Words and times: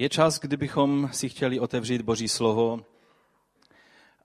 Je 0.00 0.08
čas, 0.08 0.38
kdybychom 0.38 1.10
si 1.12 1.28
chtěli 1.28 1.60
otevřít 1.60 2.02
Boží 2.02 2.28
slovo 2.28 2.80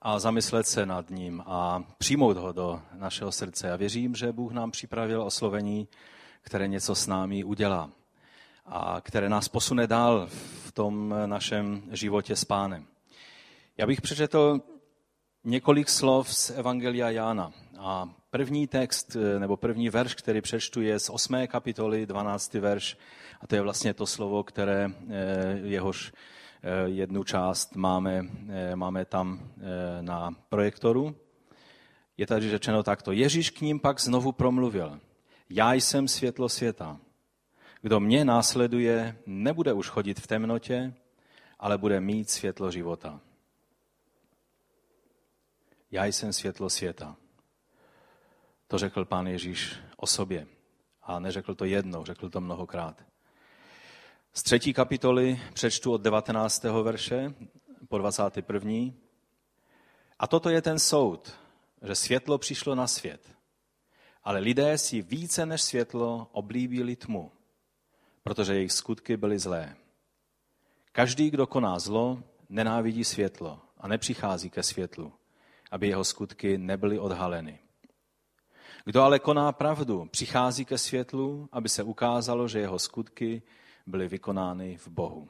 a 0.02 0.18
zamyslet 0.18 0.66
se 0.66 0.86
nad 0.86 1.10
ním 1.10 1.42
a 1.46 1.84
přijmout 1.98 2.36
ho 2.36 2.52
do 2.52 2.82
našeho 2.92 3.32
srdce. 3.32 3.72
A 3.72 3.76
věřím, 3.76 4.14
že 4.14 4.32
Bůh 4.32 4.52
nám 4.52 4.70
připravil 4.70 5.22
oslovení, 5.22 5.88
které 6.40 6.68
něco 6.68 6.94
s 6.94 7.06
námi 7.06 7.44
udělá 7.44 7.90
a 8.66 9.00
které 9.00 9.28
nás 9.28 9.48
posune 9.48 9.86
dál 9.86 10.28
v 10.66 10.72
tom 10.72 11.14
našem 11.26 11.82
životě 11.92 12.36
s 12.36 12.44
pánem. 12.44 12.86
Já 13.76 13.86
bych 13.86 14.00
přečetl 14.00 14.60
několik 15.44 15.88
slov 15.88 16.34
z 16.34 16.50
Evangelia 16.50 17.10
Jána. 17.10 17.52
A 17.78 18.08
první 18.30 18.66
text, 18.66 19.16
nebo 19.38 19.56
první 19.56 19.88
verš, 19.88 20.14
který 20.14 20.40
přečtu, 20.40 20.82
je 20.82 20.98
z 20.98 21.10
8. 21.10 21.46
kapitoly, 21.46 22.06
12. 22.06 22.54
verš. 22.54 22.98
A 23.40 23.46
to 23.46 23.54
je 23.54 23.60
vlastně 23.60 23.94
to 23.94 24.06
slovo, 24.06 24.42
které 24.42 24.90
eh, 24.90 25.58
jehož 25.62 26.12
eh, 26.62 26.88
jednu 26.88 27.24
část 27.24 27.76
máme, 27.76 28.26
eh, 28.48 28.76
máme 28.76 29.04
tam 29.04 29.50
na 30.00 30.34
projektoru. 30.48 31.16
Je 32.16 32.26
tady 32.26 32.50
řečeno 32.50 32.82
takto. 32.82 33.12
Ježíš 33.12 33.50
k 33.50 33.60
ním 33.60 33.80
pak 33.80 34.00
znovu 34.00 34.32
promluvil. 34.32 35.00
Já 35.50 35.74
jsem 35.74 36.08
světlo 36.08 36.48
světa. 36.48 36.98
Kdo 37.82 38.00
mě 38.00 38.24
následuje, 38.24 39.18
nebude 39.26 39.72
už 39.72 39.88
chodit 39.88 40.20
v 40.20 40.26
temnotě, 40.26 40.94
ale 41.58 41.78
bude 41.78 42.00
mít 42.00 42.30
světlo 42.30 42.70
života. 42.70 43.20
Já 45.90 46.04
jsem 46.04 46.32
světlo 46.32 46.70
světa. 46.70 47.16
To 48.68 48.78
řekl 48.78 49.04
pán 49.04 49.26
Ježíš 49.26 49.76
o 49.96 50.06
sobě. 50.06 50.46
A 51.02 51.18
neřekl 51.18 51.54
to 51.54 51.64
jednou, 51.64 52.04
řekl 52.04 52.30
to 52.30 52.40
mnohokrát. 52.40 53.02
Z 54.32 54.42
třetí 54.42 54.72
kapitoly 54.72 55.40
přečtu 55.52 55.92
od 55.92 56.00
19. 56.00 56.64
verše 56.64 57.34
po 57.88 57.98
21. 57.98 58.72
A 60.18 60.26
toto 60.26 60.50
je 60.50 60.62
ten 60.62 60.78
soud, 60.78 61.32
že 61.82 61.94
světlo 61.94 62.38
přišlo 62.38 62.74
na 62.74 62.86
svět. 62.86 63.36
Ale 64.24 64.38
lidé 64.38 64.78
si 64.78 65.02
více 65.02 65.46
než 65.46 65.62
světlo 65.62 66.28
oblíbili 66.32 66.96
tmu, 66.96 67.32
protože 68.22 68.54
jejich 68.54 68.72
skutky 68.72 69.16
byly 69.16 69.38
zlé. 69.38 69.76
Každý, 70.92 71.30
kdo 71.30 71.46
koná 71.46 71.78
zlo, 71.78 72.22
nenávidí 72.48 73.04
světlo 73.04 73.60
a 73.78 73.88
nepřichází 73.88 74.50
ke 74.50 74.62
světlu, 74.62 75.12
aby 75.70 75.88
jeho 75.88 76.04
skutky 76.04 76.58
nebyly 76.58 76.98
odhaleny. 76.98 77.58
Kdo 78.88 79.02
ale 79.02 79.18
koná 79.18 79.52
pravdu, 79.52 80.08
přichází 80.10 80.64
ke 80.64 80.78
světlu, 80.78 81.48
aby 81.52 81.68
se 81.68 81.82
ukázalo, 81.82 82.48
že 82.48 82.58
jeho 82.58 82.78
skutky 82.78 83.42
byly 83.86 84.08
vykonány 84.08 84.76
v 84.76 84.88
Bohu. 84.88 85.28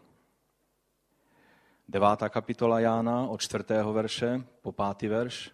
Devátá 1.88 2.28
kapitola 2.28 2.80
Jána 2.80 3.26
od 3.26 3.40
čtvrtého 3.40 3.92
verše 3.92 4.44
po 4.62 4.72
pátý 4.72 5.08
verš. 5.08 5.50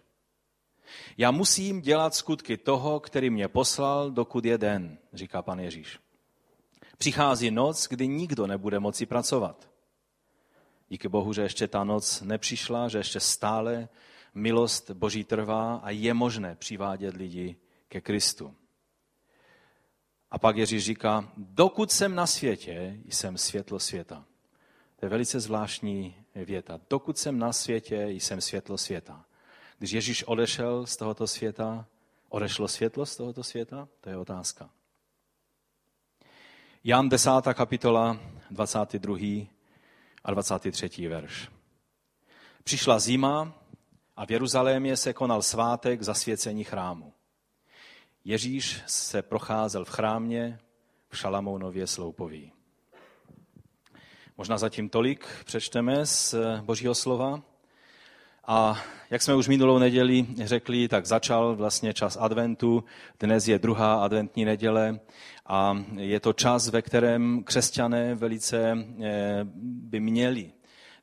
Já 1.17 1.31
musím 1.31 1.81
dělat 1.81 2.15
skutky 2.15 2.57
toho, 2.57 2.99
který 2.99 3.29
mě 3.29 3.47
poslal, 3.47 4.11
dokud 4.11 4.45
je 4.45 4.57
den, 4.57 4.97
říká 5.13 5.41
pan 5.41 5.59
Ježíš. 5.59 5.99
Přichází 6.97 7.51
noc, 7.51 7.87
kdy 7.87 8.07
nikdo 8.07 8.47
nebude 8.47 8.79
moci 8.79 9.05
pracovat. 9.05 9.69
Díky 10.89 11.07
Bohu, 11.07 11.33
že 11.33 11.41
ještě 11.41 11.67
ta 11.67 11.83
noc 11.83 12.21
nepřišla, 12.21 12.87
že 12.87 12.97
ještě 12.97 13.19
stále 13.19 13.89
milost 14.33 14.91
Boží 14.91 15.23
trvá 15.23 15.75
a 15.75 15.89
je 15.89 16.13
možné 16.13 16.55
přivádět 16.55 17.15
lidi 17.15 17.55
ke 17.93 18.01
Kristu. 18.01 18.55
A 20.31 20.39
pak 20.39 20.57
Ježíš 20.57 20.85
říká, 20.85 21.31
dokud 21.37 21.91
jsem 21.91 22.15
na 22.15 22.27
světě, 22.27 22.97
jsem 23.05 23.37
světlo 23.37 23.79
světa. 23.79 24.25
To 24.95 25.05
je 25.05 25.09
velice 25.09 25.39
zvláštní 25.39 26.15
věta. 26.35 26.79
Dokud 26.89 27.17
jsem 27.17 27.39
na 27.39 27.53
světě, 27.53 28.07
jsem 28.07 28.41
světlo 28.41 28.77
světa. 28.77 29.25
Když 29.77 29.91
Ježíš 29.91 30.23
odešel 30.23 30.85
z 30.85 30.97
tohoto 30.97 31.27
světa, 31.27 31.85
odešlo 32.29 32.67
světlo 32.67 33.05
z 33.05 33.17
tohoto 33.17 33.43
světa? 33.43 33.87
To 34.01 34.09
je 34.09 34.17
otázka. 34.17 34.69
Jan 36.83 37.09
10. 37.09 37.29
kapitola, 37.53 38.19
22. 38.51 39.17
a 40.23 40.31
23. 40.31 41.07
verš. 41.07 41.49
Přišla 42.63 42.99
zima 42.99 43.53
a 44.15 44.25
v 44.25 44.31
Jeruzalémě 44.31 44.97
se 44.97 45.13
konal 45.13 45.41
svátek 45.41 46.01
zasvěcení 46.01 46.63
chrámu. 46.63 47.13
Ježíš 48.25 48.81
se 48.85 49.21
procházel 49.21 49.85
v 49.85 49.89
chrámě 49.89 50.59
v 51.09 51.17
Šalamounově 51.17 51.87
sloupoví. 51.87 52.51
Možná 54.37 54.57
zatím 54.57 54.89
tolik 54.89 55.27
přečteme 55.45 56.05
z 56.05 56.35
Božího 56.61 56.95
slova. 56.95 57.41
A 58.47 58.81
jak 59.09 59.21
jsme 59.21 59.35
už 59.35 59.47
minulou 59.47 59.77
neděli 59.77 60.25
řekli, 60.43 60.87
tak 60.87 61.05
začal 61.05 61.55
vlastně 61.55 61.93
čas 61.93 62.17
adventu. 62.19 62.83
Dnes 63.19 63.47
je 63.47 63.59
druhá 63.59 64.03
adventní 64.03 64.45
neděle 64.45 64.99
a 65.45 65.83
je 65.95 66.19
to 66.19 66.33
čas, 66.33 66.67
ve 66.67 66.81
kterém 66.81 67.43
křesťané 67.43 68.15
velice 68.15 68.77
eh, 69.01 69.39
by 69.53 69.99
měli 69.99 70.51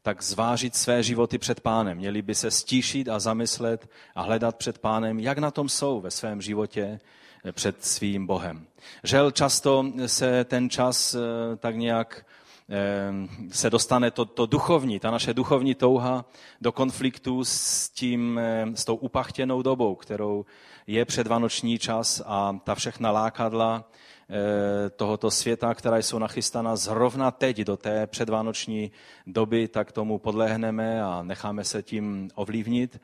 tak 0.02 0.22
zvážit 0.22 0.76
své 0.76 1.02
životy 1.02 1.38
před 1.38 1.60
pánem. 1.60 1.98
Měli 1.98 2.22
by 2.22 2.34
se 2.34 2.50
stíšit 2.50 3.08
a 3.08 3.18
zamyslet 3.18 3.88
a 4.14 4.22
hledat 4.22 4.56
před 4.56 4.78
pánem, 4.78 5.20
jak 5.20 5.38
na 5.38 5.50
tom 5.50 5.68
jsou 5.68 6.00
ve 6.00 6.10
svém 6.10 6.42
životě 6.42 7.00
eh, 7.44 7.52
před 7.52 7.84
svým 7.84 8.26
Bohem. 8.26 8.66
Žel 9.04 9.30
často 9.30 9.92
se 10.06 10.44
ten 10.44 10.70
čas 10.70 11.14
eh, 11.14 11.56
tak 11.56 11.76
nějak 11.76 12.26
eh, 12.68 13.12
se 13.52 13.70
dostane 13.70 14.10
to, 14.10 14.24
to 14.24 14.46
duchovní, 14.46 15.00
ta 15.00 15.10
naše 15.10 15.34
duchovní 15.34 15.74
touha 15.74 16.24
do 16.60 16.72
konfliktu 16.72 17.44
s, 17.44 17.88
tím, 17.88 18.40
s 18.74 18.84
tou 18.84 18.94
upachtěnou 18.94 19.62
dobou, 19.62 19.94
kterou 19.94 20.44
je 20.86 21.04
předvanoční 21.04 21.78
čas 21.78 22.22
a 22.26 22.58
ta 22.64 22.74
všechna 22.74 23.10
lákadla, 23.10 23.84
tohoto 24.96 25.30
světa, 25.30 25.74
která 25.74 25.98
jsou 25.98 26.18
nachystána 26.18 26.76
zrovna 26.76 27.30
teď 27.30 27.58
do 27.58 27.76
té 27.76 28.06
předvánoční 28.06 28.90
doby, 29.26 29.68
tak 29.68 29.92
tomu 29.92 30.18
podlehneme 30.18 31.02
a 31.02 31.22
necháme 31.22 31.64
se 31.64 31.82
tím 31.82 32.30
ovlivnit. 32.34 33.00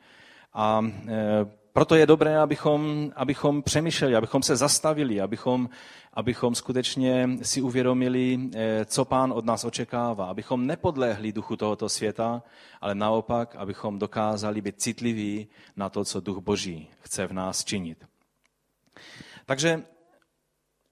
A 0.53 0.81
eh, 1.07 1.45
proto 1.73 1.95
je 1.95 2.05
dobré, 2.05 2.39
abychom, 2.39 3.11
abychom 3.15 3.63
přemýšleli, 3.63 4.15
abychom 4.15 4.43
se 4.43 4.55
zastavili, 4.55 5.21
abychom, 5.21 5.69
abychom 6.13 6.55
skutečně 6.55 7.29
si 7.41 7.61
uvědomili, 7.61 8.39
eh, 8.55 8.85
co 8.85 9.05
pán 9.05 9.31
od 9.31 9.45
nás 9.45 9.63
očekává, 9.63 10.25
abychom 10.25 10.67
nepodlehli 10.67 11.31
duchu 11.31 11.55
tohoto 11.55 11.89
světa, 11.89 12.43
ale 12.81 12.95
naopak, 12.95 13.55
abychom 13.55 13.99
dokázali 13.99 14.61
být 14.61 14.81
citliví 14.81 15.47
na 15.75 15.89
to, 15.89 16.05
co 16.05 16.21
duch 16.21 16.37
Boží 16.37 16.89
chce 17.01 17.27
v 17.27 17.33
nás 17.33 17.65
činit. 17.65 18.05
Takže 19.45 19.83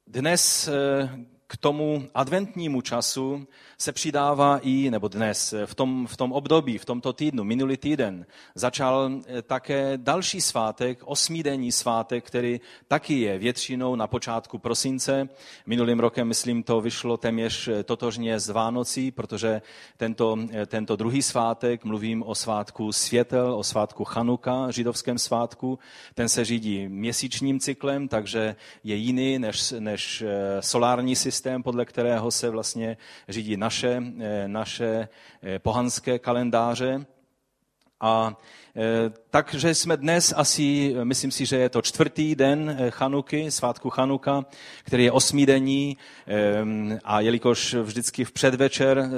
dnes 0.05 0.67
eh, 0.67 1.09
k 1.55 1.57
tomu 1.57 2.07
adventnímu 2.16 2.81
času 2.81 3.47
se 3.77 3.91
přidává 3.91 4.57
i, 4.57 4.91
nebo 4.91 5.07
dnes, 5.07 5.53
v 5.66 5.75
tom, 5.75 6.07
v 6.07 6.17
tom 6.17 6.31
období, 6.31 6.77
v 6.77 6.85
tomto 6.85 7.13
týdnu, 7.13 7.43
minulý 7.43 7.77
týden, 7.77 8.25
začal 8.55 9.11
eh, 9.27 9.41
také 9.41 9.93
další 9.97 10.41
svátek, 10.41 10.99
osmídenní 11.05 11.71
svátek, 11.71 12.23
který 12.25 12.61
taky 12.88 13.19
je 13.19 13.38
většinou 13.38 13.95
na 13.95 14.07
počátku 14.07 14.57
prosince. 14.57 15.29
Minulým 15.66 15.99
rokem, 15.99 16.27
myslím, 16.27 16.63
to 16.63 16.81
vyšlo 16.81 17.17
téměř 17.17 17.67
eh, 17.67 17.83
totožně 17.83 18.39
z 18.39 18.49
Vánocí, 18.49 19.11
protože 19.11 19.61
tento, 19.97 20.37
eh, 20.51 20.66
tento 20.66 20.95
druhý 20.95 21.22
svátek, 21.22 21.85
mluvím 21.85 22.23
o 22.23 22.35
svátku 22.35 22.91
světel, 22.91 23.55
o 23.55 23.63
svátku 23.63 24.03
Chanuka, 24.03 24.72
židovském 24.72 25.17
svátku, 25.17 25.79
ten 26.13 26.29
se 26.29 26.45
řídí 26.45 26.87
měsíčním 26.87 27.59
cyklem, 27.59 28.07
takže 28.07 28.55
je 28.83 28.95
jiný 28.95 29.39
než, 29.39 29.73
než 29.79 30.23
solární 30.59 31.16
systém, 31.16 31.44
podle 31.63 31.85
kterého 31.85 32.31
se 32.31 32.50
vlastně 32.50 32.97
řídí 33.29 33.57
naše, 33.57 34.03
eh, 34.19 34.47
naše 34.47 35.08
eh, 35.43 35.59
pohanské 35.59 36.20
kalendáře. 36.20 37.05
A 37.99 38.37
eh, 38.75 39.11
takže 39.29 39.75
jsme 39.75 39.97
dnes 39.97 40.34
asi, 40.37 40.96
myslím 41.03 41.31
si, 41.31 41.46
že 41.46 41.58
je 41.58 41.70
to 41.70 41.81
čtvrtý 41.81 42.35
den 42.35 42.78
Chanuky, 42.90 43.52
svátku 43.52 43.90
Chanuka, 43.90 44.46
který 44.84 45.03
je 45.03 45.11
osmídenní 45.11 45.97
a 47.03 47.20
jelikož 47.20 47.73
vždycky 47.73 48.25
v 48.25 48.31
předvečer 48.31 49.09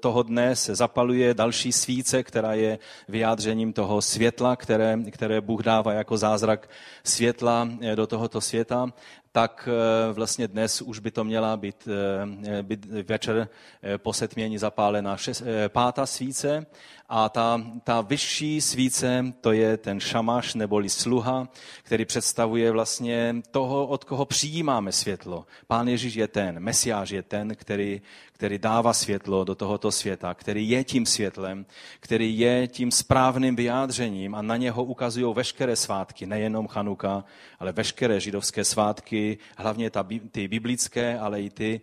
toho 0.00 0.22
dne 0.22 0.56
se 0.56 0.74
zapaluje 0.74 1.34
další 1.34 1.72
svíce, 1.72 2.22
která 2.22 2.54
je 2.54 2.78
vyjádřením 3.08 3.72
toho 3.72 4.02
světla, 4.02 4.56
které, 4.56 4.98
které 5.10 5.40
Bůh 5.40 5.62
dává 5.62 5.92
jako 5.92 6.16
zázrak 6.16 6.70
světla 7.04 7.68
do 7.94 8.06
tohoto 8.06 8.40
světa, 8.40 8.92
tak 9.38 9.68
eh, 9.68 10.12
vlastně 10.12 10.48
dnes 10.48 10.82
už 10.82 10.98
by 10.98 11.10
to 11.10 11.24
měla 11.24 11.56
být, 11.56 11.88
eh, 11.88 12.62
být 12.62 12.86
večer 12.86 13.48
eh, 13.82 13.98
po 13.98 14.12
setmění 14.12 14.58
zapálená 14.58 15.16
šest, 15.16 15.42
pátá 15.68 16.06
svíce 16.06 16.66
a 17.08 17.28
ta, 17.28 17.62
ta 17.84 18.00
vyšší 18.00 18.60
svíce, 18.60 19.24
to 19.40 19.52
je 19.52 19.76
ten 19.76 20.00
šamaš 20.00 20.54
neboli 20.54 20.88
sluha, 20.88 21.48
který 21.82 22.04
představuje 22.04 22.70
vlastně 22.70 23.34
toho, 23.50 23.86
od 23.86 24.04
koho 24.04 24.26
přijímáme 24.26 24.92
světlo. 24.92 25.46
Pán 25.66 25.88
Ježíš 25.88 26.14
je 26.14 26.28
ten, 26.28 26.60
Mesiáš 26.60 27.10
je 27.10 27.22
ten, 27.22 27.54
který, 27.54 28.02
který 28.38 28.58
dává 28.58 28.92
světlo 28.92 29.44
do 29.44 29.54
tohoto 29.54 29.92
světa, 29.92 30.34
který 30.34 30.70
je 30.70 30.84
tím 30.84 31.06
světlem, 31.06 31.66
který 32.00 32.38
je 32.38 32.68
tím 32.68 32.90
správným 32.90 33.56
vyjádřením 33.56 34.34
a 34.34 34.42
na 34.42 34.56
něho 34.56 34.84
ukazují 34.84 35.34
veškeré 35.34 35.76
svátky, 35.76 36.26
nejenom 36.26 36.68
Chanuka, 36.68 37.24
ale 37.58 37.72
veškeré 37.72 38.20
židovské 38.20 38.64
svátky, 38.64 39.38
hlavně 39.56 39.90
ta, 39.90 40.06
ty 40.30 40.48
biblické, 40.48 41.18
ale 41.18 41.42
i 41.42 41.50
ty, 41.50 41.80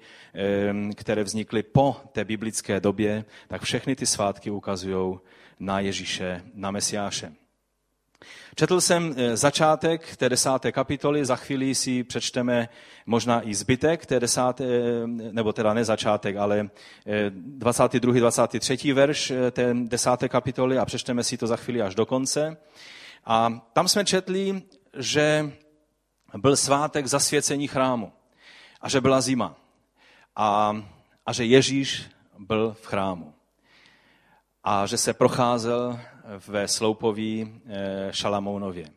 které 0.95 1.23
vznikly 1.23 1.63
po 1.63 1.95
té 2.11 2.25
biblické 2.25 2.79
době, 2.79 3.25
tak 3.47 3.61
všechny 3.61 3.95
ty 3.95 4.05
svátky 4.05 4.51
ukazují 4.51 5.19
na 5.59 5.79
Ježíše, 5.79 6.41
na 6.53 6.71
Mesiáše. 6.71 7.44
Četl 8.56 8.81
jsem 8.81 9.16
eh, 9.18 9.38
začátek 9.38 10.16
té 10.16 10.30
desáté 10.30 10.72
kapitoly, 10.72 11.25
za 11.25 11.36
chvíli 11.36 11.75
si 11.75 12.04
přečteme 12.04 12.69
možná 13.06 13.48
i 13.48 13.56
zbytek 13.56 14.06
té 14.06 14.19
desáté, 14.19 14.63
eh, 14.63 15.07
nebo 15.07 15.54
teda 15.54 15.74
ne 15.74 15.86
začátek, 15.86 16.36
ale 16.36 16.69
22. 17.30 18.18
Eh, 18.18 18.19
23. 18.19 18.94
verš 18.94 19.31
té 19.51 19.74
desáté 19.74 20.30
kapitoly 20.30 20.77
a 20.77 20.86
přečteme 20.86 21.24
si 21.24 21.38
to 21.38 21.48
za 21.48 21.56
chvíli 21.56 21.81
až 21.81 21.95
do 21.95 22.06
konce. 22.06 22.57
A 23.25 23.62
tam 23.74 23.88
jsme 23.88 24.06
četli, 24.06 24.62
že 24.98 25.51
byl 26.38 26.56
svátek 26.56 27.07
zasvěcení 27.07 27.68
chrámu 27.68 28.12
a 28.81 28.89
že 28.89 29.01
byla 29.01 29.22
zima 29.22 29.56
a, 30.36 30.77
a 31.25 31.33
že 31.33 31.45
Ježíš 31.45 32.10
byl 32.39 32.75
v 32.81 32.86
chrámu 32.86 33.33
a 34.63 34.86
že 34.86 34.98
se 34.98 35.13
procházel 35.13 36.00
ve 36.48 36.68
sloupoví 36.68 37.54
eh, 37.68 38.07
Šalamounově. 38.12 38.88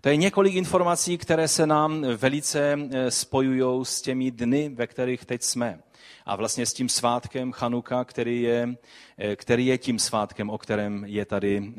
To 0.00 0.08
je 0.08 0.16
několik 0.16 0.54
informací, 0.54 1.18
které 1.18 1.48
se 1.48 1.66
nám 1.66 2.02
velice 2.16 2.78
eh, 2.90 3.10
spojují 3.10 3.84
s 3.84 4.02
těmi 4.02 4.30
dny, 4.30 4.68
ve 4.68 4.86
kterých 4.86 5.24
teď 5.24 5.42
jsme. 5.42 5.80
A 6.26 6.36
vlastně 6.36 6.66
s 6.66 6.72
tím 6.72 6.88
svátkem 6.88 7.52
Chanuka, 7.52 8.04
který 8.04 8.42
je, 8.42 8.74
eh, 9.18 9.36
který 9.36 9.66
je 9.66 9.78
tím 9.78 9.98
svátkem, 9.98 10.50
o 10.50 10.58
kterém 10.58 11.04
je 11.04 11.24
tady 11.24 11.72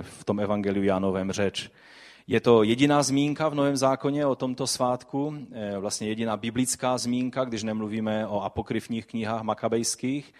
v 0.00 0.24
tom 0.24 0.40
evangeliu 0.40 0.84
Jánovém 0.84 1.32
řeč. 1.32 1.70
Je 2.26 2.40
to 2.40 2.62
jediná 2.62 3.02
zmínka 3.02 3.48
v 3.48 3.54
Novém 3.54 3.76
zákoně 3.76 4.26
o 4.26 4.34
tomto 4.34 4.66
svátku, 4.66 5.34
vlastně 5.78 6.08
jediná 6.08 6.36
biblická 6.36 6.98
zmínka, 6.98 7.44
když 7.44 7.62
nemluvíme 7.62 8.26
o 8.26 8.40
apokryfních 8.40 9.06
knihách 9.06 9.42
makabejských 9.42 10.34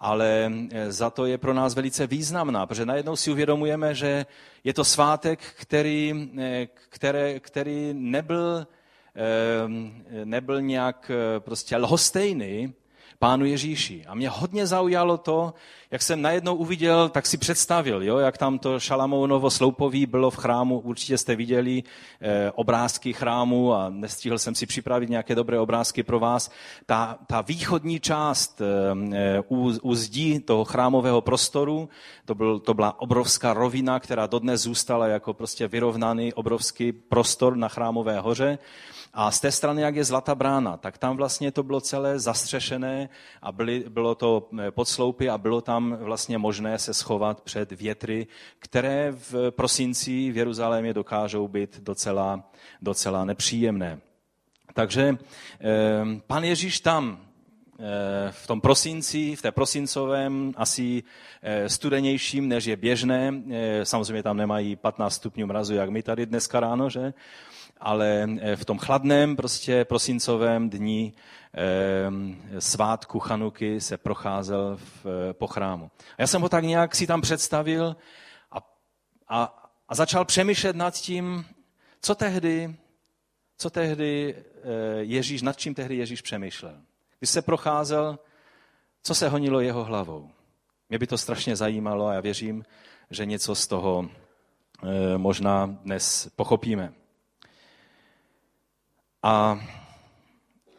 ale 0.00 0.52
eh, 0.70 0.92
za 0.92 1.10
to 1.10 1.26
je 1.26 1.38
pro 1.38 1.54
nás 1.54 1.74
velice 1.74 2.06
významná, 2.06 2.66
protože 2.66 2.86
najednou 2.86 3.16
si 3.16 3.30
uvědomujeme, 3.30 3.94
že 3.94 4.26
je 4.64 4.74
to 4.74 4.84
svátek, 4.84 5.40
který, 5.56 6.30
eh, 6.38 6.66
které, 6.88 7.40
který 7.40 7.94
nebyl, 7.94 8.66
eh, 9.16 10.24
nebyl 10.24 10.62
nějak 10.62 11.10
prostě 11.38 11.76
lhostejný, 11.76 12.74
pánu 13.18 13.44
Ježíši. 13.44 14.04
A 14.06 14.14
mě 14.14 14.28
hodně 14.28 14.66
zaujalo 14.66 15.18
to, 15.18 15.54
jak 15.90 16.02
jsem 16.02 16.22
najednou 16.22 16.54
uviděl, 16.54 17.08
tak 17.08 17.26
si 17.26 17.38
představil, 17.38 18.02
jo, 18.02 18.18
jak 18.18 18.38
tam 18.38 18.58
to 18.58 18.80
Šalamounovo 18.80 19.50
sloupoví 19.50 20.06
bylo 20.06 20.30
v 20.30 20.36
chrámu. 20.36 20.78
Určitě 20.78 21.18
jste 21.18 21.36
viděli 21.36 21.82
eh, 22.20 22.50
obrázky 22.54 23.12
chrámu 23.12 23.74
a 23.74 23.90
nestihl 23.90 24.38
jsem 24.38 24.54
si 24.54 24.66
připravit 24.66 25.10
nějaké 25.10 25.34
dobré 25.34 25.60
obrázky 25.60 26.02
pro 26.02 26.18
vás. 26.18 26.50
Ta, 26.86 27.18
ta 27.26 27.40
východní 27.40 28.00
část 28.00 28.60
eh, 28.60 29.42
u, 29.48 29.72
u 29.82 29.94
zdí 29.94 30.40
toho 30.40 30.64
chrámového 30.64 31.20
prostoru, 31.20 31.88
to, 32.24 32.34
byl, 32.34 32.58
to 32.58 32.74
byla 32.74 33.00
obrovská 33.00 33.52
rovina, 33.52 34.00
která 34.00 34.26
dodnes 34.26 34.60
zůstala 34.60 35.06
jako 35.06 35.34
prostě 35.34 35.68
vyrovnaný 35.68 36.34
obrovský 36.34 36.92
prostor 36.92 37.56
na 37.56 37.68
chrámové 37.68 38.20
hoře. 38.20 38.58
A 39.18 39.30
z 39.30 39.40
té 39.40 39.52
strany, 39.52 39.82
jak 39.82 39.96
je 39.96 40.04
Zlatá 40.04 40.34
brána, 40.34 40.76
tak 40.76 40.98
tam 40.98 41.16
vlastně 41.16 41.52
to 41.52 41.62
bylo 41.62 41.80
celé 41.80 42.18
zastřešené 42.18 43.08
a 43.42 43.52
byly, 43.52 43.84
bylo 43.88 44.14
to 44.14 44.48
eh, 44.58 44.70
pod 44.70 44.88
sloupy 44.88 45.30
a 45.30 45.38
bylo 45.38 45.60
tam 45.60 45.96
vlastně 46.00 46.38
možné 46.38 46.78
se 46.78 46.94
schovat 46.94 47.40
před 47.40 47.72
větry, 47.72 48.26
které 48.58 49.12
v 49.12 49.50
prosinci 49.50 50.32
v 50.32 50.36
Jeruzalémě 50.36 50.94
dokážou 50.94 51.48
být 51.48 51.80
docela, 51.80 52.50
docela 52.82 53.24
nepříjemné. 53.24 53.98
Takže 54.74 55.16
eh, 55.60 56.20
pan 56.26 56.44
Ježíš 56.44 56.80
tam 56.80 57.20
eh, 57.78 58.32
v 58.32 58.46
tom 58.46 58.60
prosinci, 58.60 59.36
v 59.36 59.42
té 59.42 59.52
prosincovém, 59.52 60.52
asi 60.56 61.02
studenějším, 61.66 62.48
než 62.48 62.64
je 62.64 62.76
běžné. 62.76 63.32
Samozřejmě 63.82 64.22
tam 64.22 64.36
nemají 64.36 64.76
15 64.76 65.14
stupňů 65.14 65.46
mrazu, 65.46 65.74
jak 65.74 65.90
my 65.90 66.02
tady 66.02 66.26
dneska 66.26 66.60
ráno, 66.60 66.90
že? 66.90 67.12
Ale 67.80 68.26
eh, 68.40 68.56
v 68.56 68.64
tom 68.64 68.78
chladném, 68.78 69.36
prostě 69.36 69.84
prosincovém 69.84 70.70
dní 70.70 71.14
eh, 71.54 72.60
svátku 72.60 73.18
Chanuky 73.18 73.80
se 73.80 73.96
procházel 73.96 74.76
v, 74.76 75.06
eh, 75.06 75.32
po 75.32 75.46
chrámu. 75.46 75.90
A 76.18 76.22
já 76.22 76.26
jsem 76.26 76.42
ho 76.42 76.48
tak 76.48 76.64
nějak 76.64 76.94
si 76.94 77.06
tam 77.06 77.20
představil 77.20 77.96
a, 78.52 78.58
a, 79.28 79.68
a 79.88 79.94
začal 79.94 80.24
přemýšlet 80.24 80.76
nad 80.76 80.94
tím, 80.94 81.44
co 82.02 82.14
tehdy, 82.14 82.74
co 83.58 83.70
tehdy 83.70 84.34
Ježíš, 85.00 85.42
nad 85.42 85.56
čím 85.56 85.74
tehdy 85.74 85.96
Ježíš 85.96 86.22
přemýšlel. 86.22 86.80
Když 87.18 87.30
se 87.30 87.42
procházel, 87.42 88.18
co 89.02 89.14
se 89.14 89.28
honilo 89.28 89.60
jeho 89.60 89.84
hlavou. 89.84 90.30
Mě 90.88 90.98
by 90.98 91.06
to 91.06 91.18
strašně 91.18 91.56
zajímalo 91.56 92.06
a 92.06 92.14
já 92.14 92.20
věřím, 92.20 92.64
že 93.10 93.26
něco 93.26 93.54
z 93.54 93.66
toho 93.66 94.08
možná 95.16 95.66
dnes 95.66 96.28
pochopíme. 96.36 96.92
A 99.26 99.60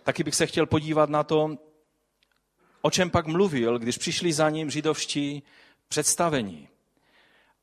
taky 0.03 0.23
bych 0.23 0.35
se 0.35 0.47
chtěl 0.47 0.65
podívat 0.65 1.09
na 1.09 1.23
to, 1.23 1.57
o 2.81 2.91
čem 2.91 3.09
pak 3.09 3.27
mluvil, 3.27 3.79
když 3.79 3.97
přišli 3.97 4.33
za 4.33 4.49
ním 4.49 4.69
židovští 4.69 5.43
představení. 5.87 6.67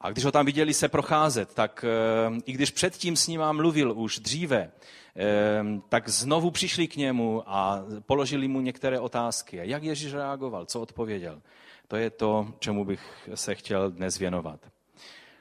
A 0.01 0.11
když 0.11 0.25
ho 0.25 0.33
tam 0.33 0.47
viděli 0.47 0.75
se 0.75 0.89
procházet, 0.89 1.55
tak 1.55 1.85
eh, 1.85 2.41
i 2.47 2.53
když 2.53 2.71
předtím 2.71 3.17
s 3.17 3.27
ním 3.27 3.41
mluvil 3.53 3.93
už 3.93 4.19
dříve, 4.19 4.71
eh, 5.17 5.65
tak 5.89 6.09
znovu 6.09 6.51
přišli 6.51 6.89
k 6.89 6.97
němu 6.97 7.43
a 7.47 7.85
položili 8.07 8.49
mu 8.49 8.61
některé 8.61 9.01
otázky. 9.01 9.61
Jak 9.63 9.83
Ježíš 9.83 10.13
reagoval, 10.13 10.67
co 10.67 10.81
odpověděl? 10.81 11.43
To 11.89 11.97
je 11.97 12.11
to, 12.11 12.55
čemu 12.59 12.85
bych 12.85 13.29
se 13.35 13.55
chtěl 13.55 13.91
dnes 13.91 14.19
věnovat. 14.19 14.61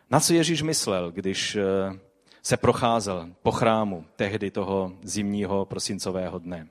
Na 0.09 0.19
co 0.19 0.33
Ježíš 0.33 0.61
myslel, 0.61 1.11
když 1.11 1.55
eh, 1.55 1.99
se 2.43 2.57
procházel 2.57 3.29
po 3.43 3.51
chrámu 3.51 4.05
tehdy 4.15 4.51
toho 4.51 4.93
zimního 5.03 5.65
prosincového 5.65 6.39
dne. 6.39 6.67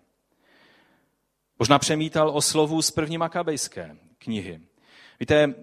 Možná 1.59 1.79
přemítal 1.79 2.31
o 2.31 2.43
slovu 2.43 2.83
z 2.83 2.91
první 2.91 3.19
makabejské 3.19 3.97
knihy. 4.19 4.61
Víte, 5.21 5.35
e, 5.45 5.55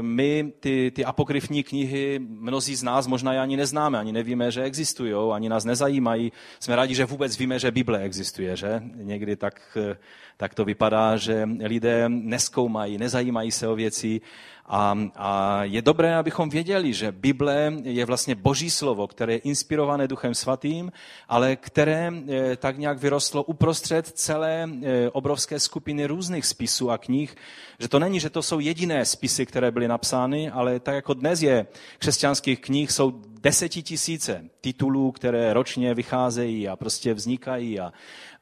my 0.00 0.52
ty, 0.60 0.92
ty 0.94 1.04
apokryfní 1.04 1.62
knihy, 1.62 2.18
mnozí 2.18 2.76
z 2.76 2.82
nás 2.82 3.06
možná 3.06 3.32
je 3.32 3.40
ani 3.40 3.56
neznáme, 3.56 3.98
ani 3.98 4.12
nevíme, 4.12 4.50
že 4.50 4.62
existují, 4.62 5.14
ani 5.32 5.48
nás 5.48 5.64
nezajímají. 5.64 6.32
Jsme 6.60 6.76
rádi, 6.76 6.94
že 6.94 7.04
vůbec 7.04 7.38
víme, 7.38 7.58
že 7.58 7.70
Bible 7.70 7.98
existuje, 7.98 8.56
že? 8.56 8.82
Někdy 8.94 9.36
tak, 9.36 9.78
e, 9.90 9.96
tak 10.36 10.54
to 10.54 10.64
vypadá, 10.64 11.16
že 11.16 11.48
lidé 11.64 12.08
neskoumají, 12.08 12.98
nezajímají 12.98 13.50
se 13.50 13.68
o 13.68 13.74
věci 13.74 14.20
a, 14.68 14.98
a 15.16 15.64
je 15.64 15.82
dobré, 15.82 16.16
abychom 16.16 16.48
věděli, 16.48 16.92
že 16.92 17.12
Bible 17.12 17.72
je 17.82 18.04
vlastně 18.04 18.34
boží 18.34 18.70
slovo, 18.70 19.06
které 19.06 19.32
je 19.32 19.38
inspirované 19.38 20.08
Duchem 20.08 20.34
Svatým, 20.34 20.92
ale 21.28 21.56
které 21.56 22.12
e, 22.28 22.56
tak 22.56 22.78
nějak 22.78 22.98
vyrostlo 22.98 23.42
uprostřed 23.42 24.06
celé 24.06 24.68
e, 24.82 25.10
obrovské 25.10 25.60
skupiny 25.60 26.06
různých 26.06 26.46
spisů 26.46 26.90
a 26.90 26.98
knih, 26.98 27.36
že 27.78 27.88
to 27.88 27.98
není, 27.98 28.20
že 28.20 28.30
to 28.30 28.42
jsou 28.42 28.60
jediné 28.60 29.04
spisy, 29.04 29.46
které 29.46 29.70
byly 29.70 29.88
napsány, 29.88 30.50
ale 30.50 30.80
tak 30.80 30.94
jako 30.94 31.14
dnes 31.14 31.42
je 31.42 31.66
křesťanských 31.98 32.60
knih, 32.60 32.92
jsou 32.92 33.10
desetitisíce 33.46 34.44
titulů, 34.60 35.12
které 35.12 35.52
ročně 35.52 35.94
vycházejí 35.94 36.68
a 36.68 36.76
prostě 36.76 37.14
vznikají 37.14 37.80
a, 37.80 37.92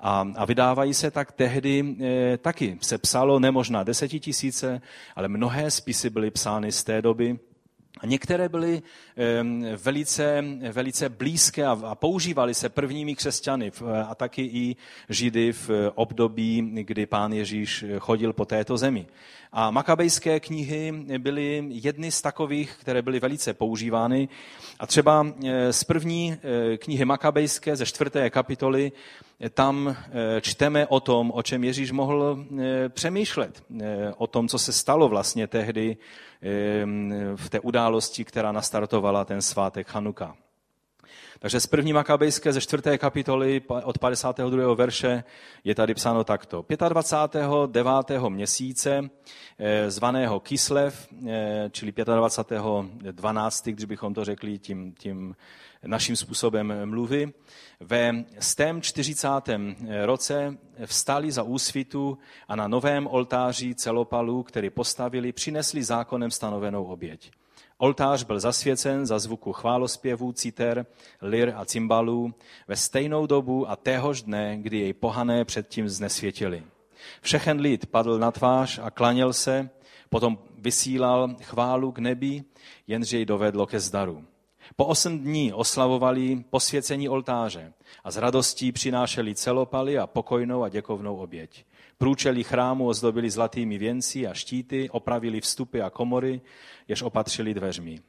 a, 0.00 0.28
a 0.36 0.44
vydávají 0.44 0.94
se 0.94 1.10
tak 1.10 1.32
tehdy 1.32 1.96
e, 2.00 2.38
taky. 2.38 2.78
Se 2.80 2.98
psalo 2.98 3.38
nemožná 3.38 3.84
desetitisíce, 3.84 4.80
ale 5.16 5.28
mnohé 5.28 5.70
spisy 5.70 6.10
byly 6.10 6.30
psány 6.30 6.72
z 6.72 6.84
té 6.84 7.02
doby. 7.02 7.38
A 8.00 8.06
některé 8.06 8.48
byly 8.48 8.82
velice, 9.84 10.44
velice 10.72 11.08
blízké 11.08 11.66
a 11.66 11.94
používaly 11.94 12.54
se 12.54 12.68
prvními 12.68 13.14
křesťany 13.14 13.72
a 14.08 14.14
taky 14.14 14.42
i 14.42 14.76
židy 15.08 15.52
v 15.52 15.70
období, 15.94 16.70
kdy 16.82 17.06
pán 17.06 17.32
Ježíš 17.32 17.84
chodil 17.98 18.32
po 18.32 18.44
této 18.44 18.76
zemi. 18.76 19.06
A 19.56 19.70
makabejské 19.70 20.40
knihy 20.40 20.92
byly 21.18 21.64
jedny 21.68 22.12
z 22.12 22.22
takových, 22.22 22.76
které 22.80 23.02
byly 23.02 23.20
velice 23.20 23.54
používány. 23.54 24.28
A 24.78 24.86
třeba 24.86 25.26
e, 25.44 25.72
z 25.72 25.84
první 25.84 26.32
e, 26.32 26.76
knihy 26.76 27.04
makabejské, 27.04 27.76
ze 27.76 27.86
čtvrté 27.86 28.30
kapitoly, 28.30 28.92
e, 29.40 29.50
tam 29.50 29.96
čteme 30.40 30.86
o 30.86 31.00
tom, 31.00 31.32
o 31.34 31.42
čem 31.42 31.64
Ježíš 31.64 31.92
mohl 31.92 32.44
přemýšlet. 32.88 33.62
O 34.16 34.26
tom, 34.26 34.48
co 34.48 34.58
se 34.58 34.72
stalo 34.72 35.08
vlastně 35.08 35.46
tehdy 35.46 35.96
v 37.36 37.50
té 37.50 37.60
události, 37.60 38.24
která 38.24 38.52
nastartovala 38.52 39.24
ten 39.24 39.42
svátek 39.42 39.88
Chanuka. 39.88 40.36
Takže 41.38 41.60
z 41.60 41.66
první 41.66 41.92
Makabejské 41.92 42.52
ze 42.52 42.60
čtvrté 42.60 42.98
kapitoly 42.98 43.62
od 43.84 43.98
52. 43.98 44.74
verše 44.74 45.24
je 45.64 45.74
tady 45.74 45.94
psáno 45.94 46.24
takto. 46.24 46.64
25. 46.88 47.46
9. 47.66 47.92
měsíce 48.28 49.10
eh, 49.58 49.90
zvaného 49.90 50.40
Kislev, 50.40 51.08
eh, 51.28 51.70
čili 51.70 51.92
25. 52.16 52.62
12. 53.12 53.64
když 53.64 53.84
bychom 53.84 54.14
to 54.14 54.24
řekli 54.24 54.58
tím, 54.58 54.94
tím 54.98 55.36
naším 55.86 56.16
způsobem 56.16 56.90
mluvy, 56.90 57.32
ve 57.80 58.24
stém 58.38 58.82
40. 58.82 59.28
roce 60.04 60.56
vstali 60.86 61.32
za 61.32 61.42
úsvitu 61.42 62.18
a 62.48 62.56
na 62.56 62.68
novém 62.68 63.06
oltáři 63.06 63.74
celopalu, 63.74 64.42
který 64.42 64.70
postavili, 64.70 65.32
přinesli 65.32 65.84
zákonem 65.84 66.30
stanovenou 66.30 66.84
oběť. 66.84 67.30
Oltář 67.78 68.22
byl 68.22 68.40
zasvěcen 68.40 69.06
za 69.06 69.18
zvuku 69.18 69.52
chválospěvů, 69.52 70.32
citer, 70.32 70.86
lir 71.22 71.52
a 71.56 71.64
cymbalů 71.64 72.34
ve 72.68 72.76
stejnou 72.76 73.26
dobu 73.26 73.70
a 73.70 73.76
téhož 73.76 74.22
dne, 74.22 74.56
kdy 74.56 74.78
jej 74.78 74.92
pohané 74.92 75.44
předtím 75.44 75.88
znesvětili. 75.88 76.62
Všechen 77.20 77.60
lid 77.60 77.86
padl 77.86 78.18
na 78.18 78.30
tvář 78.30 78.80
a 78.82 78.90
klaněl 78.90 79.32
se, 79.32 79.70
potom 80.08 80.38
vysílal 80.58 81.36
chválu 81.42 81.92
k 81.92 81.98
nebi, 81.98 82.44
jenže 82.86 83.16
jej 83.16 83.24
dovedlo 83.24 83.66
ke 83.66 83.80
zdaru. 83.80 84.24
Po 84.76 84.86
osm 84.86 85.18
dní 85.18 85.52
oslavovali 85.52 86.44
posvěcení 86.50 87.08
oltáře 87.08 87.72
a 88.04 88.10
s 88.10 88.16
radostí 88.16 88.72
přinášeli 88.72 89.34
celopaly 89.34 89.98
a 89.98 90.06
pokojnou 90.06 90.62
a 90.62 90.68
děkovnou 90.68 91.16
oběť. 91.16 91.64
Průčelí 91.98 92.44
chrámu 92.44 92.88
ozdobili 92.88 93.30
zlatými 93.30 93.78
věnci 93.78 94.26
a 94.26 94.34
štíty, 94.34 94.90
opravili 94.90 95.40
vstupy 95.40 95.82
a 95.82 95.90
komory, 95.90 96.40
jež 96.88 97.02
opatřili 97.02 97.54
dveřmi. 97.54 98.00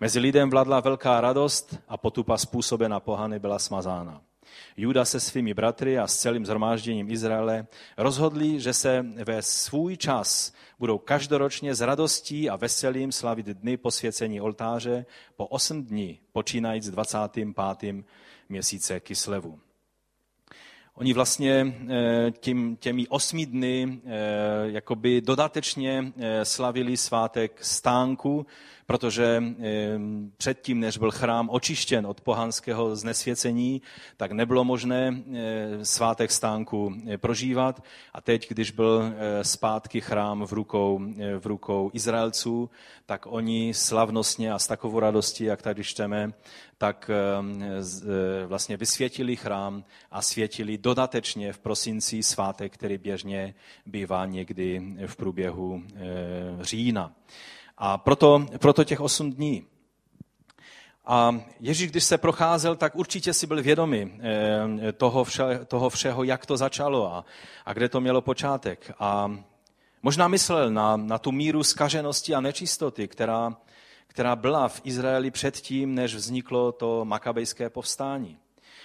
Mezi 0.00 0.18
lidem 0.18 0.50
vladla 0.50 0.80
velká 0.80 1.20
radost 1.20 1.78
a 1.88 1.96
potupa 1.96 2.38
způsobena 2.38 3.00
pohany 3.00 3.38
byla 3.38 3.58
smazána. 3.58 4.20
Juda 4.76 5.04
se 5.04 5.20
svými 5.20 5.54
bratry 5.54 5.98
a 5.98 6.06
s 6.06 6.16
celým 6.16 6.46
zhromážděním 6.46 7.10
Izraele 7.10 7.66
rozhodli, 7.96 8.60
že 8.60 8.72
se 8.72 9.06
ve 9.24 9.42
svůj 9.42 9.96
čas 9.96 10.52
budou 10.78 10.98
každoročně 10.98 11.74
s 11.74 11.80
radostí 11.80 12.50
a 12.50 12.56
veselím 12.56 13.12
slavit 13.12 13.46
dny 13.46 13.76
posvěcení 13.76 14.40
oltáře 14.40 15.06
po 15.36 15.46
osm 15.46 15.84
dní, 15.84 16.20
počínajíc 16.32 16.90
25. 16.90 17.48
měsíce 18.48 19.00
Kislevu. 19.00 19.63
Oni 20.96 21.12
vlastně 21.12 21.74
eh, 21.88 22.30
tím, 22.30 22.76
těmi 22.76 23.08
osmi 23.08 23.46
dny 23.46 24.00
eh, 24.04 24.10
jakoby 24.64 25.20
dodatečně 25.20 26.12
eh, 26.16 26.44
slavili 26.44 26.96
svátek 26.96 27.64
stánku, 27.64 28.46
protože 28.86 29.42
předtím, 30.36 30.80
než 30.80 30.98
byl 30.98 31.10
chrám 31.10 31.50
očištěn 31.50 32.06
od 32.06 32.20
pohanského 32.20 32.96
znesvěcení, 32.96 33.82
tak 34.16 34.32
nebylo 34.32 34.64
možné 34.64 35.22
svátek 35.82 36.30
stánku 36.30 36.94
prožívat. 37.16 37.82
A 38.12 38.20
teď, 38.20 38.48
když 38.48 38.70
byl 38.70 39.12
zpátky 39.42 40.00
chrám 40.00 40.46
v 40.46 40.52
rukou, 40.52 41.00
v 41.38 41.46
rukou 41.46 41.90
Izraelců, 41.94 42.70
tak 43.06 43.26
oni 43.26 43.74
slavnostně 43.74 44.52
a 44.52 44.58
s 44.58 44.66
takovou 44.66 45.00
radostí, 45.00 45.44
jak 45.44 45.62
tady 45.62 45.84
čteme, 45.84 46.32
tak 46.78 47.10
vlastně 48.46 48.76
vysvětili 48.76 49.36
chrám 49.36 49.84
a 50.10 50.22
světili 50.22 50.78
dodatečně 50.84 51.52
v 51.52 51.58
prosinci 51.58 52.22
svátek, 52.22 52.74
který 52.74 52.98
běžně 52.98 53.54
bývá 53.86 54.26
někdy 54.26 54.82
v 55.06 55.16
průběhu 55.16 55.82
října. 56.60 57.12
A 57.78 57.98
proto, 57.98 58.46
proto 58.58 58.84
těch 58.84 59.00
osm 59.00 59.32
dní. 59.32 59.66
A 61.06 61.40
Ježíš, 61.60 61.90
když 61.90 62.04
se 62.04 62.18
procházel, 62.18 62.76
tak 62.76 62.96
určitě 62.96 63.34
si 63.34 63.46
byl 63.46 63.62
vědomý 63.62 64.20
eh, 64.20 64.92
toho, 64.92 65.24
vše, 65.24 65.64
toho 65.66 65.90
všeho, 65.90 66.24
jak 66.24 66.46
to 66.46 66.56
začalo 66.56 67.12
a, 67.14 67.24
a 67.66 67.72
kde 67.72 67.88
to 67.88 68.00
mělo 68.00 68.20
počátek. 68.20 68.92
A 68.98 69.36
možná 70.02 70.28
myslel 70.28 70.70
na, 70.70 70.96
na 70.96 71.18
tu 71.18 71.32
míru 71.32 71.62
skaženosti 71.64 72.34
a 72.34 72.40
nečistoty, 72.40 73.08
která, 73.08 73.56
která 74.06 74.36
byla 74.36 74.68
v 74.68 74.80
Izraeli 74.84 75.30
předtím, 75.30 75.94
než 75.94 76.14
vzniklo 76.14 76.72
to 76.72 77.04
makabejské 77.04 77.70
povstání 77.70 78.38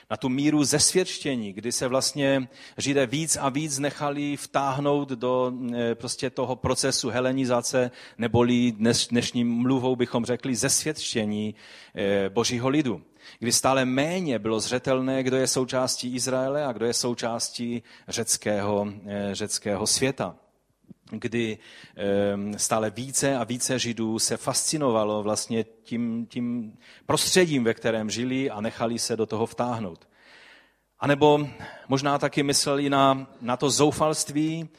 na 0.10 0.18
tu 0.18 0.30
míru 0.30 0.63
zesvědčení, 0.63 1.54
kdy 1.54 1.72
se 1.72 1.88
vlastně 1.88 2.48
Židé 2.78 3.06
víc 3.06 3.38
a 3.38 3.50
víc 3.50 3.80
nechali 3.80 4.38
vtáhnout 4.38 5.10
do 5.10 5.54
e, 5.75 5.96
prostě 5.96 6.30
toho 6.30 6.56
procesu 6.56 7.10
helenizace, 7.10 7.92
neboli 8.18 8.72
dnes, 8.72 9.08
dnešním 9.08 9.56
mluvou 9.56 9.96
bychom 9.96 10.25
řekli 10.25 10.56
zesvědčení 10.56 11.56
e, 11.96 12.30
božího 12.30 12.70
lidu. 12.70 13.01
Kdy 13.39 13.51
stále 13.51 13.86
méně 13.86 14.39
bylo 14.39 14.60
zřetelné, 14.60 15.24
kdo 15.24 15.38
je 15.38 15.48
součástí 15.48 16.16
Izraele 16.16 16.66
a 16.66 16.72
kdo 16.72 16.86
je 16.86 16.94
součástí 16.94 17.84
řeckého, 18.08 18.88
e, 19.06 19.36
řeckého 19.36 19.88
světa 19.88 20.36
kdy 21.10 21.58
stále 22.58 22.89
více 22.89 23.38
a 23.38 23.44
více 23.44 23.80
Židů 23.80 24.20
se 24.20 24.38
fascinovalo 24.38 25.24
vlastně 25.24 25.66
tím, 25.84 26.25
tím 26.25 26.78
prostředím, 27.06 27.63
ve 27.63 27.74
kterém 27.74 28.10
žili 28.10 28.50
a 28.50 28.62
nechali 28.62 29.00
se 29.00 29.18
do 29.18 29.25
toho 29.25 29.46
vtáhnout. 29.46 30.08
A 31.00 31.08
nebo 31.08 31.48
možná 31.88 32.18
taky 32.18 32.44
mysleli 32.44 32.89
na, 32.89 33.28
na 33.42 33.58
to 33.58 33.70
zoufalství 33.70 34.70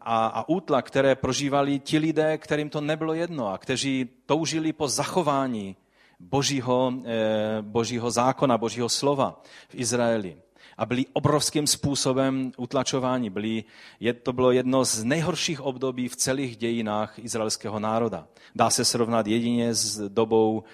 a, 0.00 0.26
a 0.26 0.48
útla, 0.48 0.82
které 0.82 1.14
prožívali 1.14 1.78
ti 1.78 1.98
lidé, 1.98 2.38
kterým 2.38 2.70
to 2.70 2.80
nebylo 2.80 3.14
jedno 3.14 3.48
a 3.48 3.58
kteří 3.58 4.08
toužili 4.26 4.72
po 4.72 4.88
zachování 4.88 5.76
božího, 6.20 6.92
eh, 7.04 7.62
božího 7.62 8.10
zákona, 8.10 8.58
božího 8.58 8.88
slova 8.88 9.42
v 9.68 9.74
Izraeli 9.74 10.36
a 10.78 10.86
byli 10.86 11.06
obrovským 11.12 11.66
způsobem 11.66 12.52
utlačováni. 12.56 13.30
Byli, 13.30 13.64
je, 14.00 14.12
to 14.12 14.32
bylo 14.32 14.52
jedno 14.52 14.84
z 14.84 15.04
nejhorších 15.04 15.60
období 15.60 16.08
v 16.08 16.16
celých 16.16 16.56
dějinách 16.56 17.18
izraelského 17.18 17.80
národa. 17.80 18.26
Dá 18.54 18.70
se 18.70 18.84
srovnat 18.84 19.26
jedině 19.26 19.74
s 19.74 20.08
dobou, 20.08 20.64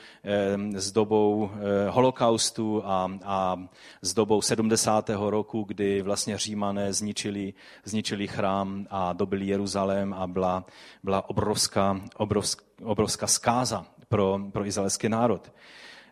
s 0.75 0.93
dobou 0.93 1.50
eh, 1.50 1.90
holokaustu 1.90 2.83
a, 2.85 3.11
a 3.25 3.57
s 4.02 4.14
dobou 4.14 4.43
70. 4.43 5.11
roku, 5.17 5.62
kdy 5.62 6.02
vlastně 6.02 6.38
římané 6.38 6.93
zničili, 6.93 7.55
zničili 7.85 8.28
chrám 8.28 8.87
a 8.90 9.12
dobili 9.12 9.47
Jeruzalém 9.47 10.14
a 10.14 10.26
byla, 10.26 10.67
byla 11.05 11.31
obrovská, 11.31 12.00
obrovská, 12.17 12.64
obrovská 12.85 13.26
zkáza 13.26 13.87
pro, 14.09 14.40
pro 14.52 14.67
izraelský 14.67 15.09
národ. 15.09 15.52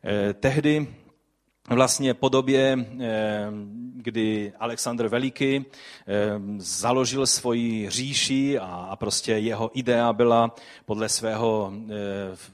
Eh, 0.05 0.35
tehdy 0.35 0.87
vlastně 1.75 2.15
po 2.15 2.29
době, 2.29 2.87
eh, 3.01 3.49
kdy 3.95 4.53
Alexandr 4.61 5.09
Veliký 5.09 5.57
eh, 5.57 5.65
založil 6.59 7.27
svoji 7.27 7.91
říši 7.91 8.59
a 8.59 8.97
prostě 9.01 9.33
jeho 9.33 9.71
idea 9.75 10.13
byla 10.13 10.55
podle 10.85 11.09
svého 11.09 11.73
eh, 11.75 11.93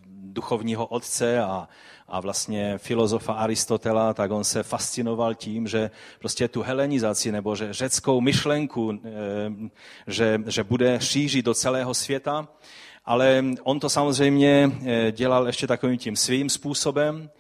duchovního 0.07 0.87
otce 0.87 1.43
a, 1.43 1.69
a 2.09 2.21
vlastně 2.21 2.79
filozofa 2.79 3.33
Aristotela, 3.33 4.15
tak 4.15 4.31
on 4.31 4.45
se 4.45 4.63
fascinoval 4.63 5.35
tím, 5.35 5.69
že 5.69 5.91
prostě 6.19 6.49
tu 6.49 6.63
helenizaci 6.63 7.33
nebo 7.33 7.57
že 7.57 7.73
řeckou 7.73 8.21
myšlenku, 8.21 9.01
že, 10.07 10.41
že 10.47 10.65
bude 10.65 11.01
šířit 11.01 11.45
do 11.45 11.55
celého 11.55 11.95
světa, 11.95 12.49
ale 13.05 13.45
on 13.63 13.81
to 13.81 13.89
samozřejmě 13.89 14.71
dělal 15.11 15.47
ještě 15.47 15.67
takovým 15.67 15.99
tím 15.99 16.17
svým 16.17 16.49
způsobem. 16.49 17.31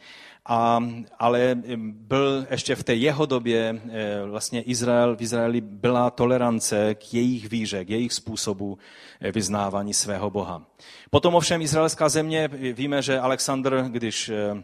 A, 0.46 0.80
ale 1.18 1.54
byl 1.82 2.46
ještě 2.50 2.74
v 2.74 2.84
té 2.84 2.94
jeho 2.94 3.26
době 3.26 3.80
eh, 3.90 4.22
vlastně 4.24 4.62
Izrael, 4.62 5.16
v 5.16 5.20
Izraeli 5.20 5.60
byla 5.60 6.10
tolerance 6.10 6.94
k 6.94 7.14
jejich 7.14 7.48
víře, 7.48 7.84
k 7.84 7.90
jejich 7.90 8.12
způsobu 8.12 8.78
eh, 9.20 9.32
vyznávání 9.32 9.94
svého 9.94 10.30
Boha. 10.30 10.66
Potom 11.10 11.34
ovšem 11.34 11.62
izraelská 11.62 12.08
země, 12.08 12.48
víme, 12.72 13.02
že 13.02 13.20
Alexandr, 13.20 13.84
když 13.88 14.28
eh, 14.28 14.62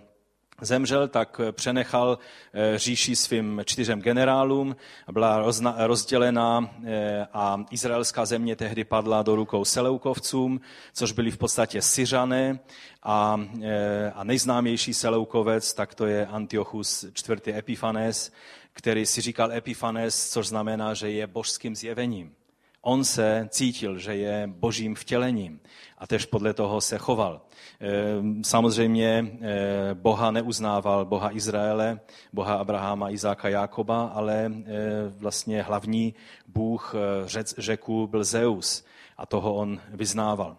zemřel, 0.60 1.08
tak 1.08 1.40
přenechal 1.52 2.18
eh, 2.52 2.78
říši 2.78 3.16
svým 3.16 3.62
čtyřem 3.64 4.02
generálům, 4.02 4.76
byla 5.12 5.44
rozdělená 5.76 6.70
eh, 6.84 7.26
a 7.32 7.64
izraelská 7.70 8.26
země 8.26 8.56
tehdy 8.56 8.84
padla 8.84 9.22
do 9.22 9.36
rukou 9.36 9.64
Seleukovcům, 9.64 10.60
což 10.92 11.12
byli 11.12 11.30
v 11.30 11.38
podstatě 11.38 11.82
Syřané 11.82 12.58
a, 13.02 13.40
eh, 13.62 14.12
a 14.14 14.24
nejznámější 14.24 14.94
Seleukovec, 14.94 15.74
tak 15.74 15.94
to 15.94 16.06
je 16.06 16.26
Antiochus 16.26 17.04
IV. 17.04 17.48
Epifanes, 17.48 18.32
který 18.72 19.06
si 19.06 19.20
říkal 19.20 19.52
Epifanes, 19.52 20.30
což 20.30 20.48
znamená, 20.48 20.94
že 20.94 21.10
je 21.10 21.26
božským 21.26 21.76
zjevením. 21.76 22.37
On 22.82 23.04
se 23.04 23.48
cítil, 23.50 23.98
že 23.98 24.16
je 24.16 24.46
božím 24.46 24.94
vtělením 24.94 25.60
a 25.98 26.06
tež 26.06 26.24
podle 26.24 26.54
toho 26.54 26.80
se 26.80 26.98
choval. 26.98 27.40
Ehm, 27.80 28.44
samozřejmě 28.44 29.26
eh, 29.40 29.94
Boha 29.94 30.30
neuznával, 30.30 31.04
Boha 31.04 31.36
Izraele, 31.36 32.00
Boha 32.32 32.54
Abraháma, 32.54 33.10
Izáka, 33.10 33.48
Jákoba, 33.48 34.06
ale 34.06 34.52
eh, 34.52 34.72
vlastně 35.08 35.62
hlavní 35.62 36.14
Bůh 36.46 36.94
eh, 36.94 37.44
řeku 37.58 38.06
byl 38.06 38.24
Zeus 38.24 38.84
a 39.16 39.26
toho 39.26 39.54
on 39.54 39.80
vyznával. 39.88 40.56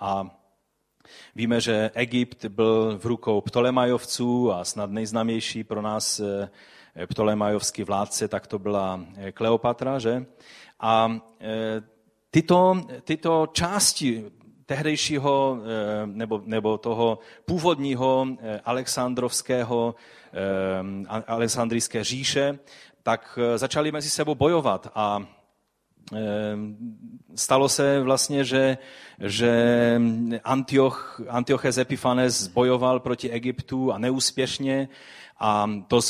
A 0.00 0.38
Víme, 1.34 1.60
že 1.60 1.90
Egypt 1.94 2.44
byl 2.44 2.98
v 2.98 3.06
rukou 3.06 3.40
Ptolemajovců 3.40 4.52
a 4.52 4.64
snad 4.64 4.90
nejznámější 4.90 5.64
pro 5.64 5.82
nás 5.82 6.20
ptolemajovský 7.06 7.84
vládce, 7.84 8.28
tak 8.28 8.46
to 8.46 8.58
byla 8.58 9.00
Kleopatra, 9.34 9.98
že? 9.98 10.26
A 10.80 11.18
tyto, 12.30 12.80
tyto 13.04 13.46
části 13.52 14.24
tehdejšího 14.66 15.58
nebo, 16.04 16.42
nebo 16.44 16.78
toho 16.78 17.18
původního 17.44 18.26
alexandrovského, 18.64 19.94
alexandrijské 21.26 22.04
říše, 22.04 22.58
tak 23.02 23.38
začali 23.56 23.92
mezi 23.92 24.10
sebou 24.10 24.34
bojovat 24.34 24.92
a 24.94 25.26
stalo 27.34 27.68
se 27.68 28.00
vlastně, 28.00 28.44
že, 28.44 28.78
že 29.18 30.00
Antioch, 30.44 31.20
Antioches 31.28 31.78
Epiphanes 31.78 32.46
bojoval 32.46 33.00
proti 33.00 33.30
Egyptu 33.30 33.92
a 33.92 33.98
neúspěšně 33.98 34.88
a 35.44 35.70
to 35.88 36.00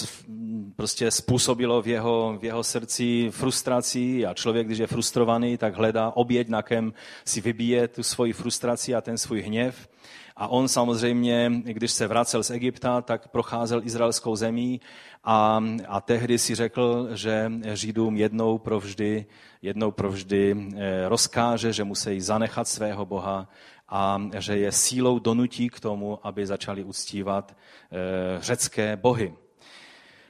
prostě 0.77 1.11
způsobilo 1.11 1.83
v 1.83 1.87
jeho, 1.87 2.39
v 2.41 2.45
jeho 2.45 2.65
srdci 2.65 3.31
frustraci 3.31 4.27
a 4.27 4.35
člověk, 4.35 4.67
když 4.67 4.79
je 4.79 4.87
frustrovaný, 4.87 5.57
tak 5.57 5.75
hledá 5.75 6.11
oběť, 6.11 6.49
na 6.49 6.63
kem 6.63 6.93
si 7.25 7.41
vybíje 7.41 7.89
tu 7.89 8.03
svoji 8.03 8.33
frustraci 8.33 8.95
a 8.95 9.01
ten 9.01 9.19
svůj 9.19 9.41
hněv. 9.41 9.89
A 10.37 10.49
on 10.49 10.69
samozřejmě, 10.69 11.53
když 11.65 11.93
se 11.93 12.07
vracel 12.07 12.43
z 12.43 12.51
Egypta, 12.51 13.01
tak 13.01 13.29
procházel 13.29 13.81
izraelskou 13.85 14.37
zemí 14.37 14.81
a, 15.25 15.65
a 15.89 16.01
tehdy 16.01 16.39
si 16.39 16.55
řekl, 16.55 17.09
že 17.13 17.53
Židům 17.75 18.17
jednou 18.17 18.59
provždy, 18.59 19.27
jednou 19.63 19.91
provždy 19.91 20.57
eh, 20.77 21.09
rozkáže, 21.09 21.73
že 21.73 21.85
musí 21.85 22.21
zanechat 22.21 22.69
svého 22.69 23.07
Boha 23.07 23.49
a 23.95 24.21
že 24.39 24.57
je 24.57 24.73
sílou 24.73 25.19
donutí 25.19 25.69
k 25.69 25.81
tomu, 25.81 26.19
aby 26.27 26.47
začali 26.47 26.85
uctívat 26.85 27.57
eh, 27.57 27.97
řecké 28.41 28.97
bohy. 28.97 29.35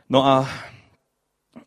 No 0.08 0.26
a 0.26 0.48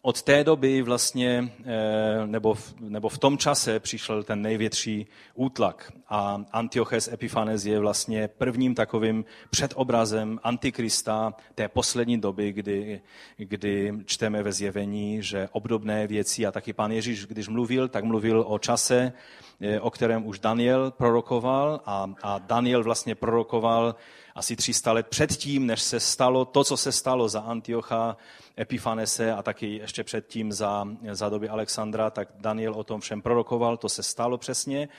od 0.01 0.21
té 0.21 0.43
doby 0.43 0.81
vlastně, 0.81 1.51
eh, 1.65 2.27
nebo 2.27 2.53
v, 2.53 2.73
nebo 2.79 3.09
v 3.09 3.17
tom 3.17 3.37
čase 3.37 3.79
přišel 3.79 4.23
ten 4.23 4.41
největší 4.41 5.07
útlak 5.33 5.91
a 6.09 6.41
Antioches 6.51 7.07
Epiphanes 7.07 7.65
je 7.65 7.79
vlastně 7.79 8.27
prvním 8.27 8.75
takovým 8.75 9.25
předobrazem 9.49 10.39
antikrista 10.43 11.33
té 11.55 11.67
poslední 11.67 12.17
doby, 12.17 12.51
kdy, 12.51 13.01
kdy 13.37 13.93
čteme 14.05 14.43
ve 14.43 14.51
zjevení, 14.51 15.23
že 15.23 15.49
obdobné 15.51 16.07
věci 16.07 16.45
a 16.45 16.51
taky 16.51 16.73
pan 16.73 16.91
Ježíš, 16.91 17.25
když 17.25 17.47
mluvil, 17.47 17.87
tak 17.87 18.03
mluvil 18.03 18.43
o 18.47 18.59
čase, 18.59 19.13
eh, 19.61 19.79
o 19.79 19.89
kterém 19.89 20.25
už 20.25 20.39
Daniel 20.39 20.91
prorokoval 20.91 21.81
a, 21.85 22.11
a 22.23 22.39
Daniel 22.39 22.83
vlastně 22.83 23.15
prorokoval 23.15 23.95
asi 24.35 24.55
300 24.55 24.91
let 24.91 25.07
předtím, 25.07 25.65
než 25.65 25.81
se 25.81 25.99
stalo 25.99 26.45
to, 26.45 26.63
co 26.63 26.77
se 26.77 26.91
stalo 26.91 27.29
za 27.29 27.39
Antiocha 27.39 28.17
Epifanese 28.59 29.33
a 29.33 29.43
taky 29.43 29.75
ještě 29.75 30.03
předtím 30.03 30.51
za, 30.51 30.87
za 31.11 31.29
doby 31.29 31.49
Alexandra, 31.49 32.09
tak 32.09 32.29
Daniel 32.39 32.73
o 32.73 32.83
tom 32.83 33.01
všem 33.01 33.21
prorokoval, 33.21 33.77
to 33.77 33.89
se 33.89 34.03
stalo 34.03 34.37
přesně. 34.37 34.89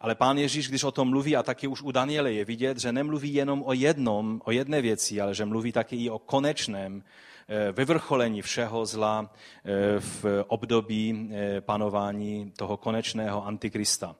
Ale 0.00 0.14
pán 0.14 0.38
Ježíš, 0.38 0.68
když 0.68 0.84
o 0.84 0.90
tom 0.90 1.08
mluví, 1.08 1.36
a 1.36 1.42
taky 1.42 1.66
už 1.66 1.82
u 1.82 1.92
Daniele 1.92 2.32
je 2.32 2.44
vidět, 2.44 2.78
že 2.78 2.92
nemluví 2.92 3.34
jenom 3.34 3.62
o 3.66 3.72
jednom, 3.72 4.40
o 4.44 4.50
jedné 4.50 4.82
věci, 4.82 5.20
ale 5.20 5.34
že 5.34 5.44
mluví 5.44 5.72
taky 5.72 5.96
i 5.96 6.10
o 6.10 6.18
konečném 6.18 7.02
eh, 7.48 7.72
vyvrcholení 7.72 8.42
všeho 8.42 8.86
zla 8.86 9.30
eh, 9.30 10.00
v 10.00 10.44
období 10.46 11.30
eh, 11.32 11.60
panování 11.60 12.52
toho 12.56 12.76
konečného 12.76 13.46
antikrista. 13.46 14.16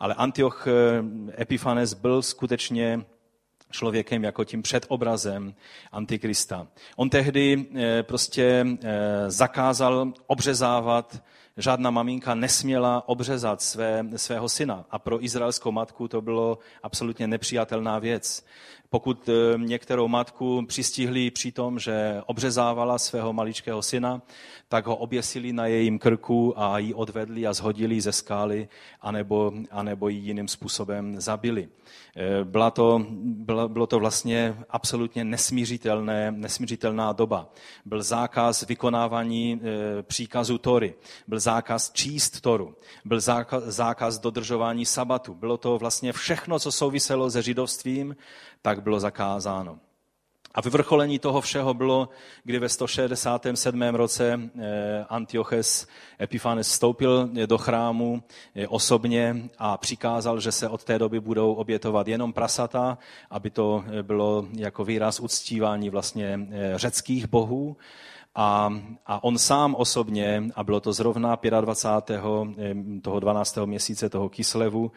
Ale 0.00 0.14
Antioch 0.14 0.66
Epifanes 1.38 1.94
byl 1.94 2.22
skutečně 2.22 3.04
člověkem 3.74 4.24
jako 4.24 4.44
tím 4.44 4.62
předobrazem 4.62 5.54
Antikrista. 5.92 6.66
On 6.96 7.10
tehdy 7.10 7.66
eh, 7.74 8.02
prostě 8.02 8.66
zakázal 9.28 10.12
obřezávat 10.26 11.22
žádná 11.56 11.90
maminka 11.90 12.34
nesměla 12.34 13.08
obřezat 13.08 13.62
své, 13.62 14.04
svého 14.16 14.48
syna. 14.48 14.84
A 14.90 14.98
pro 14.98 15.24
izraelskou 15.24 15.72
matku 15.72 16.08
to 16.08 16.20
bylo 16.20 16.58
absolutně 16.82 17.26
nepřijatelná 17.26 17.98
věc. 17.98 18.44
Pokud 18.94 19.28
eh, 19.28 19.58
některou 19.58 20.08
matku 20.08 20.66
přistihli 20.66 21.30
při 21.30 21.52
tom, 21.52 21.78
že 21.78 22.22
obřezávala 22.26 22.98
svého 22.98 23.32
maličkého 23.32 23.82
syna, 23.82 24.22
tak 24.68 24.86
ho 24.86 24.96
oběsili 24.96 25.52
na 25.52 25.66
jejím 25.66 25.98
krku 25.98 26.54
a 26.56 26.78
ji 26.78 26.94
odvedli 26.94 27.46
a 27.46 27.52
zhodili 27.52 28.00
ze 28.00 28.12
skály, 28.12 28.68
anebo, 29.00 29.52
anebo 29.70 30.08
ji 30.08 30.18
jiným 30.18 30.48
způsobem 30.48 31.20
zabili. 31.20 31.68
Eh, 32.16 32.44
byla 32.44 32.70
to, 32.70 33.06
bylo, 33.20 33.68
bylo 33.68 33.86
to 33.86 33.98
vlastně 33.98 34.56
absolutně 34.70 35.24
nesmířitelné, 35.24 36.32
nesmířitelná 36.32 37.12
doba. 37.12 37.52
Byl 37.84 38.02
zákaz 38.02 38.66
vykonávání 38.66 39.60
eh, 39.62 40.02
příkazu 40.02 40.58
Tory, 40.58 40.94
byl 41.26 41.40
zákaz 41.40 41.92
číst 41.92 42.40
Toru, 42.40 42.76
byl 43.04 43.20
zákaz, 43.20 43.62
zákaz 43.64 44.18
dodržování 44.18 44.86
sabatu. 44.86 45.34
Bylo 45.34 45.56
to 45.56 45.78
vlastně 45.78 46.12
všechno, 46.12 46.58
co 46.58 46.72
souviselo 46.72 47.30
se 47.30 47.42
židovstvím, 47.42 48.16
tak 48.64 48.82
bylo 48.82 49.00
zakázáno. 49.00 49.78
A 50.54 50.60
vyvrcholení 50.60 51.18
toho 51.18 51.40
všeho 51.40 51.74
bylo, 51.74 52.08
kdy 52.44 52.58
ve 52.58 52.68
167. 52.68 53.82
roce 53.82 54.40
eh, 54.58 55.04
Antioches 55.08 55.86
Epiphanes 56.20 56.68
vstoupil 56.68 57.28
do 57.46 57.58
chrámu 57.58 58.22
eh, 58.54 58.68
osobně 58.68 59.36
a 59.58 59.76
přikázal, 59.76 60.40
že 60.40 60.52
se 60.52 60.68
od 60.68 60.84
té 60.84 60.98
doby 60.98 61.20
budou 61.20 61.54
obětovat 61.54 62.08
jenom 62.08 62.32
prasata, 62.32 62.98
aby 63.30 63.50
to 63.50 63.84
eh, 63.86 64.02
bylo 64.02 64.46
jako 64.52 64.84
výraz 64.84 65.20
uctívání 65.20 65.90
vlastně 65.90 66.40
řeckých 66.76 67.26
bohů. 67.26 67.76
A, 68.34 68.80
a 69.06 69.24
on 69.24 69.38
sám 69.38 69.74
osobně, 69.74 70.44
a 70.54 70.64
bylo 70.64 70.80
to 70.80 70.92
zrovna 70.92 71.38
25. 71.60 72.20
toho 73.02 73.20
12. 73.20 73.58
měsíce 73.64 74.08
toho 74.08 74.28
Kislevu, 74.28 74.92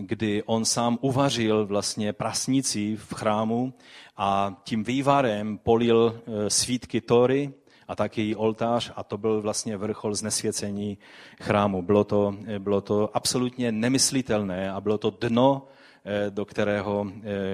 kdy 0.00 0.42
on 0.42 0.64
sám 0.64 0.98
uvařil 1.00 1.66
vlastně 1.66 2.12
prasnici 2.12 2.96
v 2.96 3.14
chrámu 3.14 3.74
a 4.16 4.56
tím 4.64 4.84
vývarem 4.84 5.58
polil 5.58 6.20
e, 6.26 6.50
svítky 6.50 7.00
Tory 7.00 7.52
a 7.88 7.94
taky 7.96 8.36
oltář 8.36 8.92
a 8.96 9.02
to 9.02 9.18
byl 9.18 9.40
vlastně 9.40 9.76
vrchol 9.76 10.14
znesvěcení 10.14 10.98
chrámu. 11.42 11.82
Bylo 11.82 12.04
to, 12.04 12.34
e, 12.46 12.58
bylo 12.58 12.80
to 12.80 13.10
absolutně 13.14 13.72
nemyslitelné 13.72 14.72
a 14.72 14.80
bylo 14.80 14.98
to 14.98 15.10
dno, 15.10 15.68
e, 16.04 16.30
do 16.30 16.44
kterého, 16.44 17.06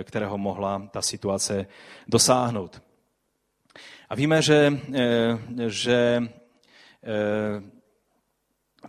kterého 0.03 0.39
mohla 0.39 0.89
ta 0.91 1.03
situace 1.03 1.67
dosáhnout. 2.09 2.83
A 4.09 4.15
víme, 4.15 4.43
že, 4.43 4.81
že 5.67 6.23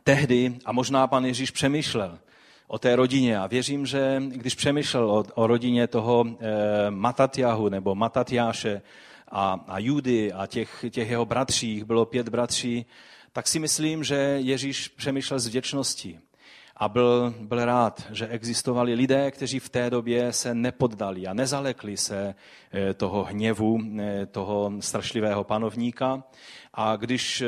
tehdy, 0.03 0.57
a 0.65 0.71
možná 0.71 1.07
pan 1.07 1.25
Ježíš 1.25 1.51
přemýšlel, 1.51 2.19
o 2.67 2.79
té 2.79 2.95
rodině. 2.95 3.39
A 3.39 3.47
věřím, 3.47 3.85
že 3.85 4.23
když 4.27 4.55
přemýšlel 4.55 5.11
o, 5.11 5.23
o 5.33 5.47
rodině 5.47 5.87
toho 5.87 6.25
e, 6.27 6.91
Matatjahu 6.91 7.69
nebo 7.69 7.95
Matatjáše 7.95 8.81
a, 9.31 9.65
a 9.67 9.79
Judy 9.79 10.33
a 10.33 10.47
těch, 10.47 10.85
těch 10.89 11.09
jeho 11.09 11.25
bratřích, 11.25 11.83
bylo 11.83 12.05
pět 12.05 12.29
bratří, 12.29 12.85
tak 13.31 13.47
si 13.47 13.59
myslím, 13.59 14.03
že 14.03 14.15
Ježíš 14.37 14.87
přemýšlel 14.87 15.39
s 15.39 15.47
vděčností. 15.47 16.19
A 16.77 16.89
byl, 16.89 17.33
byl 17.41 17.65
rád, 17.65 18.03
že 18.11 18.27
existovali 18.27 18.93
lidé, 18.93 19.31
kteří 19.31 19.59
v 19.59 19.69
té 19.69 19.89
době 19.89 20.33
se 20.33 20.55
nepoddali 20.55 21.27
a 21.27 21.33
nezalekli 21.33 21.97
se 21.97 22.35
eh, 22.71 22.93
toho 22.93 23.23
hněvu, 23.23 23.79
eh, 23.99 24.25
toho 24.25 24.71
strašlivého 24.79 25.43
panovníka. 25.43 26.23
A 26.73 26.95
když, 26.95 27.41
eh, 27.41 27.47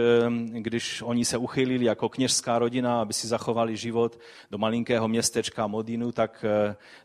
když 0.52 1.02
oni 1.02 1.26
se 1.26 1.38
uchylili 1.38 1.86
jako 1.86 2.10
kněžská 2.10 2.60
rodina, 2.60 3.02
aby 3.02 3.14
si 3.14 3.28
zachovali 3.28 3.78
život 3.78 4.20
do 4.52 4.58
malinkého 4.58 5.08
městečka 5.08 5.68
Modinu, 5.68 6.12
tak, 6.12 6.46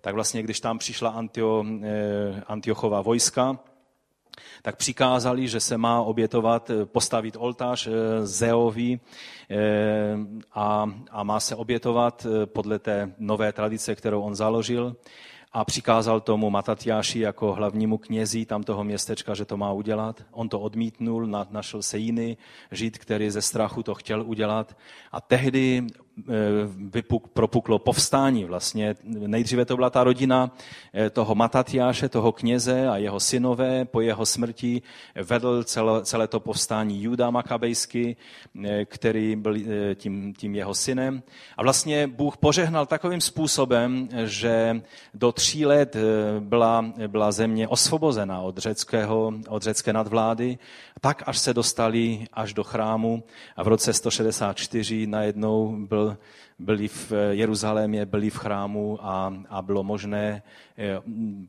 tak 0.01 0.15
vlastně, 0.15 0.43
když 0.43 0.61
tam 0.61 0.79
přišla 0.79 1.11
Antio, 1.11 1.65
Antiochova 2.47 3.01
vojska, 3.01 3.59
tak 4.63 4.77
přikázali, 4.77 5.49
že 5.49 5.61
se 5.61 5.79
má 5.79 6.03
obětovat, 6.03 6.71
eh, 6.71 6.87
postavit 6.87 7.37
oltář 7.39 7.87
eh, 7.87 8.27
Zeovi 8.27 9.01
eh, 9.51 10.17
a, 10.55 10.91
a 11.11 11.23
má 11.23 11.41
se 11.41 11.57
obětovat 11.57 12.27
podle 12.45 12.79
té 12.79 13.15
nové 13.19 13.53
tradice, 13.53 13.95
kterou 13.95 14.23
on 14.23 14.35
založil 14.35 14.97
a 15.53 15.65
přikázal 15.65 16.21
tomu 16.21 16.51
Matatiáši 16.51 17.21
jako 17.21 17.53
hlavnímu 17.53 17.99
knězi 17.99 18.47
tam 18.47 18.63
toho 18.63 18.85
městečka, 18.85 19.35
že 19.35 19.45
to 19.45 19.57
má 19.57 19.73
udělat. 19.73 20.23
On 20.31 20.49
to 20.49 20.61
odmítnul, 20.61 21.27
našel 21.27 21.83
se 21.83 21.99
jiný 21.99 22.39
žid, 22.71 22.99
který 22.99 23.31
ze 23.31 23.43
strachu 23.43 23.83
to 23.83 23.95
chtěl 23.95 24.23
udělat. 24.23 24.77
A 25.13 25.21
tehdy 25.21 25.87
vypuk, 26.77 27.29
propuklo 27.29 27.79
povstání. 27.79 28.45
Vlastně 28.45 28.95
nejdříve 29.05 29.65
to 29.65 29.77
byla 29.77 29.91
ta 29.91 30.05
rodina 30.05 30.51
eh, 30.95 31.11
toho 31.11 31.35
Matatiáše, 31.35 32.09
toho 32.09 32.33
kněze 32.33 32.89
a 32.89 32.97
jeho 32.97 33.21
synové. 33.21 33.85
Po 33.85 34.01
jeho 34.01 34.27
smrti 34.27 34.83
vedl 35.15 35.65
celé, 35.65 36.05
celé 36.05 36.29
to 36.29 36.41
povstání 36.41 37.03
Juda 37.03 37.31
Makabejsky, 37.31 38.17
eh, 38.65 38.85
který 38.85 39.37
byl 39.37 39.55
tím, 39.95 40.35
tím 40.35 40.55
jeho 40.55 40.75
synem. 40.75 41.23
A 41.57 41.63
vlastně 41.63 42.07
Bůh 42.07 42.37
požehnal 42.37 42.87
takovým 42.87 43.21
způsobem, 43.21 44.09
že 44.25 44.83
do 45.15 45.33
tří 45.33 45.67
let 45.67 45.97
byla, 46.39 46.93
byla 47.07 47.33
země 47.33 47.69
osvobozena 47.69 48.41
od, 48.41 48.59
řeckého, 48.59 49.33
od 49.49 49.63
řecké 49.63 49.93
nadvlády, 49.93 50.59
tak 51.05 51.23
až 51.27 51.39
se 51.39 51.55
dostali 51.55 52.27
až 52.33 52.55
do 52.55 52.65
chrámu 52.65 53.25
a 53.57 53.63
v 53.63 53.69
roce 53.69 53.93
164 53.93 55.07
najednou 55.07 55.87
byl, 55.87 56.19
byli 56.59 56.89
v 56.89 57.13
Jeruzalémě, 57.31 58.07
byli 58.07 58.31
v 58.31 58.37
chrámu 58.37 58.99
a, 59.03 59.35
a 59.49 59.63
bylo 59.63 59.83
možné 59.83 60.43
eh, 60.79 61.03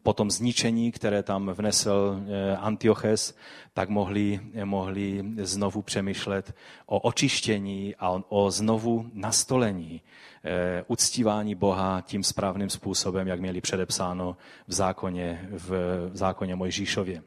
po 0.04 0.13
tom 0.13 0.32
zničení, 0.32 0.92
které 0.92 1.24
tam 1.24 1.50
vnesl 1.50 2.18
eh, 2.18 2.58
Antioches, 2.58 3.38
tak 3.74 3.89
mohli, 3.89 4.39
mohli 4.63 5.24
znovu 5.38 5.82
přemýšlet 5.82 6.56
o 6.86 7.00
očištění 7.00 7.96
a 8.00 8.22
o 8.30 8.52
znovu 8.52 9.10
nastolení 9.13 10.02
eh, 10.44 10.84
uctívání 10.88 11.56
Boha 11.56 12.02
tím 12.02 12.24
správným 12.24 12.70
způsobem, 12.70 13.28
jak 13.28 13.39
měli 13.39 13.62
předepsáno 13.62 14.38
v 14.68 14.74
zákoně, 14.74 15.50
v 15.52 15.72
zákoně 16.13 16.56
Mojžíšově. 16.56 17.24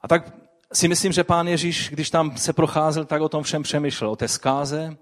A 0.00 0.08
tak 0.08 0.41
si 0.72 0.88
myslím, 0.88 1.12
že 1.12 1.24
pán 1.24 1.48
Ježíš, 1.48 1.90
když 1.90 2.10
tam 2.10 2.36
se 2.36 2.52
procházel, 2.52 3.04
tak 3.04 3.22
o 3.22 3.28
tom 3.28 3.42
všem 3.42 3.62
přemýšlel. 3.62 4.10
O 4.10 4.16
té 4.16 4.28
zkáze, 4.28 4.96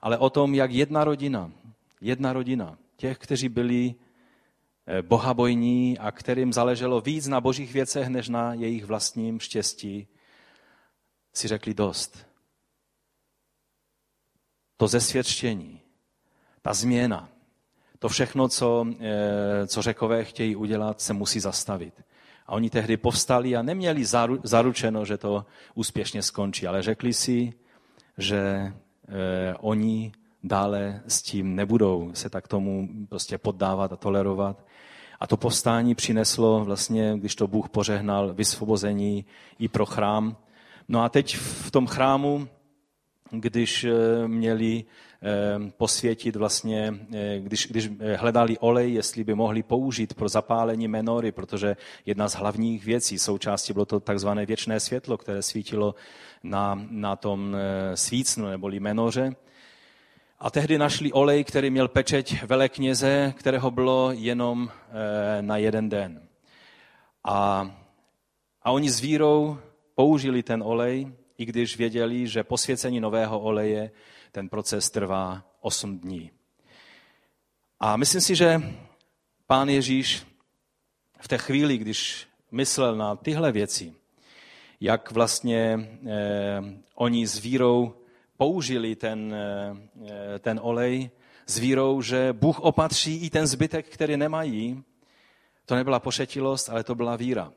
ale 0.00 0.18
o 0.18 0.30
tom, 0.30 0.54
jak 0.54 0.72
jedna 0.72 1.04
rodina, 1.04 1.52
jedna 2.00 2.32
rodina, 2.32 2.78
těch, 2.96 3.18
kteří 3.18 3.48
byli 3.48 3.94
eh, 4.86 5.02
bohabojní 5.02 5.98
a 5.98 6.10
kterým 6.10 6.52
záleželo 6.52 7.00
víc 7.00 7.26
na 7.26 7.40
božích 7.40 7.72
věcech, 7.72 8.08
než 8.08 8.28
na 8.28 8.54
jejich 8.54 8.84
vlastním 8.84 9.40
štěstí, 9.40 10.08
si 11.34 11.48
řekli 11.48 11.74
dost. 11.74 12.26
To 14.76 14.88
zesvědčení, 14.88 15.80
ta 16.62 16.74
změna, 16.74 17.28
to 17.98 18.08
všechno, 18.08 18.48
co, 18.48 18.86
eh, 19.00 19.66
co 19.66 19.82
řekové 19.82 20.24
chtějí 20.24 20.56
udělat, 20.56 21.00
se 21.00 21.12
musí 21.12 21.40
zastavit. 21.40 22.02
A 22.48 22.52
oni 22.52 22.70
tehdy 22.70 22.96
povstali 22.96 23.56
a 23.56 23.62
neměli 23.62 24.04
zaručeno, 24.42 25.04
že 25.04 25.18
to 25.18 25.46
úspěšně 25.74 26.22
skončí, 26.22 26.66
ale 26.66 26.82
řekli 26.82 27.12
si, 27.12 27.52
že 28.18 28.72
eh, 29.08 29.54
oni 29.60 30.12
dále 30.44 31.02
s 31.08 31.22
tím 31.22 31.56
nebudou 31.56 32.10
se 32.14 32.30
tak 32.30 32.48
tomu 32.48 32.88
prostě 33.08 33.38
poddávat 33.38 33.92
a 33.92 33.96
tolerovat. 33.96 34.64
A 35.20 35.26
to 35.26 35.36
povstání 35.36 35.94
přineslo 35.94 36.64
vlastně, 36.64 37.14
když 37.18 37.34
to 37.34 37.46
Bůh 37.46 37.68
pořehnal, 37.68 38.34
vysvobození 38.34 39.24
i 39.58 39.68
pro 39.68 39.86
chrám. 39.86 40.36
No 40.88 41.02
a 41.02 41.08
teď 41.08 41.36
v 41.36 41.70
tom 41.70 41.86
chrámu, 41.86 42.48
když 43.30 43.84
eh, 43.84 44.28
měli 44.28 44.84
posvětit 45.76 46.36
vlastně, 46.36 46.94
eh, 47.14 47.40
když, 47.40 47.66
když 47.66 47.90
eh, 48.00 48.16
hledali 48.16 48.58
olej, 48.58 48.92
jestli 48.92 49.24
by 49.24 49.34
mohli 49.34 49.62
použít 49.62 50.14
pro 50.14 50.28
zapálení 50.28 50.88
menory, 50.88 51.32
protože 51.32 51.76
jedna 52.06 52.28
z 52.28 52.34
hlavních 52.34 52.84
věcí 52.84 53.18
součástí 53.18 53.72
bylo 53.72 53.84
to 53.84 54.00
takzvané 54.00 54.46
věčné 54.46 54.80
světlo, 54.80 55.18
které 55.18 55.42
svítilo 55.42 55.94
na, 56.42 56.86
na 56.90 57.16
tom 57.16 57.56
eh, 57.56 57.96
svícnu 57.96 58.46
neboli 58.46 58.80
menoře. 58.80 59.36
A 60.38 60.50
tehdy 60.50 60.78
našli 60.78 61.12
olej, 61.12 61.44
který 61.44 61.70
měl 61.70 61.88
pečeť 61.88 62.42
velekněze, 62.42 63.34
kterého 63.36 63.70
bylo 63.70 64.12
jenom 64.12 64.70
na 65.40 65.56
jeden 65.56 65.88
den. 65.88 66.22
A, 67.24 67.70
a 68.62 68.70
oni 68.70 68.90
s 68.90 69.00
vírou 69.00 69.58
použili 69.94 70.42
ten 70.42 70.62
olej, 70.62 71.12
i 71.38 71.44
když 71.44 71.76
věděli, 71.76 72.26
že 72.26 72.44
posvěcení 72.44 73.00
nového 73.00 73.40
oleje 73.40 73.90
ten 74.38 74.48
proces 74.48 74.90
trvá 74.90 75.44
8 75.60 75.98
dní. 75.98 76.30
A 77.80 77.96
myslím 77.96 78.20
si, 78.20 78.36
že 78.36 78.62
pán 79.46 79.68
Ježíš 79.68 80.26
v 81.20 81.28
té 81.28 81.38
chvíli, 81.38 81.78
když 81.78 82.26
myslel 82.50 82.96
na 82.96 83.16
tyhle 83.16 83.52
věci, 83.52 83.94
jak 84.80 85.10
vlastně 85.10 85.88
eh, 86.06 86.62
oni 86.94 87.26
s 87.26 87.38
vírou 87.38 87.94
použili 88.36 88.96
ten, 88.96 89.34
eh, 89.34 90.38
ten 90.38 90.60
olej, 90.62 91.10
s 91.46 91.58
vírou, 91.58 92.02
že 92.02 92.32
Bůh 92.32 92.60
opatří 92.60 93.16
i 93.26 93.30
ten 93.30 93.46
zbytek, 93.46 93.88
který 93.88 94.16
nemají, 94.16 94.84
to 95.66 95.74
nebyla 95.74 96.00
pošetilost, 96.00 96.70
ale 96.70 96.84
to 96.84 96.94
byla 96.94 97.16
víra. 97.16 97.52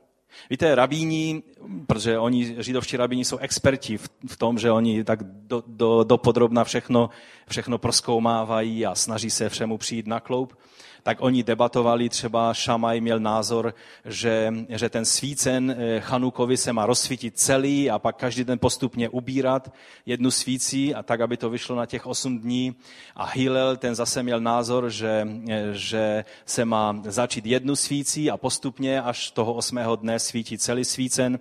Víte, 0.50 0.74
rabíni, 0.74 1.42
protože 1.86 2.18
oni, 2.18 2.56
židovští 2.58 2.96
rabíni, 2.96 3.24
jsou 3.24 3.36
experti 3.36 3.96
v, 3.98 4.08
v 4.28 4.36
tom, 4.36 4.58
že 4.58 4.70
oni 4.70 5.04
tak 5.04 5.22
do, 5.22 5.62
do, 5.66 6.04
do 6.04 6.18
podrobna 6.18 6.64
všechno, 6.64 7.10
všechno 7.48 7.78
proskoumávají 7.78 8.86
a 8.86 8.94
snaží 8.94 9.30
se 9.30 9.48
všemu 9.48 9.78
přijít 9.78 10.06
na 10.06 10.20
kloup 10.20 10.56
tak 11.02 11.18
oni 11.20 11.42
debatovali, 11.42 12.08
třeba 12.08 12.54
Šamaj 12.54 13.00
měl 13.00 13.20
názor, 13.20 13.74
že, 14.04 14.54
že 14.68 14.88
ten 14.88 15.04
svícen 15.04 15.76
eh, 15.78 16.00
Chanukovi 16.00 16.56
se 16.56 16.72
má 16.72 16.86
rozsvítit 16.86 17.38
celý 17.38 17.90
a 17.90 17.98
pak 17.98 18.16
každý 18.16 18.44
den 18.44 18.58
postupně 18.58 19.08
ubírat 19.08 19.72
jednu 20.06 20.30
svící 20.30 20.94
a 20.94 21.02
tak, 21.02 21.20
aby 21.20 21.36
to 21.36 21.50
vyšlo 21.50 21.76
na 21.76 21.86
těch 21.86 22.06
osm 22.06 22.38
dní. 22.38 22.74
A 23.16 23.24
Hillel, 23.24 23.76
ten 23.76 23.94
zase 23.94 24.22
měl 24.22 24.40
názor, 24.40 24.90
že, 24.90 25.28
eh, 25.50 25.68
že 25.72 26.24
se 26.46 26.64
má 26.64 26.96
začít 27.04 27.46
jednu 27.46 27.76
svící 27.76 28.30
a 28.30 28.36
postupně 28.36 29.02
až 29.02 29.30
toho 29.30 29.54
osmého 29.54 29.96
dne 29.96 30.18
svítit 30.18 30.62
celý 30.62 30.84
svícen. 30.84 31.38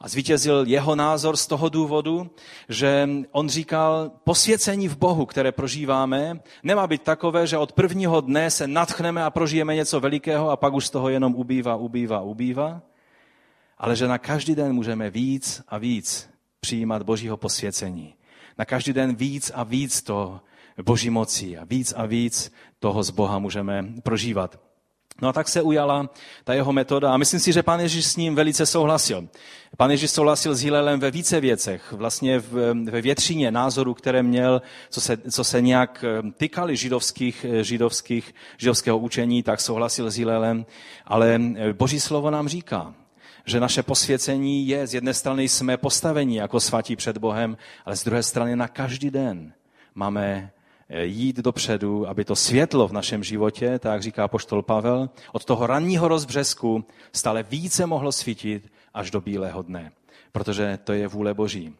A 0.00 0.08
zvítězil 0.08 0.64
jeho 0.66 0.94
názor 0.94 1.36
z 1.36 1.46
toho 1.46 1.68
důvodu, 1.68 2.30
že 2.68 3.08
on 3.32 3.48
říkal, 3.48 4.10
posvěcení 4.24 4.88
v 4.88 4.96
Bohu, 4.96 5.26
které 5.26 5.52
prožíváme, 5.52 6.40
nemá 6.62 6.86
být 6.86 7.02
takové, 7.02 7.46
že 7.46 7.58
od 7.58 7.72
prvního 7.72 8.20
dne 8.20 8.50
se 8.50 8.66
nadchneme 8.66 9.03
a 9.04 9.30
prožijeme 9.30 9.74
něco 9.74 10.00
velikého 10.00 10.50
a 10.50 10.56
pak 10.56 10.74
už 10.74 10.86
z 10.86 10.90
toho 10.90 11.08
jenom 11.08 11.34
ubývá, 11.34 11.76
ubývá, 11.76 12.20
ubývá, 12.20 12.82
ale 13.78 13.96
že 13.96 14.08
na 14.08 14.18
každý 14.18 14.54
den 14.54 14.72
můžeme 14.72 15.10
víc 15.10 15.62
a 15.68 15.78
víc 15.78 16.30
přijímat 16.60 17.02
Božího 17.02 17.36
posvěcení. 17.36 18.14
Na 18.58 18.64
každý 18.64 18.92
den 18.92 19.14
víc 19.14 19.52
a 19.54 19.62
víc 19.62 20.02
toho 20.02 20.40
Boží 20.82 21.10
moci 21.10 21.58
a 21.58 21.64
víc 21.64 21.92
a 21.96 22.06
víc 22.06 22.52
toho 22.78 23.02
z 23.02 23.10
Boha 23.10 23.38
můžeme 23.38 23.84
prožívat. 24.02 24.60
No 25.22 25.28
a 25.28 25.32
tak 25.32 25.48
se 25.48 25.62
ujala 25.62 26.10
ta 26.44 26.54
jeho 26.54 26.72
metoda 26.72 27.14
a 27.14 27.16
myslím 27.16 27.40
si, 27.40 27.52
že 27.52 27.62
pan 27.62 27.80
Ježíš 27.80 28.06
s 28.06 28.16
ním 28.16 28.34
velice 28.34 28.66
souhlasil. 28.66 29.28
Pan 29.76 29.90
Ježíš 29.90 30.10
souhlasil 30.10 30.54
s 30.54 30.62
Hilelem 30.62 31.00
ve 31.00 31.10
více 31.10 31.40
věcech, 31.40 31.92
vlastně 31.92 32.38
ve 32.90 33.00
většině 33.00 33.50
názorů, 33.50 33.94
které 33.94 34.22
měl, 34.22 34.62
co 34.90 35.00
se, 35.00 35.16
co 35.16 35.44
se 35.44 35.62
nějak 35.62 36.04
eh, 36.08 36.30
tykali 36.36 36.76
židovských, 36.76 37.46
eh, 37.48 37.64
židovských, 37.64 38.34
židovského 38.58 38.98
učení, 38.98 39.42
tak 39.42 39.60
souhlasil 39.60 40.10
s 40.10 40.16
Hilelem, 40.16 40.66
ale 41.06 41.40
eh, 41.56 41.72
Boží 41.72 42.00
slovo 42.00 42.30
nám 42.30 42.48
říká, 42.48 42.94
že 43.44 43.60
naše 43.60 43.82
posvěcení 43.82 44.68
je, 44.68 44.86
z 44.86 44.94
jedné 44.94 45.14
strany 45.14 45.48
jsme 45.48 45.76
postavení 45.76 46.36
jako 46.36 46.60
svatí 46.60 46.96
před 46.96 47.18
Bohem, 47.18 47.56
ale 47.84 47.96
z 47.96 48.04
druhé 48.04 48.22
strany 48.22 48.56
na 48.56 48.68
každý 48.68 49.10
den 49.10 49.52
máme 49.94 50.50
jít 51.02 51.36
dopředu, 51.36 52.08
aby 52.08 52.24
to 52.24 52.36
světlo 52.36 52.88
v 52.88 52.92
našem 52.92 53.24
životě, 53.24 53.78
tak 53.78 54.02
říká 54.02 54.28
poštol 54.28 54.62
Pavel, 54.62 55.10
od 55.32 55.44
toho 55.44 55.66
ranního 55.66 56.08
rozbřesku 56.08 56.84
stále 57.12 57.42
více 57.42 57.86
mohlo 57.86 58.12
svítit 58.12 58.72
až 58.94 59.10
do 59.10 59.20
bílého 59.20 59.62
dne, 59.62 59.92
protože 60.32 60.78
to 60.84 60.92
je 60.92 61.08
vůle 61.08 61.34
Boží. 61.34 61.74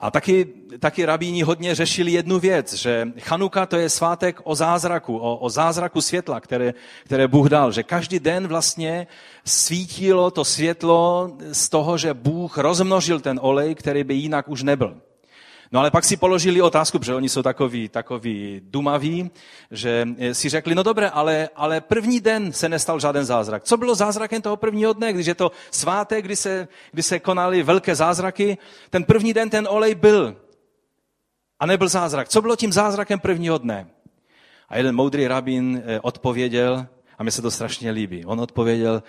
A 0.00 0.10
taky, 0.10 0.46
taky 0.78 1.04
rabíni 1.04 1.42
hodně 1.42 1.74
řešili 1.74 2.12
jednu 2.12 2.38
věc, 2.38 2.74
že 2.74 3.08
Chanuka 3.18 3.66
to 3.66 3.76
je 3.76 3.88
svátek 3.88 4.40
o 4.44 4.54
zázraku, 4.54 5.16
o, 5.16 5.36
o 5.36 5.50
zázraku 5.50 6.00
světla, 6.00 6.40
které, 6.40 6.74
které 7.04 7.28
Bůh 7.28 7.48
dal. 7.48 7.72
Že 7.72 7.82
každý 7.82 8.20
den 8.20 8.48
vlastně 8.48 9.06
svítilo 9.44 10.30
to 10.30 10.44
světlo 10.44 11.30
z 11.52 11.68
toho, 11.68 11.98
že 11.98 12.14
Bůh 12.14 12.58
rozmnožil 12.58 13.20
ten 13.20 13.40
olej, 13.42 13.74
který 13.74 14.04
by 14.04 14.14
jinak 14.14 14.48
už 14.48 14.62
nebyl. 14.62 15.00
No 15.72 15.80
ale 15.80 15.90
pak 15.90 16.04
si 16.04 16.16
položili 16.16 16.62
otázku, 16.62 16.98
protože 16.98 17.14
oni 17.14 17.28
jsou 17.28 17.42
takový, 17.42 17.88
takový 17.88 18.60
dumaví, 18.64 19.30
že 19.70 20.08
si 20.32 20.48
řekli, 20.48 20.74
no 20.74 20.82
dobré, 20.82 21.08
ale, 21.08 21.48
ale 21.56 21.80
první 21.80 22.20
den 22.20 22.52
se 22.52 22.68
nestal 22.68 23.00
žádný 23.00 23.24
zázrak. 23.24 23.64
Co 23.64 23.76
bylo 23.76 23.94
zázrakem 23.94 24.42
toho 24.42 24.56
prvního 24.56 24.92
dne, 24.92 25.12
když 25.12 25.26
je 25.26 25.34
to 25.34 25.52
svátek, 25.70 26.24
kdy 26.24 26.36
se, 26.36 26.68
kdy 26.92 27.02
se 27.02 27.18
konaly 27.18 27.62
velké 27.62 27.94
zázraky? 27.94 28.58
Ten 28.90 29.04
první 29.04 29.34
den 29.34 29.50
ten 29.50 29.68
olej 29.70 29.94
byl 29.94 30.36
a 31.60 31.66
nebyl 31.66 31.88
zázrak. 31.88 32.28
Co 32.28 32.42
bylo 32.42 32.56
tím 32.56 32.72
zázrakem 32.72 33.20
prvního 33.20 33.58
dne? 33.58 33.86
A 34.68 34.76
jeden 34.76 34.94
moudrý 34.94 35.26
rabín 35.26 35.82
eh, 35.84 36.00
odpověděl, 36.00 36.86
a 37.18 37.22
mi 37.22 37.30
se 37.30 37.42
to 37.42 37.50
strašně 37.50 37.90
líbí, 37.90 38.24
on 38.24 38.40
odpověděl, 38.40 39.02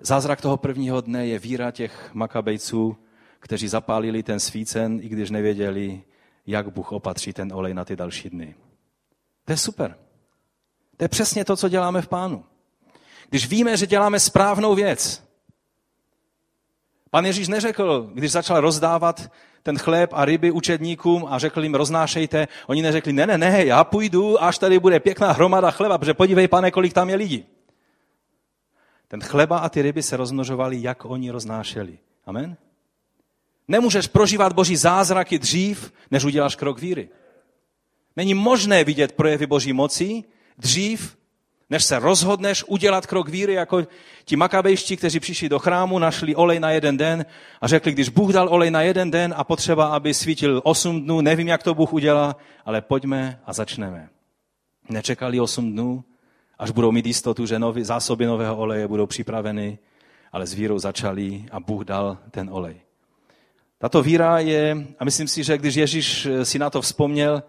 zázrak 0.00 0.40
toho 0.40 0.56
prvního 0.56 1.00
dne 1.00 1.26
je 1.26 1.38
víra 1.38 1.70
těch 1.70 2.10
makabejců, 2.14 2.96
kteří 3.44 3.68
zapálili 3.68 4.22
ten 4.22 4.40
svícen, 4.40 5.00
i 5.02 5.08
když 5.08 5.30
nevěděli, 5.30 6.02
jak 6.46 6.72
Bůh 6.72 6.92
opatří 6.92 7.32
ten 7.32 7.52
olej 7.52 7.74
na 7.74 7.84
ty 7.84 7.96
další 7.96 8.30
dny. 8.30 8.54
To 9.44 9.52
je 9.52 9.56
super. 9.56 9.96
To 10.96 11.04
je 11.04 11.08
přesně 11.08 11.44
to, 11.44 11.56
co 11.56 11.68
děláme 11.68 12.02
v 12.02 12.08
pánu. 12.08 12.44
Když 13.28 13.48
víme, 13.48 13.76
že 13.76 13.86
děláme 13.86 14.20
správnou 14.20 14.74
věc. 14.74 15.24
Pan 17.10 17.26
Ježíš 17.26 17.48
neřekl, 17.48 18.10
když 18.14 18.32
začal 18.32 18.60
rozdávat 18.60 19.30
ten 19.62 19.78
chléb 19.78 20.10
a 20.12 20.24
ryby 20.24 20.50
učedníkům 20.50 21.26
a 21.28 21.38
řekl 21.38 21.62
jim, 21.62 21.74
roznášejte. 21.74 22.48
Oni 22.66 22.82
neřekli, 22.82 23.12
ne, 23.12 23.26
ne, 23.26 23.38
ne, 23.38 23.64
já 23.64 23.84
půjdu, 23.84 24.42
až 24.42 24.58
tady 24.58 24.78
bude 24.78 25.00
pěkná 25.00 25.32
hromada 25.32 25.70
chleba, 25.70 25.98
protože 25.98 26.14
podívej, 26.14 26.48
pane, 26.48 26.70
kolik 26.70 26.92
tam 26.92 27.10
je 27.10 27.16
lidí. 27.16 27.46
Ten 29.08 29.20
chleba 29.20 29.58
a 29.58 29.68
ty 29.68 29.82
ryby 29.82 30.02
se 30.02 30.16
rozmnožovaly, 30.16 30.82
jak 30.82 31.04
oni 31.04 31.30
roznášeli. 31.30 31.98
Amen? 32.26 32.56
Nemůžeš 33.68 34.06
prožívat 34.06 34.52
boží 34.52 34.76
zázraky 34.76 35.38
dřív, 35.38 35.92
než 36.10 36.24
uděláš 36.24 36.56
krok 36.56 36.80
víry. 36.80 37.08
Není 38.16 38.34
možné 38.34 38.84
vidět 38.84 39.12
projevy 39.12 39.46
boží 39.46 39.72
moci 39.72 40.24
dřív, 40.58 41.16
než 41.70 41.84
se 41.84 41.98
rozhodneš 41.98 42.64
udělat 42.64 43.06
krok 43.06 43.28
víry, 43.28 43.52
jako 43.52 43.86
ti 44.24 44.36
makabejští, 44.36 44.96
kteří 44.96 45.20
přišli 45.20 45.48
do 45.48 45.58
chrámu, 45.58 45.98
našli 45.98 46.34
olej 46.34 46.60
na 46.60 46.70
jeden 46.70 46.96
den 46.96 47.26
a 47.60 47.68
řekli, 47.68 47.92
když 47.92 48.08
Bůh 48.08 48.32
dal 48.32 48.48
olej 48.48 48.70
na 48.70 48.82
jeden 48.82 49.10
den 49.10 49.34
a 49.36 49.44
potřeba, 49.44 49.86
aby 49.86 50.14
svítil 50.14 50.60
osm 50.64 51.02
dnů, 51.02 51.20
nevím, 51.20 51.48
jak 51.48 51.62
to 51.62 51.74
Bůh 51.74 51.92
udělá, 51.92 52.36
ale 52.64 52.80
pojďme 52.80 53.40
a 53.46 53.52
začneme. 53.52 54.08
Nečekali 54.88 55.40
osm 55.40 55.72
dnů, 55.72 56.04
až 56.58 56.70
budou 56.70 56.92
mít 56.92 57.06
jistotu, 57.06 57.46
že 57.46 57.58
nový, 57.58 57.84
zásoby 57.84 58.26
nového 58.26 58.56
oleje 58.56 58.88
budou 58.88 59.06
připraveny, 59.06 59.78
ale 60.32 60.46
s 60.46 60.54
vírou 60.54 60.78
začali 60.78 61.44
a 61.50 61.60
Bůh 61.60 61.84
dal 61.84 62.18
ten 62.30 62.48
olej. 62.52 62.80
Tato 63.84 64.02
víra 64.02 64.38
je, 64.38 64.86
a 64.98 65.04
myslím 65.04 65.28
si, 65.28 65.44
že 65.44 65.58
když 65.58 65.74
Ježíš 65.74 66.28
si 66.42 66.58
na 66.58 66.70
to 66.70 66.80
vzpomněl, 66.80 67.42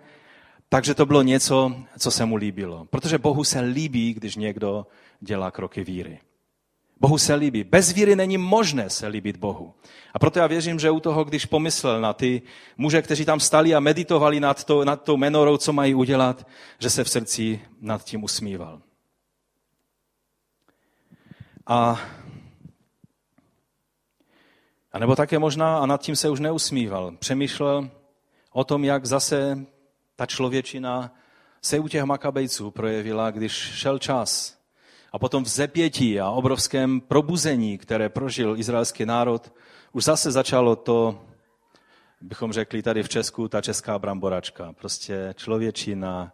takže 0.69 0.93
to 0.93 1.05
bylo 1.05 1.21
něco, 1.21 1.75
co 1.99 2.11
se 2.11 2.25
mu 2.25 2.35
líbilo. 2.35 2.85
Protože 2.85 3.17
Bohu 3.17 3.43
se 3.43 3.59
líbí, 3.59 4.13
když 4.13 4.35
někdo 4.35 4.87
dělá 5.19 5.51
kroky 5.51 5.83
víry. 5.83 6.19
Bohu 6.99 7.17
se 7.17 7.35
líbí. 7.35 7.63
Bez 7.63 7.91
víry 7.91 8.15
není 8.15 8.37
možné 8.37 8.89
se 8.89 9.07
líbit 9.07 9.37
Bohu. 9.37 9.73
A 10.13 10.19
proto 10.19 10.39
já 10.39 10.47
věřím, 10.47 10.79
že 10.79 10.91
u 10.91 10.99
toho, 10.99 11.23
když 11.23 11.45
pomyslel 11.45 12.01
na 12.01 12.13
ty 12.13 12.41
muže, 12.77 13.01
kteří 13.01 13.25
tam 13.25 13.39
stali 13.39 13.75
a 13.75 13.79
meditovali 13.79 14.39
nad, 14.39 14.63
to, 14.63 14.85
nad 14.85 15.03
tou 15.03 15.17
menorou, 15.17 15.57
co 15.57 15.73
mají 15.73 15.95
udělat, 15.95 16.47
že 16.79 16.89
se 16.89 17.03
v 17.03 17.09
srdci 17.09 17.61
nad 17.81 18.03
tím 18.03 18.23
usmíval. 18.23 18.81
A, 21.67 22.01
a 24.95 24.99
nebo 24.99 25.15
také 25.15 25.39
možná, 25.39 25.77
a 25.77 25.86
nad 25.86 26.01
tím 26.01 26.15
se 26.15 26.29
už 26.29 26.39
neusmíval, 26.39 27.12
přemýšlel 27.19 27.89
o 28.51 28.63
tom, 28.63 28.84
jak 28.84 29.05
zase 29.05 29.65
ta 30.15 30.25
člověčina 30.25 31.12
se 31.62 31.79
u 31.79 31.88
těch 31.88 32.03
makabejců 32.03 32.71
projevila, 32.71 33.31
když 33.31 33.51
šel 33.53 33.99
čas. 33.99 34.58
A 35.12 35.19
potom 35.19 35.43
v 35.43 35.47
zepětí 35.47 36.19
a 36.19 36.29
obrovském 36.29 37.01
probuzení, 37.01 37.77
které 37.77 38.10
prožil 38.10 38.58
izraelský 38.58 39.05
národ, 39.05 39.53
už 39.91 40.03
zase 40.03 40.31
začalo 40.31 40.75
to, 40.75 41.21
bychom 42.21 42.53
řekli 42.53 42.81
tady 42.84 43.03
v 43.03 43.10
Česku, 43.10 43.47
ta 43.47 43.62
česká 43.62 43.99
bramboračka. 43.99 44.73
Prostě 44.73 45.34
člověčina, 45.38 46.34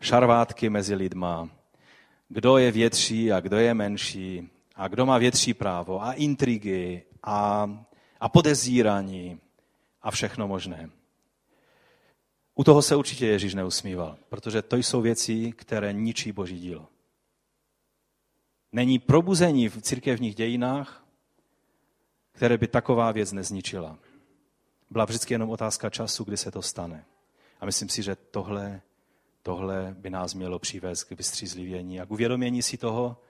šarvátky 0.00 0.70
mezi 0.70 0.94
lidma, 0.94 1.48
kdo 2.28 2.58
je 2.58 2.72
větší 2.72 3.32
a 3.32 3.40
kdo 3.40 3.56
je 3.56 3.74
menší 3.74 4.50
a 4.76 4.88
kdo 4.88 5.06
má 5.06 5.18
větší 5.18 5.54
právo 5.54 6.02
a 6.02 6.12
intrigy 6.12 7.02
a, 7.22 7.68
a 8.20 8.28
podezírání 8.28 9.40
a 10.02 10.10
všechno 10.10 10.48
možné. 10.48 10.90
U 12.54 12.64
toho 12.64 12.82
se 12.82 12.96
určitě 12.96 13.26
Ježíš 13.26 13.54
neusmíval, 13.54 14.16
protože 14.28 14.62
to 14.62 14.76
jsou 14.76 15.00
věci, 15.00 15.52
které 15.52 15.92
ničí 15.92 16.32
boží 16.32 16.58
dílo. 16.58 16.88
Není 18.72 18.98
probuzení 18.98 19.68
v 19.68 19.82
církevních 19.82 20.34
dějinách, 20.34 21.04
které 22.32 22.58
by 22.58 22.66
taková 22.66 23.12
věc 23.12 23.32
nezničila. 23.32 23.98
Byla 24.90 25.04
vždycky 25.04 25.34
jenom 25.34 25.50
otázka 25.50 25.90
času, 25.90 26.24
kdy 26.24 26.36
se 26.36 26.50
to 26.50 26.62
stane. 26.62 27.04
A 27.60 27.66
myslím 27.66 27.88
si, 27.88 28.02
že 28.02 28.16
tohle, 28.16 28.80
tohle 29.42 29.94
by 29.98 30.10
nás 30.10 30.34
mělo 30.34 30.58
přivést 30.58 31.04
k 31.04 31.12
vystřízlivění 31.12 32.00
a 32.00 32.06
k 32.06 32.10
uvědomění 32.10 32.62
si 32.62 32.76
toho, 32.76 33.22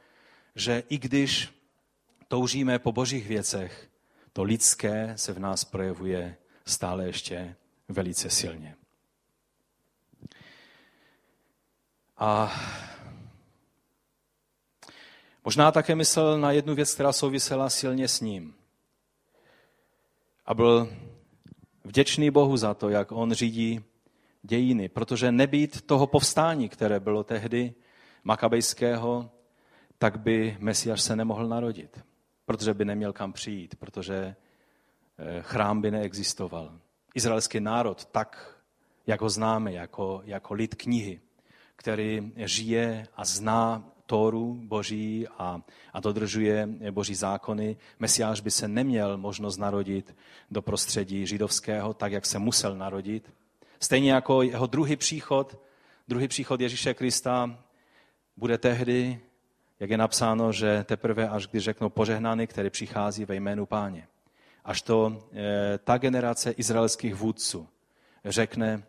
že 0.54 0.82
i 0.88 0.98
když 0.98 1.48
toužíme 2.28 2.78
po 2.78 2.92
božích 2.92 3.28
věcech, 3.28 3.90
to 4.32 4.42
lidské 4.42 5.12
se 5.16 5.32
v 5.32 5.38
nás 5.38 5.64
projevuje 5.64 6.36
stále 6.64 7.06
ještě 7.06 7.56
velice 7.88 8.30
silně. 8.30 8.76
A 12.16 12.52
možná 15.44 15.72
také 15.72 15.94
myslel 15.94 16.40
na 16.40 16.52
jednu 16.52 16.74
věc, 16.74 16.94
která 16.94 17.12
souvisela 17.12 17.70
silně 17.70 18.08
s 18.08 18.20
ním. 18.20 18.54
A 20.46 20.54
byl 20.54 20.92
vděčný 21.84 22.30
Bohu 22.30 22.56
za 22.56 22.74
to, 22.74 22.88
jak 22.88 23.12
on 23.12 23.32
řídí 23.32 23.84
dějiny, 24.42 24.88
protože 24.88 25.32
nebýt 25.32 25.82
toho 25.82 26.06
povstání, 26.06 26.68
které 26.68 27.00
bylo 27.00 27.24
tehdy 27.24 27.74
makabejského, 28.24 29.30
tak 29.98 30.20
by 30.20 30.56
Mesiáš 30.60 31.02
se 31.02 31.16
nemohl 31.16 31.48
narodit, 31.48 32.04
protože 32.48 32.74
by 32.74 32.84
neměl 32.84 33.12
kam 33.12 33.32
přijít, 33.32 33.74
protože 33.74 34.16
eh, 34.16 35.42
chrám 35.42 35.80
by 35.80 35.90
neexistoval. 35.90 36.78
Izraelský 37.14 37.60
národ, 37.60 38.04
tak, 38.04 38.56
jak 39.06 39.20
ho 39.20 39.30
známe, 39.30 39.72
jako, 39.72 40.22
jako 40.24 40.54
lid 40.54 40.74
knihy, 40.74 41.20
který 41.76 42.32
žije 42.36 43.06
a 43.16 43.24
zná 43.24 43.84
Tóru 44.06 44.54
Boží 44.54 45.28
a, 45.28 45.60
a 45.92 46.00
dodržuje 46.00 46.68
Boží 46.90 47.14
zákony, 47.14 47.76
Mesiáš 47.98 48.40
by 48.40 48.50
se 48.50 48.68
neměl 48.68 49.16
možnost 49.16 49.56
narodit 49.56 50.16
do 50.50 50.62
prostředí 50.62 51.26
židovského, 51.26 51.94
tak 51.94 52.12
jak 52.12 52.26
se 52.26 52.38
musel 52.38 52.76
narodit. 52.76 53.32
Stejně 53.80 54.12
jako 54.12 54.42
jeho 54.42 54.66
druhý 54.66 54.96
příchod, 54.96 55.60
druhý 56.08 56.28
příchod 56.28 56.60
Ježíše 56.60 56.94
Krista 56.94 57.58
bude 58.36 58.58
tehdy, 58.58 59.20
jak 59.80 59.90
je 59.90 59.96
napsáno, 59.96 60.52
že 60.52 60.84
teprve 60.84 61.28
až 61.28 61.46
když 61.46 61.64
řeknou 61.64 61.88
požehnaný, 61.88 62.46
který 62.46 62.70
přichází 62.70 63.24
ve 63.24 63.34
jménu 63.34 63.66
páně. 63.66 64.06
Až 64.64 64.82
to 64.82 65.22
e, 65.32 65.78
ta 65.78 65.98
generace 65.98 66.50
izraelských 66.50 67.14
vůdců 67.14 67.68
řekne, 68.24 68.82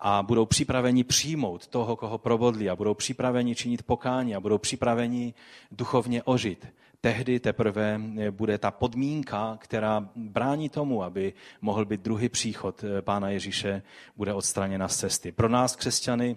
a 0.00 0.22
budou 0.22 0.46
připraveni 0.46 1.04
přijmout 1.04 1.66
toho, 1.66 1.96
koho 1.96 2.18
probodli 2.18 2.70
a 2.70 2.76
budou 2.76 2.94
připraveni 2.94 3.54
činit 3.54 3.82
pokání 3.82 4.34
a 4.34 4.40
budou 4.40 4.58
připraveni 4.58 5.34
duchovně 5.70 6.22
ožit. 6.22 6.66
Tehdy 7.00 7.40
teprve 7.40 8.00
bude 8.30 8.58
ta 8.58 8.70
podmínka, 8.70 9.58
která 9.60 10.08
brání 10.16 10.68
tomu, 10.68 11.02
aby 11.02 11.32
mohl 11.60 11.84
být 11.84 12.00
druhý 12.00 12.28
příchod 12.28 12.84
eh, 12.84 13.02
Pána 13.02 13.30
Ježíše, 13.30 13.82
bude 14.16 14.34
odstraněna 14.34 14.88
z 14.88 14.96
cesty. 14.96 15.32
Pro 15.32 15.48
nás, 15.48 15.76
křesťany, 15.76 16.36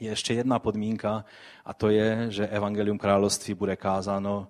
je 0.00 0.10
ještě 0.10 0.34
jedna 0.34 0.58
podmínka 0.58 1.24
a 1.64 1.74
to 1.74 1.88
je, 1.88 2.26
že 2.30 2.46
Evangelium 2.46 2.98
království 2.98 3.54
bude 3.54 3.76
kázáno 3.76 4.48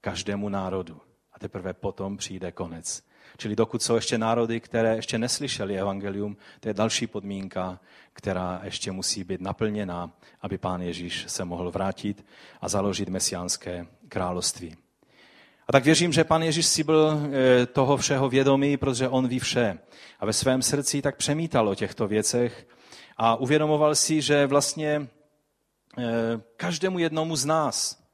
každému 0.00 0.48
národu. 0.48 1.00
A 1.32 1.38
teprve 1.38 1.72
potom 1.72 2.16
přijde 2.16 2.52
konec. 2.52 3.02
Čili 3.36 3.56
dokud 3.56 3.82
jsou 3.82 3.94
ještě 3.94 4.18
národy, 4.18 4.60
které 4.60 4.96
ještě 4.96 5.18
neslyšeli 5.18 5.78
evangelium, 5.78 6.36
to 6.60 6.68
je 6.68 6.74
další 6.74 7.06
podmínka, 7.06 7.80
která 8.12 8.60
ještě 8.64 8.92
musí 8.92 9.24
být 9.24 9.40
naplněna, 9.40 10.10
aby 10.40 10.58
pán 10.58 10.82
Ježíš 10.82 11.24
se 11.28 11.44
mohl 11.44 11.70
vrátit 11.70 12.24
a 12.60 12.68
založit 12.68 13.08
mesiánské 13.08 13.86
království. 14.08 14.76
A 15.68 15.72
tak 15.72 15.84
věřím, 15.84 16.12
že 16.12 16.24
pan 16.24 16.42
Ježíš 16.42 16.66
si 16.66 16.84
byl 16.84 17.20
eh, 17.62 17.66
toho 17.66 17.96
všeho 17.96 18.28
vědomý, 18.28 18.76
protože 18.76 19.08
on 19.08 19.28
ví 19.28 19.38
vše. 19.38 19.78
A 20.20 20.26
ve 20.26 20.32
svém 20.32 20.62
srdci 20.62 21.02
tak 21.02 21.16
přemítal 21.16 21.68
o 21.68 21.74
těchto 21.74 22.08
věcech 22.08 22.66
a 23.16 23.36
uvědomoval 23.36 23.94
si, 23.94 24.22
že 24.22 24.46
vlastně 24.46 25.08
eh, 25.98 26.04
každému 26.56 26.98
jednomu 26.98 27.36
z 27.36 27.44
nás 27.44 28.06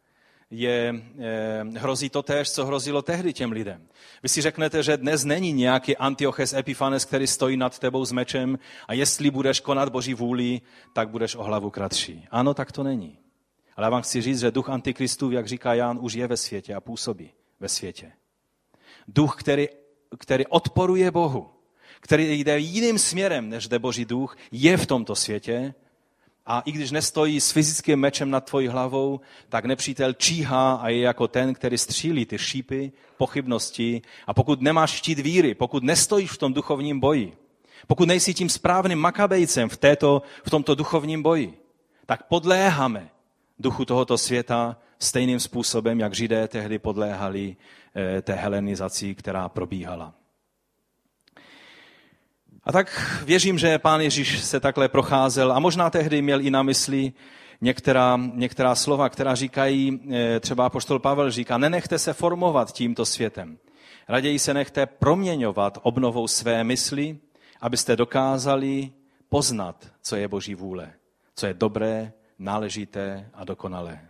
je, 0.50 0.94
eh, 1.18 1.64
hrozí 1.78 2.10
to 2.10 2.22
též, 2.22 2.52
co 2.52 2.66
hrozilo 2.66 3.02
tehdy 3.02 3.32
těm 3.32 3.52
lidem. 3.52 3.88
Vy 4.22 4.28
si 4.28 4.42
řeknete, 4.42 4.82
že 4.82 4.96
dnes 4.96 5.24
není 5.24 5.52
nějaký 5.52 5.96
Antioches 5.96 6.52
Epifanes, 6.52 7.04
který 7.04 7.26
stojí 7.26 7.56
nad 7.56 7.78
tebou 7.78 8.04
s 8.04 8.12
mečem 8.12 8.58
a 8.88 8.94
jestli 8.94 9.30
budeš 9.30 9.60
konat 9.60 9.88
Boží 9.88 10.14
vůli, 10.14 10.60
tak 10.92 11.08
budeš 11.08 11.34
o 11.34 11.42
hlavu 11.42 11.70
kratší. 11.70 12.26
Ano, 12.30 12.54
tak 12.54 12.72
to 12.72 12.82
není. 12.82 13.18
Ale 13.76 13.86
já 13.86 13.90
vám 13.90 14.02
chci 14.02 14.22
říct, 14.22 14.40
že 14.40 14.50
duch 14.50 14.68
Antikristu, 14.68 15.30
jak 15.30 15.46
říká 15.46 15.74
Jan, 15.74 15.98
už 16.00 16.14
je 16.14 16.26
ve 16.26 16.36
světě 16.36 16.74
a 16.74 16.80
působí 16.80 17.30
ve 17.60 17.68
světě. 17.68 18.12
Duch, 19.08 19.36
který, 19.38 19.68
který 20.18 20.46
odporuje 20.46 21.10
Bohu, 21.10 21.50
který 22.02 22.40
jde 22.40 22.58
jiným 22.58 22.98
směrem, 22.98 23.48
než 23.48 23.68
jde 23.68 23.78
Boží 23.78 24.04
duch, 24.04 24.36
je 24.52 24.76
v 24.76 24.86
tomto 24.86 25.16
světě 25.16 25.74
a 26.46 26.60
i 26.60 26.72
když 26.72 26.90
nestojí 26.90 27.40
s 27.40 27.50
fyzickým 27.50 27.98
mečem 27.98 28.30
nad 28.30 28.44
tvojí 28.44 28.68
hlavou, 28.68 29.20
tak 29.48 29.64
nepřítel 29.64 30.12
číhá 30.12 30.74
a 30.74 30.88
je 30.88 31.00
jako 31.00 31.28
ten, 31.28 31.54
který 31.54 31.78
střílí 31.78 32.26
ty 32.26 32.38
šípy, 32.38 32.92
pochybnosti. 33.16 34.02
A 34.26 34.34
pokud 34.34 34.60
nemáš 34.60 34.90
štít 34.90 35.18
víry, 35.18 35.54
pokud 35.54 35.82
nestojíš 35.82 36.30
v 36.30 36.38
tom 36.38 36.52
duchovním 36.52 37.00
boji, 37.00 37.32
pokud 37.86 38.08
nejsi 38.08 38.34
tím 38.34 38.48
správným 38.48 38.98
makabejcem 38.98 39.68
v, 39.68 39.76
této, 39.76 40.22
v 40.44 40.50
tomto 40.50 40.74
duchovním 40.74 41.22
boji, 41.22 41.54
tak 42.06 42.22
podléháme 42.22 43.10
duchu 43.58 43.84
tohoto 43.84 44.18
světa 44.18 44.76
stejným 44.98 45.40
způsobem, 45.40 46.00
jak 46.00 46.14
Židé 46.14 46.48
tehdy 46.48 46.78
podléhali 46.78 47.56
eh, 47.94 48.22
té 48.22 48.32
helenizaci, 48.32 49.14
která 49.14 49.48
probíhala. 49.48 50.14
A 52.64 52.72
tak 52.72 53.20
věřím, 53.24 53.58
že 53.58 53.78
pán 53.78 54.00
Ježíš 54.00 54.44
se 54.44 54.60
takhle 54.60 54.88
procházel 54.88 55.52
a 55.52 55.58
možná 55.58 55.90
tehdy 55.90 56.22
měl 56.22 56.40
i 56.40 56.50
na 56.50 56.62
mysli 56.62 57.12
některá, 57.60 58.20
některá 58.34 58.74
slova, 58.74 59.08
která 59.08 59.34
říkají, 59.34 60.00
eh, 60.12 60.40
třeba 60.40 60.70
poštol 60.70 60.98
Pavel 60.98 61.30
říká, 61.30 61.58
nenechte 61.58 61.98
se 61.98 62.12
formovat 62.12 62.72
tímto 62.72 63.06
světem. 63.06 63.58
Raději 64.08 64.38
se 64.38 64.54
nechte 64.54 64.86
proměňovat 64.86 65.78
obnovou 65.82 66.28
své 66.28 66.64
mysli, 66.64 67.18
abyste 67.60 67.96
dokázali 67.96 68.92
poznat, 69.28 69.86
co 70.02 70.16
je 70.16 70.28
Boží 70.28 70.54
vůle, 70.54 70.92
co 71.34 71.46
je 71.46 71.54
dobré, 71.54 72.12
náležité 72.38 73.30
a 73.34 73.44
dokonalé. 73.44 74.00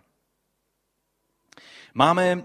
Máme 1.95 2.43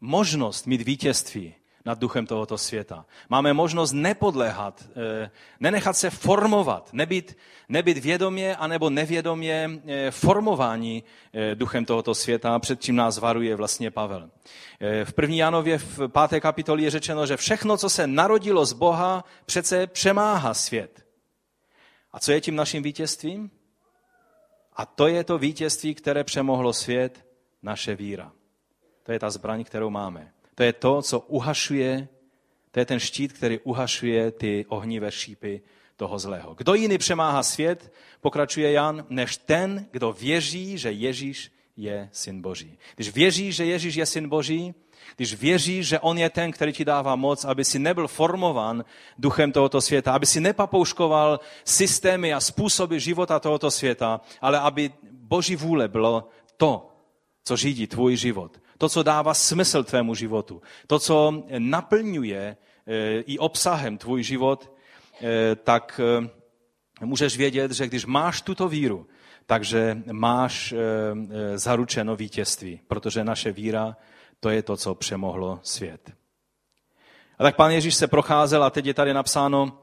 možnost 0.00 0.66
mít 0.66 0.82
vítězství 0.82 1.54
nad 1.86 1.98
duchem 1.98 2.26
tohoto 2.26 2.58
světa. 2.58 3.06
Máme 3.28 3.52
možnost 3.52 3.92
nepodléhat, 3.92 4.84
eh, 4.96 5.30
nenechat 5.60 5.96
se 5.96 6.10
formovat, 6.10 6.92
nebyt, 6.92 7.38
nebyt 7.68 7.98
vědomě 7.98 8.56
anebo 8.56 8.90
nevědomě 8.90 9.70
eh, 9.86 10.10
formování 10.10 11.04
eh, 11.32 11.54
duchem 11.54 11.84
tohoto 11.84 12.14
světa, 12.14 12.58
před 12.58 12.82
čím 12.82 12.96
nás 12.96 13.18
varuje 13.18 13.56
vlastně 13.56 13.90
Pavel. 13.90 14.30
V 15.04 15.12
první 15.12 15.38
Janově 15.38 15.78
v 15.78 16.08
páté 16.08 16.40
kapitoli 16.40 16.82
je 16.82 16.90
řečeno, 16.90 17.26
že 17.26 17.36
všechno, 17.36 17.76
co 17.76 17.90
se 17.90 18.06
narodilo 18.06 18.66
z 18.66 18.72
Boha, 18.72 19.24
přece 19.46 19.86
přemáhá 19.86 20.54
svět. 20.54 21.06
A 22.12 22.20
co 22.20 22.32
je 22.32 22.40
tím 22.40 22.56
naším 22.56 22.82
vítězstvím? 22.82 23.50
A 24.76 24.86
to 24.86 25.06
je 25.06 25.24
to 25.24 25.38
vítězství, 25.38 25.94
které 25.94 26.24
přemohlo 26.24 26.72
svět, 26.72 27.26
naše 27.62 27.94
víra. 27.94 28.32
To 29.02 29.12
je 29.12 29.18
ta 29.18 29.30
zbraň, 29.30 29.64
kterou 29.64 29.90
máme. 29.90 30.32
To 30.56 30.62
je 30.62 30.72
to, 30.72 31.02
co 31.02 31.20
uhašuje, 31.20 32.08
to 32.70 32.78
je 32.78 32.86
ten 32.86 33.00
štít, 33.00 33.32
který 33.32 33.58
uhašuje 33.58 34.30
ty 34.30 34.66
ohnivé 34.68 35.12
šípy 35.12 35.60
toho 35.96 36.18
zlého. 36.18 36.54
Kdo 36.54 36.74
jiný 36.74 36.98
přemáhá 36.98 37.42
svět, 37.42 37.92
pokračuje 38.20 38.72
Jan, 38.72 39.06
než 39.08 39.36
ten, 39.36 39.86
kdo 39.90 40.12
věří, 40.12 40.78
že 40.78 40.92
Ježíš 40.92 41.52
je 41.76 42.08
syn 42.12 42.42
Boží. 42.42 42.78
Když 42.94 43.12
věříš, 43.12 43.56
že 43.56 43.64
Ježíš 43.64 43.94
je 43.94 44.06
syn 44.06 44.28
Boží, 44.28 44.74
když 45.16 45.34
věříš, 45.34 45.86
že 45.88 46.00
On 46.00 46.18
je 46.18 46.30
ten, 46.30 46.52
který 46.52 46.72
ti 46.72 46.84
dává 46.84 47.16
moc, 47.16 47.44
aby 47.44 47.64
si 47.64 47.78
nebyl 47.78 48.08
formovan 48.08 48.84
duchem 49.18 49.52
tohoto 49.52 49.80
světa, 49.80 50.12
aby 50.12 50.26
si 50.26 50.40
nepapouškoval 50.40 51.40
systémy 51.64 52.34
a 52.34 52.40
způsoby 52.40 52.96
života 52.96 53.38
tohoto 53.38 53.70
světa, 53.70 54.20
ale 54.40 54.58
aby 54.60 54.92
Boží 55.12 55.56
vůle 55.56 55.88
bylo 55.88 56.28
to, 56.56 56.88
co 57.44 57.56
řídí 57.56 57.86
tvůj 57.86 58.16
život. 58.16 58.60
To, 58.78 58.88
co 58.88 59.02
dává 59.02 59.34
smysl 59.34 59.84
tvému 59.84 60.14
životu. 60.14 60.62
To, 60.86 60.98
co 60.98 61.42
naplňuje 61.58 62.56
eh, 62.86 63.20
i 63.20 63.38
obsahem 63.38 63.98
tvůj 63.98 64.22
život, 64.22 64.72
eh, 65.20 65.56
tak 65.56 66.00
eh, 66.04 66.28
můžeš 67.00 67.36
vědět, 67.36 67.72
že 67.72 67.86
když 67.86 68.06
máš 68.06 68.42
tuto 68.42 68.68
víru, 68.68 69.06
takže 69.46 70.02
máš 70.12 70.74
zaručeno 71.54 72.16
vítězství, 72.16 72.80
protože 72.88 73.24
naše 73.24 73.52
víra 73.52 73.96
to 74.40 74.50
je 74.50 74.62
to, 74.62 74.76
co 74.76 74.94
přemohlo 74.94 75.60
svět. 75.62 76.12
A 77.38 77.42
tak 77.42 77.56
pán 77.56 77.70
Ježíš 77.70 77.94
se 77.94 78.06
procházel 78.06 78.64
a 78.64 78.70
teď 78.70 78.86
je 78.86 78.94
tady 78.94 79.14
napsáno, 79.14 79.78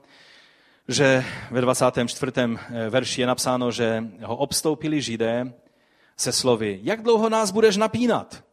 že 0.87 1.25
ve 1.51 1.61
24. 1.61 2.31
verši 2.89 3.21
je 3.21 3.27
napsáno, 3.27 3.71
že 3.71 4.03
ho 4.23 4.35
obstoupili 4.35 5.01
židé 5.01 5.53
se 6.17 6.31
slovy, 6.31 6.79
jak 6.83 7.03
dlouho 7.03 7.29
nás 7.29 7.51
budeš 7.51 7.77
napínat? 7.77 8.43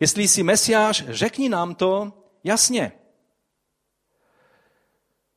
Jestli 0.00 0.28
jsi 0.28 0.42
mesiáš, 0.42 1.04
řekni 1.08 1.48
nám 1.48 1.74
to 1.74 2.12
jasně. 2.44 2.92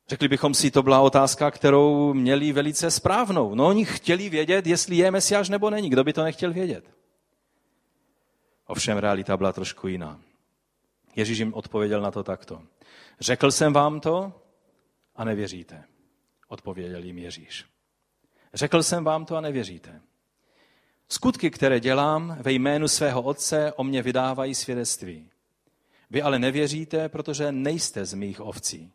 Řekli 0.08 0.28
bychom 0.28 0.54
si, 0.54 0.70
to 0.70 0.82
byla 0.82 1.00
otázka, 1.00 1.50
kterou 1.50 2.14
měli 2.14 2.52
velice 2.52 2.90
správnou. 2.90 3.54
No 3.54 3.66
oni 3.66 3.84
chtěli 3.84 4.28
vědět, 4.28 4.66
jestli 4.66 4.96
je 4.96 5.10
mesiáš 5.10 5.48
nebo 5.48 5.70
není. 5.70 5.90
Kdo 5.90 6.04
by 6.04 6.12
to 6.12 6.24
nechtěl 6.24 6.52
vědět? 6.52 6.94
Ovšem 8.66 8.98
realita 8.98 9.36
byla 9.36 9.52
trošku 9.52 9.88
jiná. 9.88 10.20
Ježíš 11.16 11.38
jim 11.38 11.54
odpověděl 11.54 12.00
na 12.00 12.10
to 12.10 12.22
takto. 12.22 12.62
Řekl 13.20 13.50
jsem 13.50 13.72
vám 13.72 14.00
to 14.00 14.32
a 15.16 15.24
nevěříte. 15.24 15.84
Odpověděl 16.48 17.04
jim 17.04 17.18
Ježíš. 17.18 17.64
Řekl 18.54 18.82
jsem 18.82 19.04
vám 19.04 19.24
to 19.24 19.36
a 19.36 19.40
nevěříte. 19.40 20.00
Skutky, 21.12 21.50
které 21.50 21.80
dělám 21.80 22.36
ve 22.40 22.52
jménu 22.52 22.88
svého 22.88 23.22
Otce, 23.22 23.72
o 23.72 23.84
mě 23.84 24.02
vydávají 24.02 24.54
svědectví. 24.54 25.30
Vy 26.10 26.22
ale 26.22 26.38
nevěříte, 26.38 27.08
protože 27.08 27.52
nejste 27.52 28.04
z 28.04 28.14
mých 28.14 28.40
ovcí. 28.40 28.92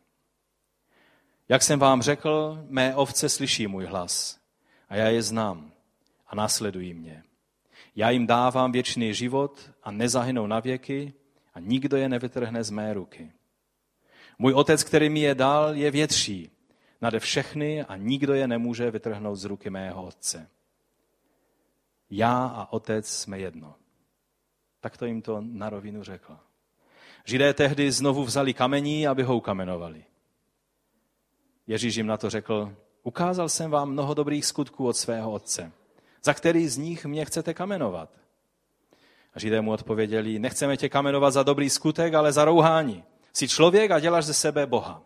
Jak 1.48 1.62
jsem 1.62 1.78
vám 1.78 2.02
řekl, 2.02 2.64
mé 2.68 2.94
ovce 2.94 3.28
slyší 3.28 3.66
můj 3.66 3.84
hlas 3.84 4.38
a 4.88 4.96
já 4.96 5.08
je 5.08 5.22
znám 5.22 5.72
a 6.26 6.34
následují 6.34 6.94
mě. 6.94 7.22
Já 7.96 8.10
jim 8.10 8.26
dávám 8.26 8.72
věčný 8.72 9.14
život 9.14 9.70
a 9.82 9.90
nezahynou 9.90 10.46
na 10.46 10.60
věky 10.60 11.12
a 11.54 11.60
nikdo 11.60 11.96
je 11.96 12.08
nevytrhne 12.08 12.64
z 12.64 12.70
mé 12.70 12.94
ruky. 12.94 13.32
Můj 14.38 14.52
otec, 14.52 14.84
který 14.84 15.08
mi 15.08 15.20
je 15.20 15.34
dal, 15.34 15.74
je 15.74 15.90
větší 15.90 16.50
nade 17.00 17.20
všechny 17.20 17.82
a 17.82 17.96
nikdo 17.96 18.34
je 18.34 18.48
nemůže 18.48 18.90
vytrhnout 18.90 19.38
z 19.38 19.44
ruky 19.44 19.70
mého 19.70 20.02
otce. 20.06 20.48
Já 22.10 22.46
a 22.46 22.72
otec 22.72 23.08
jsme 23.08 23.38
jedno. 23.38 23.74
Tak 24.80 24.96
to 24.96 25.06
jim 25.06 25.22
to 25.22 25.40
na 25.40 25.70
rovinu 25.70 26.02
řekl. 26.02 26.38
Židé 27.24 27.54
tehdy 27.54 27.92
znovu 27.92 28.24
vzali 28.24 28.54
kamení, 28.54 29.06
aby 29.06 29.22
ho 29.22 29.36
ukamenovali. 29.36 30.04
Ježíš 31.66 31.96
jim 31.96 32.06
na 32.06 32.16
to 32.16 32.30
řekl, 32.30 32.76
ukázal 33.02 33.48
jsem 33.48 33.70
vám 33.70 33.90
mnoho 33.90 34.14
dobrých 34.14 34.46
skutků 34.46 34.86
od 34.86 34.96
svého 34.96 35.32
otce. 35.32 35.72
Za 36.24 36.34
který 36.34 36.68
z 36.68 36.76
nich 36.76 37.06
mě 37.06 37.24
chcete 37.24 37.54
kamenovat? 37.54 38.10
A 39.34 39.38
Židé 39.38 39.60
mu 39.60 39.72
odpověděli, 39.72 40.38
nechceme 40.38 40.76
tě 40.76 40.88
kamenovat 40.88 41.32
za 41.32 41.42
dobrý 41.42 41.70
skutek, 41.70 42.14
ale 42.14 42.32
za 42.32 42.44
rouhání. 42.44 43.04
Jsi 43.32 43.48
člověk 43.48 43.90
a 43.90 44.00
děláš 44.00 44.24
ze 44.24 44.34
sebe 44.34 44.66
Boha. 44.66 45.02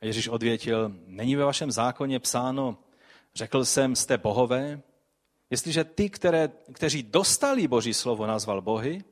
A 0.00 0.06
Ježíš 0.06 0.28
odvětil, 0.28 0.92
není 1.06 1.36
ve 1.36 1.44
vašem 1.44 1.70
zákoně 1.70 2.20
psáno, 2.20 2.78
Řekl 3.36 3.64
jsem, 3.64 3.96
jste 3.96 4.18
bohové. 4.18 4.80
Jestliže 5.50 5.84
ty, 5.84 6.10
které, 6.10 6.48
kteří 6.72 7.02
dostali 7.02 7.68
Boží 7.68 7.94
slovo, 7.94 8.26
nazval 8.26 8.62
bohy 8.62 9.04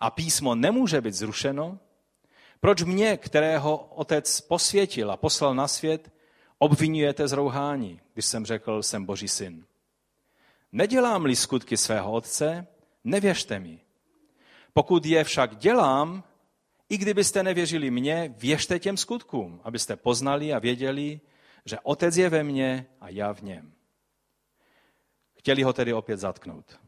a 0.00 0.10
písmo 0.10 0.54
nemůže 0.54 1.00
být 1.00 1.14
zrušeno, 1.14 1.78
proč 2.60 2.82
mě, 2.82 3.16
kterého 3.16 3.76
otec 3.76 4.40
posvětil 4.40 5.10
a 5.10 5.16
poslal 5.16 5.54
na 5.54 5.68
svět, 5.68 6.12
obvinujete 6.58 7.28
z 7.28 7.32
rouhání, 7.32 8.00
když 8.14 8.26
jsem 8.26 8.46
řekl, 8.46 8.82
jsem 8.82 9.04
Boží 9.04 9.28
syn? 9.28 9.64
Nedělám-li 10.72 11.36
skutky 11.36 11.76
svého 11.76 12.12
otce, 12.12 12.66
nevěřte 13.04 13.58
mi. 13.60 13.80
Pokud 14.72 15.06
je 15.06 15.24
však 15.24 15.56
dělám, 15.56 16.24
i 16.88 16.98
kdybyste 16.98 17.42
nevěřili 17.42 17.90
mně, 17.90 18.34
věřte 18.38 18.78
těm 18.78 18.96
skutkům, 18.96 19.60
abyste 19.64 19.96
poznali 19.96 20.54
a 20.54 20.58
věděli, 20.58 21.20
že 21.68 21.78
otec 21.82 22.16
je 22.16 22.28
ve 22.28 22.44
mně 22.44 22.86
a 23.00 23.08
já 23.08 23.32
v 23.32 23.42
něm. 23.42 23.72
Chtěli 25.38 25.62
ho 25.62 25.72
tedy 25.72 25.92
opět 25.92 26.16
zatknout. 26.16 26.80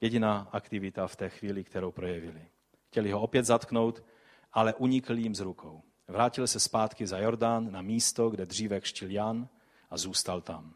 Jediná 0.00 0.48
aktivita 0.52 1.06
v 1.06 1.16
té 1.16 1.28
chvíli, 1.28 1.64
kterou 1.64 1.92
projevili. 1.92 2.48
Chtěli 2.86 3.10
ho 3.10 3.20
opět 3.20 3.44
zatknout, 3.44 4.04
ale 4.52 4.74
unikl 4.74 5.18
jim 5.18 5.34
z 5.34 5.40
rukou. 5.40 5.82
Vrátil 6.08 6.46
se 6.46 6.60
zpátky 6.60 7.06
za 7.06 7.18
Jordán 7.18 7.72
na 7.72 7.82
místo, 7.82 8.30
kde 8.30 8.46
dříve 8.46 8.80
kštil 8.80 9.10
Jan 9.10 9.48
a 9.90 9.96
zůstal 9.96 10.40
tam. 10.40 10.74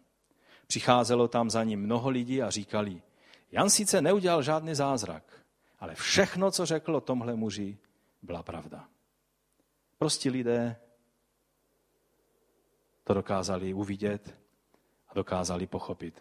Přicházelo 0.66 1.28
tam 1.28 1.50
za 1.50 1.64
ním 1.64 1.80
mnoho 1.80 2.10
lidí 2.10 2.42
a 2.42 2.50
říkali, 2.50 3.02
Jan 3.52 3.70
sice 3.70 4.00
neudělal 4.00 4.42
žádný 4.42 4.74
zázrak, 4.74 5.24
ale 5.78 5.94
všechno, 5.94 6.50
co 6.50 6.66
řekl 6.66 6.96
o 6.96 7.00
tomhle 7.00 7.34
muži, 7.36 7.78
byla 8.22 8.42
pravda. 8.42 8.88
Prostě 9.98 10.30
lidé 10.30 10.76
to 13.08 13.14
dokázali 13.14 13.74
uvidět 13.74 14.34
a 15.08 15.14
dokázali 15.14 15.66
pochopit. 15.66 16.14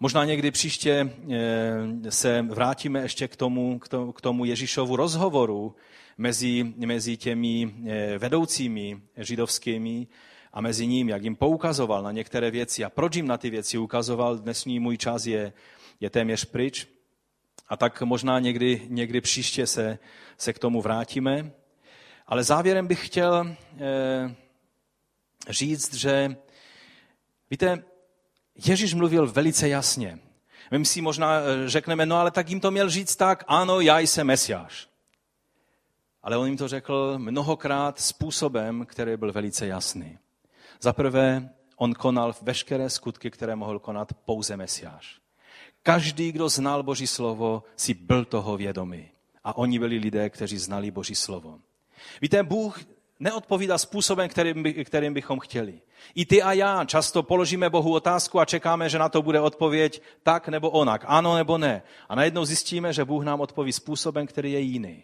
Možná 0.00 0.24
někdy 0.24 0.50
příště 0.50 1.10
eh, 1.32 2.10
se 2.10 2.42
vrátíme 2.42 3.00
ještě 3.00 3.28
k 3.28 3.36
tomu, 3.36 3.78
k 4.14 4.20
tomu 4.20 4.44
Ježíšovu 4.44 4.96
rozhovoru 4.96 5.76
mezi, 6.18 6.74
mezi 6.76 7.16
těmi 7.16 7.74
eh, 7.86 8.18
vedoucími 8.18 9.02
židovskými 9.16 10.06
a 10.52 10.60
mezi 10.60 10.86
ním, 10.86 11.08
jak 11.08 11.24
jim 11.24 11.36
poukazoval 11.36 12.02
na 12.02 12.12
některé 12.12 12.50
věci 12.50 12.84
a 12.84 12.90
proč 12.90 13.16
jim 13.16 13.26
na 13.26 13.38
ty 13.38 13.50
věci 13.50 13.78
ukazoval. 13.78 14.38
Dnesní 14.38 14.80
můj 14.80 14.96
čas 14.96 15.26
je, 15.26 15.52
je 16.00 16.10
téměř 16.10 16.44
pryč. 16.44 16.86
A 17.68 17.76
tak 17.76 18.02
možná 18.02 18.40
někdy, 18.40 18.82
někdy 18.88 19.20
příště 19.20 19.66
se, 19.66 19.98
se 20.38 20.52
k 20.52 20.58
tomu 20.58 20.80
vrátíme. 20.82 21.52
Ale 22.26 22.44
závěrem 22.44 22.86
bych 22.86 23.06
chtěl 23.06 23.56
eh, 23.80 24.43
říct, 25.48 25.94
že 25.94 26.36
víte, 27.50 27.84
Ježíš 28.66 28.94
mluvil 28.94 29.26
velice 29.26 29.68
jasně. 29.68 30.18
My 30.70 30.84
si 30.84 31.00
možná 31.00 31.40
eh, 31.40 31.68
řekneme, 31.68 32.06
no 32.06 32.16
ale 32.16 32.30
tak 32.30 32.48
jim 32.48 32.60
to 32.60 32.70
měl 32.70 32.90
říct 32.90 33.16
tak, 33.16 33.44
ano, 33.46 33.80
já 33.80 33.98
jsem 33.98 34.26
Mesiáš. 34.26 34.88
Ale 36.22 36.36
on 36.36 36.46
jim 36.46 36.56
to 36.56 36.68
řekl 36.68 37.14
mnohokrát 37.18 38.00
způsobem, 38.00 38.86
který 38.86 39.16
byl 39.16 39.32
velice 39.32 39.66
jasný. 39.66 40.18
Za 40.80 40.92
prvé, 40.92 41.50
on 41.76 41.94
konal 41.94 42.34
veškeré 42.42 42.90
skutky, 42.90 43.30
které 43.30 43.56
mohl 43.56 43.78
konat 43.78 44.12
pouze 44.24 44.56
Mesiáš. 44.56 45.20
Každý, 45.82 46.32
kdo 46.32 46.48
znal 46.48 46.82
Boží 46.82 47.06
slovo, 47.06 47.62
si 47.76 47.94
byl 47.94 48.24
toho 48.24 48.56
vědomý. 48.56 49.08
A 49.44 49.56
oni 49.56 49.78
byli 49.78 49.98
lidé, 49.98 50.30
kteří 50.30 50.58
znali 50.58 50.90
Boží 50.90 51.14
slovo. 51.14 51.58
Víte, 52.20 52.42
Bůh 52.42 52.80
neodpovídá 53.20 53.78
způsobem, 53.78 54.28
kterým, 54.28 54.62
by, 54.62 54.84
kterým 54.84 55.14
bychom 55.14 55.40
chtěli. 55.40 55.80
I 56.14 56.26
ty 56.26 56.42
a 56.42 56.52
já 56.52 56.84
často 56.84 57.22
položíme 57.22 57.70
Bohu 57.70 57.92
otázku 57.92 58.40
a 58.40 58.44
čekáme, 58.44 58.88
že 58.88 58.98
na 58.98 59.08
to 59.08 59.22
bude 59.22 59.40
odpověď 59.40 60.02
tak 60.22 60.48
nebo 60.48 60.70
onak, 60.70 61.04
ano 61.06 61.34
nebo 61.34 61.58
ne. 61.58 61.82
A 62.08 62.14
najednou 62.14 62.44
zjistíme, 62.44 62.92
že 62.92 63.04
Bůh 63.04 63.24
nám 63.24 63.40
odpoví 63.40 63.72
způsobem, 63.72 64.26
který 64.26 64.52
je 64.52 64.60
jiný. 64.60 65.02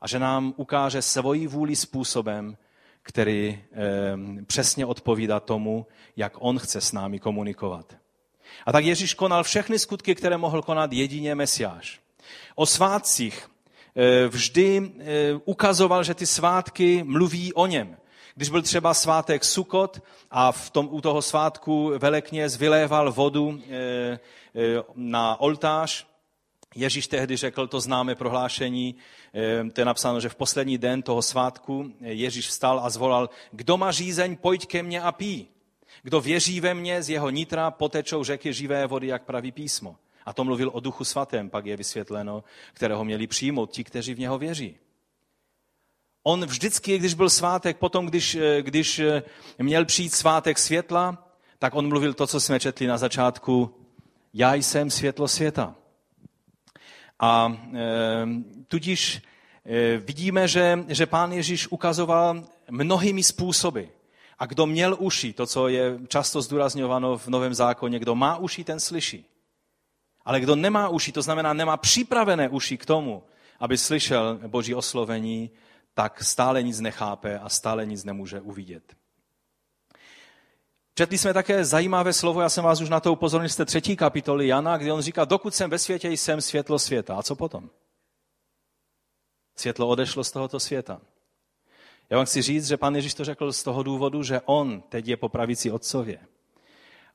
A 0.00 0.08
že 0.08 0.18
nám 0.18 0.54
ukáže 0.56 1.02
svoji 1.02 1.46
vůli 1.46 1.76
způsobem, 1.76 2.56
který 3.02 3.62
eh, 3.72 4.44
přesně 4.44 4.86
odpovídá 4.86 5.40
tomu, 5.40 5.86
jak 6.16 6.32
On 6.38 6.58
chce 6.58 6.80
s 6.80 6.92
námi 6.92 7.18
komunikovat. 7.18 7.96
A 8.66 8.72
tak 8.72 8.84
Ježíš 8.84 9.14
konal 9.14 9.44
všechny 9.44 9.78
skutky, 9.78 10.14
které 10.14 10.36
mohl 10.36 10.62
konat 10.62 10.92
jedině 10.92 11.34
Mesiáš. 11.34 12.00
O 12.54 12.66
svátcích 12.66 13.49
vždy 14.28 14.92
eh, 14.98 15.04
ukazoval, 15.44 16.04
že 16.04 16.14
ty 16.14 16.26
svátky 16.26 17.02
mluví 17.02 17.52
o 17.54 17.66
něm. 17.66 17.96
Když 18.34 18.48
byl 18.48 18.62
třeba 18.62 18.94
svátek 18.94 19.44
Sukot 19.44 20.02
a 20.30 20.52
v 20.52 20.70
tom, 20.70 20.88
u 20.90 21.00
toho 21.00 21.22
svátku 21.22 21.92
velekněz 21.98 22.56
vyléval 22.56 23.12
vodu 23.12 23.60
eh, 23.70 24.18
na 24.94 25.40
oltář, 25.40 26.06
Ježíš 26.74 27.06
tehdy 27.06 27.36
řekl 27.36 27.66
to 27.66 27.80
známé 27.80 28.14
prohlášení, 28.14 28.94
to 29.72 29.80
je 29.80 29.84
napsáno, 29.84 30.20
že 30.20 30.28
v 30.28 30.34
poslední 30.34 30.78
den 30.78 31.02
toho 31.02 31.22
svátku 31.22 31.92
Ježíš 32.00 32.48
vstal 32.48 32.80
a 32.82 32.90
zvolal, 32.90 33.30
kdo 33.52 33.76
má 33.76 33.90
řízeň, 33.90 34.36
pojď 34.36 34.66
ke 34.66 34.82
mně 34.82 35.02
a 35.02 35.12
pí. 35.12 35.48
Kdo 36.02 36.20
věří 36.20 36.60
ve 36.60 36.74
mně, 36.74 37.02
z 37.02 37.10
jeho 37.10 37.30
nitra 37.30 37.70
potečou 37.70 38.24
řeky 38.24 38.52
živé 38.52 38.86
vody, 38.86 39.06
jak 39.06 39.24
praví 39.24 39.52
písmo. 39.52 39.96
A 40.26 40.32
to 40.32 40.44
mluvil 40.44 40.70
o 40.72 40.80
duchu 40.80 41.04
svatém, 41.04 41.50
pak 41.50 41.66
je 41.66 41.76
vysvětleno, 41.76 42.44
kterého 42.72 43.04
měli 43.04 43.26
přijmout 43.26 43.70
ti, 43.70 43.84
kteří 43.84 44.14
v 44.14 44.18
něho 44.18 44.38
věří. 44.38 44.76
On 46.22 46.46
vždycky, 46.46 46.98
když 46.98 47.14
byl 47.14 47.30
svátek, 47.30 47.76
potom, 47.76 48.06
když, 48.06 48.38
když 48.60 49.00
měl 49.58 49.84
přijít 49.84 50.14
svátek 50.14 50.58
světla, 50.58 51.30
tak 51.58 51.74
on 51.74 51.88
mluvil 51.88 52.14
to, 52.14 52.26
co 52.26 52.40
jsme 52.40 52.60
četli 52.60 52.86
na 52.86 52.98
začátku. 52.98 53.74
Já 54.34 54.54
jsem 54.54 54.90
světlo 54.90 55.28
světa. 55.28 55.74
A 57.20 57.56
e, 57.74 58.26
tudíž 58.68 59.22
e, 59.64 59.96
vidíme, 59.96 60.48
že, 60.48 60.78
že 60.88 61.06
pán 61.06 61.32
Ježíš 61.32 61.68
ukazoval 61.70 62.44
mnohými 62.70 63.22
způsoby. 63.22 63.82
A 64.38 64.46
kdo 64.46 64.66
měl 64.66 64.96
uši, 64.98 65.32
to, 65.32 65.46
co 65.46 65.68
je 65.68 65.98
často 66.08 66.42
zdůrazňováno 66.42 67.18
v 67.18 67.28
Novém 67.28 67.54
zákoně, 67.54 67.98
kdo 67.98 68.14
má 68.14 68.36
uši, 68.36 68.64
ten 68.64 68.80
slyší. 68.80 69.26
Ale 70.30 70.40
kdo 70.40 70.56
nemá 70.56 70.88
uši, 70.88 71.12
to 71.12 71.22
znamená 71.22 71.52
nemá 71.52 71.76
připravené 71.76 72.48
uši 72.48 72.78
k 72.78 72.86
tomu, 72.86 73.22
aby 73.60 73.78
slyšel 73.78 74.38
Boží 74.46 74.74
oslovení, 74.74 75.50
tak 75.94 76.24
stále 76.24 76.62
nic 76.62 76.80
nechápe 76.80 77.38
a 77.38 77.48
stále 77.48 77.86
nic 77.86 78.04
nemůže 78.04 78.40
uvidět. 78.40 78.96
Četli 80.94 81.18
jsme 81.18 81.34
také 81.34 81.64
zajímavé 81.64 82.12
slovo, 82.12 82.40
já 82.40 82.48
jsem 82.48 82.64
vás 82.64 82.80
už 82.80 82.88
na 82.88 83.00
to 83.00 83.12
upozornil 83.12 83.48
z 83.48 83.56
té 83.56 83.64
třetí 83.64 83.96
kapitoly 83.96 84.46
Jana, 84.46 84.76
kde 84.76 84.92
on 84.92 85.02
říká, 85.02 85.24
dokud 85.24 85.54
jsem 85.54 85.70
ve 85.70 85.78
světě, 85.78 86.10
jsem 86.10 86.40
světlo 86.40 86.78
světa. 86.78 87.16
A 87.16 87.22
co 87.22 87.36
potom? 87.36 87.70
Světlo 89.56 89.88
odešlo 89.88 90.24
z 90.24 90.30
tohoto 90.30 90.60
světa. 90.60 91.00
Já 92.10 92.16
vám 92.16 92.26
chci 92.26 92.42
říct, 92.42 92.66
že 92.66 92.76
pan 92.76 92.96
Ježíš 92.96 93.14
to 93.14 93.24
řekl 93.24 93.52
z 93.52 93.62
toho 93.62 93.82
důvodu, 93.82 94.22
že 94.22 94.40
on 94.44 94.82
teď 94.88 95.08
je 95.08 95.16
po 95.16 95.28
pravici 95.28 95.70
otcově. 95.70 96.18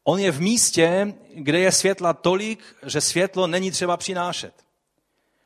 On 0.07 0.19
je 0.19 0.31
v 0.31 0.41
místě, 0.41 1.13
kde 1.35 1.59
je 1.59 1.71
světla 1.71 2.13
tolik, 2.13 2.63
že 2.85 3.01
světlo 3.01 3.47
není 3.47 3.71
třeba 3.71 3.97
přinášet. 3.97 4.53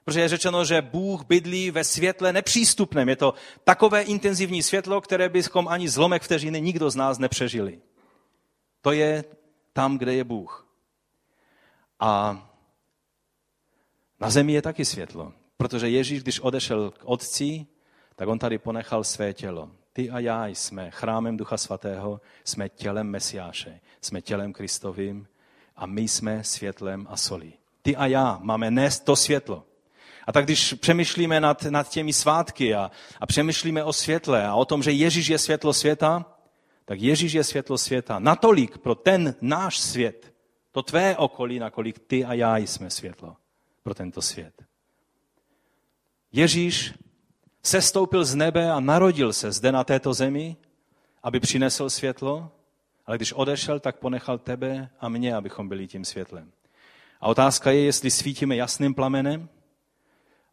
Protože 0.05 0.21
je 0.21 0.29
řečeno, 0.29 0.65
že 0.65 0.81
Bůh 0.81 1.25
bydlí 1.25 1.71
ve 1.71 1.83
světle 1.83 2.33
nepřístupném. 2.33 3.09
Je 3.09 3.15
to 3.15 3.33
takové 3.63 4.01
intenzivní 4.01 4.63
světlo, 4.63 5.01
které 5.01 5.29
bychom 5.29 5.67
ani 5.67 5.89
zlomek 5.89 6.23
vteřiny 6.23 6.61
nikdo 6.61 6.89
z 6.89 6.95
nás 6.95 7.17
nepřežili. 7.17 7.79
To 8.81 8.91
je 8.91 9.23
tam, 9.73 9.97
kde 9.97 10.13
je 10.13 10.23
Bůh. 10.23 10.67
A 11.99 12.41
na 14.19 14.29
zemi 14.29 14.53
je 14.53 14.61
taky 14.61 14.85
světlo. 14.85 15.33
Protože 15.57 15.89
Ježíš, 15.89 16.23
když 16.23 16.39
odešel 16.39 16.91
k 16.91 17.01
otci, 17.03 17.65
tak 18.15 18.27
on 18.27 18.39
tady 18.39 18.57
ponechal 18.57 19.03
své 19.03 19.33
tělo. 19.33 19.71
Ty 19.93 20.09
a 20.09 20.19
já 20.19 20.47
jsme 20.47 20.91
chrámem 20.91 21.37
Ducha 21.37 21.57
Svatého, 21.57 22.21
jsme 22.43 22.69
tělem 22.69 23.07
Mesiáše, 23.07 23.79
jsme 24.01 24.21
tělem 24.21 24.53
Kristovým 24.53 25.27
a 25.75 25.85
my 25.85 26.01
jsme 26.01 26.43
světlem 26.43 27.07
a 27.09 27.17
solí. 27.17 27.53
Ty 27.81 27.95
a 27.95 28.05
já 28.05 28.39
máme 28.41 28.71
nést 28.71 28.99
to 28.99 29.15
světlo. 29.15 29.63
A 30.27 30.31
tak 30.31 30.45
když 30.45 30.73
přemýšlíme 30.73 31.39
nad, 31.39 31.63
nad 31.63 31.89
těmi 31.89 32.13
svátky 32.13 32.75
a, 32.75 32.91
a 33.19 33.25
přemýšlíme 33.25 33.83
o 33.83 33.93
světle 33.93 34.47
a 34.47 34.55
o 34.55 34.65
tom, 34.65 34.83
že 34.83 34.91
Ježíš 34.91 35.27
je 35.27 35.37
světlo 35.37 35.73
světa, 35.73 36.25
tak 36.85 37.01
Ježíš 37.01 37.33
je 37.33 37.43
světlo 37.43 37.77
světa. 37.77 38.19
Natolik 38.19 38.77
pro 38.77 38.95
ten 38.95 39.35
náš 39.41 39.79
svět, 39.79 40.33
to 40.71 40.83
tvé 40.83 41.17
okolí, 41.17 41.59
nakolik 41.59 41.99
ty 41.99 42.25
a 42.25 42.33
já 42.33 42.57
jsme 42.57 42.89
světlo 42.89 43.35
pro 43.83 43.93
tento 43.93 44.21
svět. 44.21 44.53
Ježíš 46.31 46.93
sestoupil 47.63 48.25
z 48.25 48.35
nebe 48.35 48.71
a 48.71 48.79
narodil 48.79 49.33
se 49.33 49.51
zde 49.51 49.71
na 49.71 49.83
této 49.83 50.13
zemi, 50.13 50.57
aby 51.23 51.39
přinesl 51.39 51.89
světlo, 51.89 52.51
ale 53.09 53.17
když 53.17 53.33
odešel, 53.33 53.79
tak 53.79 53.99
ponechal 53.99 54.37
tebe 54.37 54.89
a 54.99 55.09
mě, 55.09 55.35
abychom 55.35 55.69
byli 55.69 55.87
tím 55.87 56.05
světlem. 56.05 56.51
A 57.21 57.27
otázka 57.27 57.71
je, 57.71 57.83
jestli 57.83 58.11
svítíme 58.11 58.55
jasným 58.55 58.93
plamenem, 58.93 59.49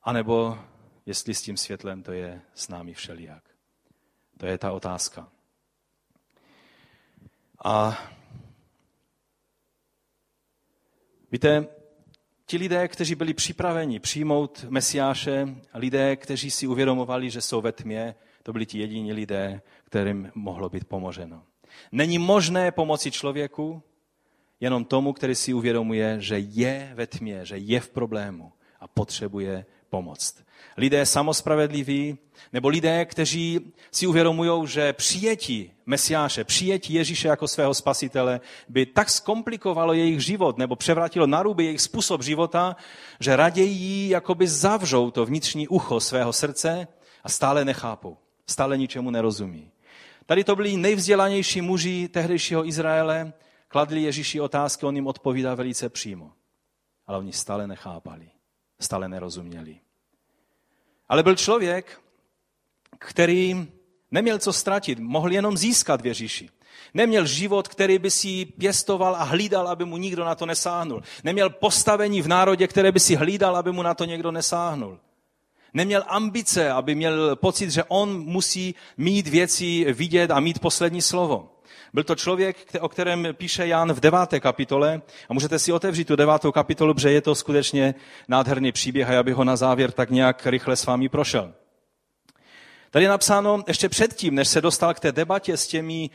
anebo 0.02 0.58
jestli 1.06 1.34
s 1.34 1.42
tím 1.42 1.56
světlem 1.56 2.02
to 2.02 2.12
je 2.12 2.42
s 2.54 2.68
námi 2.68 2.94
všelijak. 2.94 3.42
To 4.38 4.46
je 4.46 4.58
ta 4.58 4.72
otázka. 4.72 5.28
A 7.64 7.98
víte, 11.32 11.68
ti 12.46 12.56
lidé, 12.56 12.88
kteří 12.88 13.14
byli 13.14 13.34
připraveni 13.34 14.00
přijmout 14.00 14.64
Mesiáše, 14.68 15.56
lidé, 15.74 16.16
kteří 16.16 16.50
si 16.50 16.66
uvědomovali, 16.66 17.30
že 17.30 17.40
jsou 17.40 17.60
ve 17.60 17.72
tmě, 17.72 18.14
to 18.42 18.52
byli 18.52 18.66
ti 18.66 18.78
jediní 18.78 19.12
lidé, 19.12 19.62
kterým 19.84 20.30
mohlo 20.34 20.68
být 20.68 20.84
pomoženo. 20.84 21.42
Není 21.92 22.18
možné 22.18 22.70
pomoci 22.70 23.10
člověku 23.10 23.82
jenom 24.60 24.84
tomu, 24.84 25.12
který 25.12 25.34
si 25.34 25.54
uvědomuje, 25.54 26.16
že 26.20 26.38
je 26.38 26.92
ve 26.94 27.06
tmě, 27.06 27.40
že 27.44 27.56
je 27.56 27.80
v 27.80 27.88
problému 27.88 28.52
a 28.80 28.88
potřebuje 28.88 29.66
pomoct. 29.90 30.46
Lidé 30.76 31.06
samospravedliví, 31.06 32.18
nebo 32.52 32.68
lidé, 32.68 33.04
kteří 33.04 33.72
si 33.90 34.06
uvědomují, 34.06 34.66
že 34.66 34.92
přijetí 34.92 35.72
Mesiáše, 35.86 36.44
přijetí 36.44 36.94
Ježíše 36.94 37.28
jako 37.28 37.48
svého 37.48 37.74
spasitele 37.74 38.40
by 38.68 38.86
tak 38.86 39.10
zkomplikovalo 39.10 39.92
jejich 39.92 40.20
život 40.20 40.58
nebo 40.58 40.76
převratilo 40.76 41.26
na 41.26 41.42
ruby 41.42 41.64
jejich 41.64 41.80
způsob 41.80 42.22
života, 42.22 42.76
že 43.20 43.36
raději 43.36 44.08
jakoby 44.08 44.48
zavřou 44.48 45.10
to 45.10 45.26
vnitřní 45.26 45.68
ucho 45.68 46.00
svého 46.00 46.32
srdce 46.32 46.88
a 47.24 47.28
stále 47.28 47.64
nechápou, 47.64 48.16
stále 48.46 48.78
ničemu 48.78 49.10
nerozumí. 49.10 49.70
Tady 50.26 50.44
to 50.44 50.56
byli 50.56 50.76
nejvzdělanější 50.76 51.60
muži 51.60 52.08
tehdejšího 52.08 52.66
Izraele, 52.66 53.32
kladli 53.68 54.02
Ježíši 54.02 54.40
otázky, 54.40 54.86
on 54.86 54.94
jim 54.94 55.06
odpovídá 55.06 55.54
velice 55.54 55.88
přímo. 55.88 56.32
Ale 57.06 57.18
oni 57.18 57.32
stále 57.32 57.66
nechápali, 57.66 58.30
stále 58.80 59.08
nerozuměli. 59.08 59.80
Ale 61.08 61.22
byl 61.22 61.36
člověk, 61.36 62.00
který 62.98 63.68
neměl 64.10 64.38
co 64.38 64.52
ztratit, 64.52 64.98
mohl 64.98 65.32
jenom 65.32 65.56
získat 65.56 66.00
v 66.00 66.06
Ježíši. 66.06 66.50
Neměl 66.94 67.26
život, 67.26 67.68
který 67.68 67.98
by 67.98 68.10
si 68.10 68.44
pěstoval 68.44 69.16
a 69.16 69.22
hlídal, 69.22 69.68
aby 69.68 69.84
mu 69.84 69.96
nikdo 69.96 70.24
na 70.24 70.34
to 70.34 70.46
nesáhnul. 70.46 71.02
Neměl 71.24 71.50
postavení 71.50 72.22
v 72.22 72.28
národě, 72.28 72.66
které 72.66 72.92
by 72.92 73.00
si 73.00 73.14
hlídal, 73.14 73.56
aby 73.56 73.72
mu 73.72 73.82
na 73.82 73.94
to 73.94 74.04
někdo 74.04 74.30
nesáhnul. 74.30 75.00
Neměl 75.76 76.04
ambice, 76.06 76.70
aby 76.70 76.94
měl 76.94 77.36
pocit, 77.36 77.70
že 77.70 77.84
on 77.84 78.20
musí 78.20 78.74
mít 78.96 79.28
věci 79.28 79.92
vidět 79.92 80.30
a 80.30 80.40
mít 80.40 80.58
poslední 80.58 81.02
slovo. 81.02 81.48
Byl 81.92 82.04
to 82.04 82.14
člověk, 82.14 82.56
o 82.80 82.88
kterém 82.88 83.28
píše 83.32 83.66
Jan 83.66 83.92
v 83.92 84.00
deváté 84.00 84.40
kapitole 84.40 85.02
a 85.28 85.34
můžete 85.34 85.58
si 85.58 85.72
otevřít 85.72 86.08
tu 86.08 86.16
devátou 86.16 86.52
kapitolu, 86.52 86.94
protože 86.94 87.12
je 87.12 87.20
to 87.20 87.34
skutečně 87.34 87.94
nádherný 88.28 88.72
příběh 88.72 89.08
a 89.08 89.12
já 89.12 89.22
bych 89.22 89.34
ho 89.34 89.44
na 89.44 89.56
závěr 89.56 89.92
tak 89.92 90.10
nějak 90.10 90.46
rychle 90.46 90.76
s 90.76 90.86
vámi 90.86 91.08
prošel. 91.08 91.54
Tady 92.90 93.04
je 93.04 93.08
napsáno 93.08 93.64
ještě 93.66 93.88
předtím, 93.88 94.34
než 94.34 94.48
se 94.48 94.60
dostal 94.60 94.94
k 94.94 95.00
té 95.00 95.12
debatě 95.12 95.56
s 95.56 95.66
těmi 95.66 96.10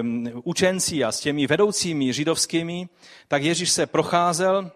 um, 0.00 0.30
učenci 0.44 1.04
a 1.04 1.12
s 1.12 1.20
těmi 1.20 1.46
vedoucími 1.46 2.12
židovskými, 2.12 2.88
tak 3.28 3.42
Ježíš 3.42 3.70
se 3.70 3.86
procházel 3.86 4.70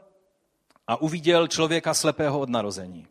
a 0.86 1.00
uviděl 1.00 1.48
člověka 1.48 1.94
slepého 1.94 2.40
od 2.40 2.48
narození. 2.48 3.06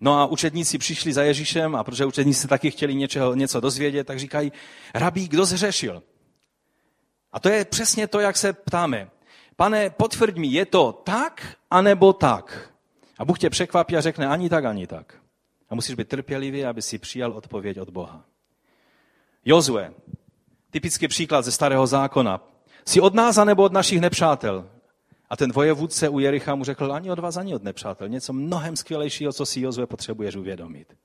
No 0.00 0.18
a 0.20 0.26
učedníci 0.26 0.78
přišli 0.78 1.12
za 1.12 1.22
Ježíšem 1.22 1.76
a 1.76 1.84
protože 1.84 2.04
učedníci 2.04 2.48
taky 2.48 2.70
chtěli 2.70 2.94
něčeho, 2.94 3.34
něco 3.34 3.60
dozvědět, 3.60 4.06
tak 4.06 4.18
říkají, 4.18 4.52
rabí, 4.94 5.28
kdo 5.28 5.44
zřešil? 5.44 6.02
A 7.32 7.40
to 7.40 7.48
je 7.48 7.64
přesně 7.64 8.06
to, 8.06 8.20
jak 8.20 8.36
se 8.36 8.52
ptáme. 8.52 9.10
Pane, 9.56 9.90
potvrď 9.90 10.36
mi, 10.36 10.46
je 10.46 10.66
to 10.66 10.92
tak, 10.92 11.56
anebo 11.70 12.12
tak? 12.12 12.70
A 13.18 13.24
Bůh 13.24 13.38
tě 13.38 13.50
překvapí 13.50 13.96
a 13.96 14.00
řekne 14.00 14.26
ani 14.26 14.48
tak, 14.48 14.64
ani 14.64 14.86
tak. 14.86 15.14
A 15.70 15.74
musíš 15.74 15.94
být 15.94 16.08
trpělivý, 16.08 16.64
aby 16.64 16.82
si 16.82 16.98
přijal 16.98 17.32
odpověď 17.32 17.80
od 17.80 17.90
Boha. 17.90 18.24
Jozue, 19.44 19.92
typický 20.70 21.08
příklad 21.08 21.44
ze 21.44 21.52
starého 21.52 21.86
zákona. 21.86 22.40
Jsi 22.84 23.00
od 23.00 23.14
nás, 23.14 23.38
anebo 23.38 23.62
od 23.62 23.72
našich 23.72 24.00
nepřátel? 24.00 24.70
A 25.30 25.36
ten 25.36 25.52
vojevůdce 25.52 26.08
u 26.08 26.18
Jericha 26.18 26.54
mu 26.54 26.64
řekl, 26.64 26.92
ani 26.92 27.10
od 27.10 27.18
vás, 27.18 27.36
ani 27.36 27.54
od 27.54 27.62
nepřátel. 27.62 28.08
Něco 28.08 28.32
mnohem 28.32 28.76
skvělejšího, 28.76 29.32
co 29.32 29.46
si 29.46 29.60
Jozue 29.60 29.86
potřebuješ 29.86 30.36
uvědomit. 30.36 30.96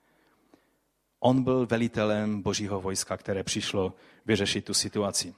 On 1.20 1.44
byl 1.44 1.66
velitelem 1.66 2.42
božího 2.42 2.82
vojska, 2.82 3.18
které 3.18 3.44
přišlo 3.44 3.94
vyřešit 4.26 4.66
tu 4.66 4.74
situaci. 4.74 5.34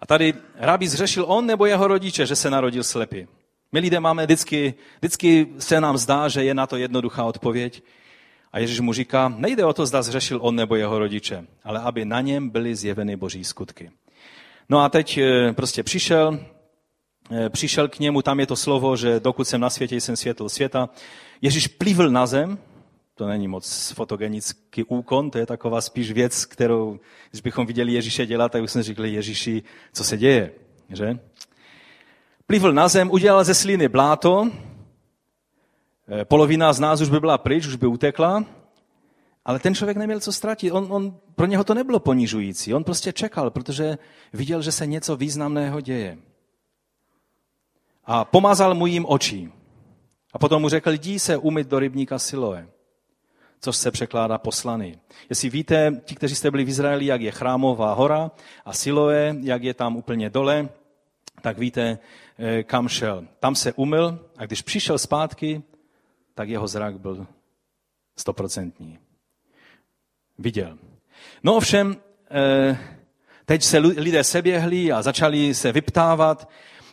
A 0.00 0.06
tady 0.06 0.34
rabí 0.54 0.88
zřešil 0.88 1.24
on 1.28 1.46
nebo 1.46 1.66
jeho 1.66 1.88
rodiče, 1.88 2.26
že 2.26 2.36
se 2.36 2.50
narodil 2.50 2.84
slepý. 2.84 3.26
My 3.72 3.80
lidé 3.80 4.00
máme 4.00 4.24
vždycky, 4.24 4.74
vždycky 4.98 5.46
se 5.58 5.80
nám 5.80 5.98
zdá, 5.98 6.28
že 6.28 6.44
je 6.44 6.54
na 6.54 6.66
to 6.66 6.76
jednoduchá 6.76 7.24
odpověď. 7.24 7.82
A 8.52 8.58
Ježíš 8.58 8.80
mu 8.80 8.92
říká, 8.92 9.34
nejde 9.36 9.64
o 9.64 9.72
to, 9.72 9.86
zda 9.86 10.02
zřešil 10.02 10.38
on 10.42 10.56
nebo 10.56 10.76
jeho 10.76 10.98
rodiče, 10.98 11.46
ale 11.64 11.80
aby 11.80 12.04
na 12.04 12.20
něm 12.20 12.50
byly 12.50 12.76
zjeveny 12.76 13.16
boží 13.16 13.44
skutky. 13.44 13.90
No 14.68 14.80
a 14.80 14.88
teď 14.88 15.18
eh, 15.18 15.52
prostě 15.52 15.82
přišel, 15.82 16.38
přišel 17.48 17.88
k 17.88 17.98
němu, 17.98 18.22
tam 18.22 18.40
je 18.40 18.46
to 18.46 18.56
slovo, 18.56 18.96
že 18.96 19.20
dokud 19.20 19.44
jsem 19.44 19.60
na 19.60 19.70
světě, 19.70 19.96
jsem 19.96 20.16
světl 20.16 20.48
světa. 20.48 20.88
Ježíš 21.42 21.66
plivl 21.66 22.10
na 22.10 22.26
zem, 22.26 22.58
to 23.14 23.26
není 23.26 23.48
moc 23.48 23.92
fotogenický 23.94 24.84
úkon, 24.84 25.30
to 25.30 25.38
je 25.38 25.46
taková 25.46 25.80
spíš 25.80 26.12
věc, 26.12 26.44
kterou, 26.44 27.00
když 27.30 27.40
bychom 27.40 27.66
viděli 27.66 27.92
Ježíše 27.92 28.26
dělat, 28.26 28.52
tak 28.52 28.62
bychom 28.62 28.82
řekli 28.82 29.12
Ježíši, 29.12 29.62
co 29.92 30.04
se 30.04 30.16
děje, 30.16 30.52
že? 30.88 31.18
Plivl 32.46 32.72
na 32.72 32.88
zem, 32.88 33.10
udělal 33.10 33.44
ze 33.44 33.54
sliny 33.54 33.88
bláto, 33.88 34.50
eh, 36.08 36.24
polovina 36.24 36.72
z 36.72 36.80
nás 36.80 37.00
už 37.00 37.08
by 37.08 37.20
byla 37.20 37.38
pryč, 37.38 37.66
už 37.66 37.76
by 37.76 37.86
utekla, 37.86 38.44
ale 39.44 39.58
ten 39.58 39.74
člověk 39.74 39.96
neměl 39.96 40.20
co 40.20 40.32
ztratit. 40.32 40.72
On, 40.72 40.86
on, 40.90 41.16
pro 41.34 41.46
něho 41.46 41.64
to 41.64 41.74
nebylo 41.74 42.00
ponižující. 42.00 42.74
On 42.74 42.84
prostě 42.84 43.12
čekal, 43.12 43.50
protože 43.50 43.98
viděl, 44.32 44.62
že 44.62 44.72
se 44.72 44.86
něco 44.86 45.16
významného 45.16 45.80
děje. 45.80 46.18
A 48.04 48.24
pomazal 48.24 48.74
mu 48.74 48.86
jim 48.86 49.06
oči. 49.08 49.52
A 50.32 50.38
potom 50.38 50.62
mu 50.62 50.68
řekl, 50.68 50.90
jdi 50.90 51.18
se 51.18 51.36
umyt 51.36 51.68
do 51.68 51.78
rybníka 51.78 52.18
Siloe 52.18 52.68
což 53.62 53.76
se 53.76 53.90
překládá 53.90 54.38
poslaný. 54.38 54.98
Jestli 55.30 55.50
víte, 55.50 56.00
ti, 56.04 56.14
kteří 56.14 56.34
jste 56.34 56.50
byli 56.50 56.64
v 56.64 56.68
Izraeli, 56.68 57.06
jak 57.06 57.20
je 57.20 57.30
chrámová 57.30 57.94
hora 57.94 58.30
a 58.64 58.72
Siloe, 58.72 59.36
jak 59.40 59.62
je 59.62 59.74
tam 59.74 59.96
úplně 59.96 60.30
dole, 60.30 60.68
tak 61.40 61.58
víte, 61.58 61.98
eh, 62.38 62.62
kam 62.62 62.88
šel. 62.88 63.26
Tam 63.40 63.54
se 63.54 63.72
umyl 63.72 64.18
a 64.36 64.46
když 64.46 64.62
přišel 64.62 64.98
zpátky, 64.98 65.62
tak 66.34 66.48
jeho 66.48 66.68
zrak 66.68 66.98
byl 66.98 67.26
stoprocentní. 68.16 68.98
Viděl. 70.38 70.78
No 71.42 71.56
ovšem, 71.56 71.96
eh, 72.30 72.78
teď 73.44 73.62
se 73.62 73.78
lidé 73.78 74.24
seběhli 74.24 74.92
a 74.92 75.02
začali 75.02 75.54
se 75.54 75.72
vyptávat, 75.72 76.48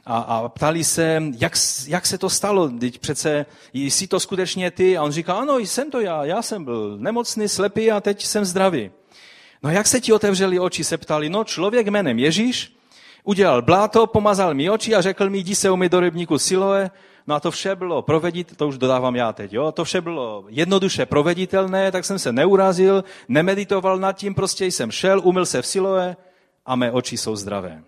a, 0.05 0.17
a 0.17 0.49
ptali 0.49 0.83
se, 0.83 1.23
jak, 1.39 1.53
jak 1.87 2.05
se 2.05 2.17
to 2.17 2.29
stalo, 2.29 2.69
teď 2.69 2.99
přece 2.99 3.45
jsi 3.73 4.07
to 4.07 4.19
skutečně 4.19 4.71
ty? 4.71 4.97
A 4.97 5.03
on 5.03 5.11
říká, 5.11 5.33
ano, 5.33 5.57
jsem 5.57 5.91
to 5.91 6.01
já, 6.01 6.25
já 6.25 6.41
jsem 6.41 6.63
byl 6.63 6.97
nemocný, 6.97 7.47
slepý 7.47 7.91
a 7.91 8.01
teď 8.01 8.25
jsem 8.25 8.45
zdravý. 8.45 8.91
No 9.63 9.69
jak 9.69 9.87
se 9.87 10.01
ti 10.01 10.13
otevřeli 10.13 10.59
oči, 10.59 10.83
se 10.83 10.97
ptali, 10.97 11.29
no 11.29 11.43
člověk 11.43 11.87
jménem 11.87 12.19
Ježíš 12.19 12.75
udělal 13.23 13.61
bláto, 13.61 14.07
pomazal 14.07 14.53
mi 14.53 14.69
oči 14.69 14.95
a 14.95 15.01
řekl 15.01 15.29
mi, 15.29 15.37
jdi 15.37 15.55
se 15.55 15.69
umyt 15.69 15.91
do 15.91 15.99
rybníku 15.99 16.39
Siloe, 16.39 16.91
No 17.29 17.35
a 17.35 17.39
to 17.39 17.51
vše 17.51 17.75
bylo 17.75 18.01
provedit, 18.01 18.57
to 18.57 18.67
už 18.67 18.77
dodávám 18.77 19.15
já 19.15 19.33
teď, 19.33 19.53
jo? 19.53 19.71
to 19.71 19.83
vše 19.83 20.01
bylo 20.01 20.45
jednoduše 20.47 21.05
proveditelné, 21.05 21.91
tak 21.91 22.05
jsem 22.05 22.19
se 22.19 22.31
neurazil, 22.31 23.03
nemeditoval 23.27 23.99
nad 23.99 24.13
tím, 24.13 24.35
prostě 24.35 24.65
jsem 24.65 24.91
šel, 24.91 25.21
umyl 25.23 25.45
se 25.45 25.61
v 25.61 25.65
Siloe 25.65 26.17
a 26.65 26.75
mé 26.75 26.91
oči 26.91 27.17
jsou 27.17 27.35
zdravé. 27.35 27.83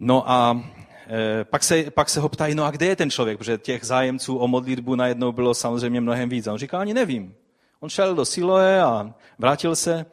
No 0.00 0.30
a 0.30 0.62
e, 1.10 1.44
pak 1.44 1.64
se, 1.64 1.90
pak 1.90 2.08
se 2.08 2.20
ho 2.20 2.28
ptají, 2.28 2.54
no 2.54 2.64
a 2.64 2.70
kde 2.70 2.86
je 2.86 2.96
ten 2.96 3.10
člověk? 3.10 3.38
Protože 3.38 3.58
těch 3.58 3.84
zájemců 3.84 4.36
o 4.36 4.48
modlitbu 4.48 4.94
najednou 4.94 5.32
bylo 5.32 5.54
samozřejmě 5.54 6.00
mnohem 6.00 6.28
víc. 6.28 6.46
A 6.46 6.52
on 6.52 6.58
říká, 6.58 6.78
ani 6.78 6.94
nevím. 6.94 7.34
On 7.80 7.88
šel 7.88 8.14
do 8.14 8.24
Siloe 8.24 8.82
a 8.82 9.14
vrátil 9.38 9.76
se, 9.76 10.06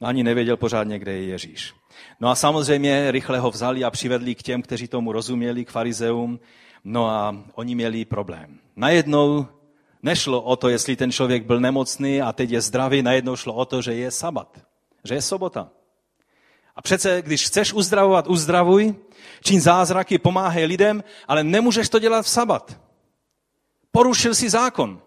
no 0.00 0.08
ani 0.08 0.22
nevěděl 0.22 0.56
pořádně, 0.56 0.98
kde 0.98 1.12
je 1.12 1.24
Ježíš. 1.24 1.74
No 2.20 2.28
a 2.28 2.34
samozřejmě 2.34 3.10
rychle 3.10 3.38
ho 3.38 3.50
vzali 3.50 3.84
a 3.84 3.90
přivedli 3.90 4.34
k 4.34 4.42
těm, 4.42 4.62
kteří 4.62 4.88
tomu 4.88 5.12
rozuměli, 5.12 5.64
k 5.64 5.70
farizeum. 5.70 6.40
No 6.84 7.08
a 7.08 7.36
oni 7.54 7.74
měli 7.74 8.04
problém. 8.04 8.58
Najednou 8.76 9.46
nešlo 10.02 10.42
o 10.42 10.56
to, 10.56 10.68
jestli 10.68 10.96
ten 10.96 11.12
člověk 11.12 11.46
byl 11.46 11.60
nemocný 11.60 12.22
a 12.22 12.32
teď 12.32 12.50
je 12.50 12.60
zdravý, 12.60 13.02
najednou 13.02 13.36
šlo 13.36 13.54
o 13.54 13.64
to, 13.64 13.82
že 13.82 13.94
je 13.94 14.10
sabat, 14.10 14.60
že 15.04 15.14
je 15.14 15.22
sobota. 15.22 15.70
A 16.76 16.82
přece, 16.82 17.22
když 17.22 17.46
chceš 17.46 17.72
uzdravovat, 17.72 18.26
uzdravuj, 18.26 18.94
čin 19.44 19.60
zázraky, 19.60 20.18
pomáhej 20.18 20.64
lidem, 20.64 21.04
ale 21.28 21.44
nemůžeš 21.44 21.88
to 21.88 21.98
dělat 21.98 22.22
v 22.22 22.28
sabat. 22.28 22.80
Porušil 23.92 24.34
si 24.34 24.50
zákon, 24.50 25.02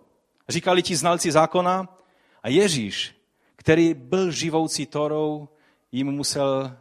říkali 0.49 0.83
ti 0.83 0.95
znalci 0.95 1.31
zákona 1.31 1.97
a 2.43 2.49
Ježíš, 2.49 3.15
který 3.55 3.93
byl 3.93 4.31
živoucí 4.31 4.85
Torou, 4.85 5.49
jim 5.91 6.11
musel 6.11 6.77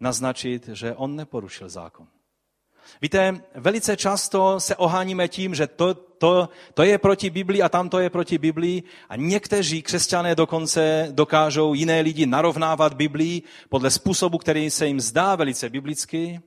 naznačit, 0.00 0.68
že 0.72 0.94
on 0.94 1.16
neporušil 1.16 1.68
zákon. 1.68 2.06
Víte, 3.02 3.40
velice 3.54 3.96
často 3.96 4.60
se 4.60 4.76
oháníme 4.76 5.28
tím, 5.28 5.54
že 5.54 5.66
to, 5.66 5.94
to, 5.94 6.48
to 6.74 6.82
je 6.82 6.98
proti 6.98 7.30
Biblii 7.30 7.62
a 7.62 7.68
tamto 7.68 7.98
je 7.98 8.10
proti 8.10 8.38
Biblii 8.38 8.82
a 9.08 9.16
někteří 9.16 9.82
křesťané 9.82 10.34
dokonce 10.34 11.08
dokážou 11.10 11.74
jiné 11.74 12.00
lidi 12.00 12.26
narovnávat 12.26 12.94
Biblii 12.94 13.42
podle 13.68 13.90
způsobu, 13.90 14.38
který 14.38 14.70
se 14.70 14.86
jim 14.86 15.00
zdá 15.00 15.36
velice 15.36 15.70
biblický 15.70 16.40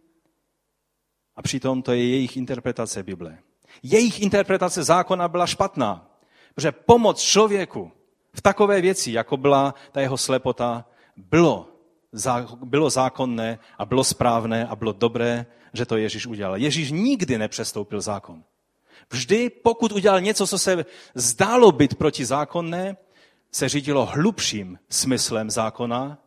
a 1.36 1.42
přitom 1.42 1.82
to 1.82 1.92
je 1.92 2.10
jejich 2.10 2.38
interpretace 2.38 3.04
Bible. 3.04 3.38
Jejich 3.84 4.22
interpretace 4.22 4.84
zákona 4.84 5.28
byla 5.28 5.48
špatná, 5.48 6.10
protože 6.56 6.72
pomoc 6.72 7.22
člověku 7.22 7.92
v 8.34 8.42
takové 8.42 8.82
věci, 8.82 9.12
jako 9.12 9.38
byla 9.38 9.76
ta 9.92 10.02
jeho 10.02 10.18
slepota, 10.18 10.86
bylo, 11.18 11.68
bylo 12.64 12.90
zákonné 12.90 13.60
a 13.78 13.86
bylo 13.86 14.04
správné 14.04 14.68
a 14.68 14.76
bylo 14.76 14.94
dobré 14.94 15.46
že 15.76 15.86
to 15.86 15.98
Ježíš 15.98 16.28
udělal. 16.28 16.58
Ježíš 16.58 16.92
nikdy 16.92 17.38
nepřestoupil 17.38 18.02
zákon. 18.02 18.44
Vždy, 19.10 19.50
pokud 19.50 19.92
udělal 19.92 20.22
něco, 20.22 20.48
co 20.48 20.60
se 20.60 20.86
zdálo 21.16 21.72
být 21.72 21.96
protizákonné, 21.96 22.98
se 23.52 23.70
řídilo 23.70 24.06
hlubším 24.06 24.80
smyslem 24.90 25.50
zákona 25.50 26.18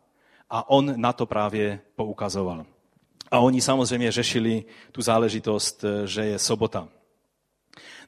a 0.49 0.69
on 0.69 1.01
na 1.01 1.13
to 1.13 1.25
právě 1.25 1.81
poukazoval. 1.95 2.65
A 3.31 3.39
oni 3.39 3.61
samozřejmě 3.61 4.11
řešili 4.11 4.63
tu 4.91 5.01
záležitost, 5.01 5.85
že 6.05 6.25
je 6.25 6.39
sobota. 6.39 6.87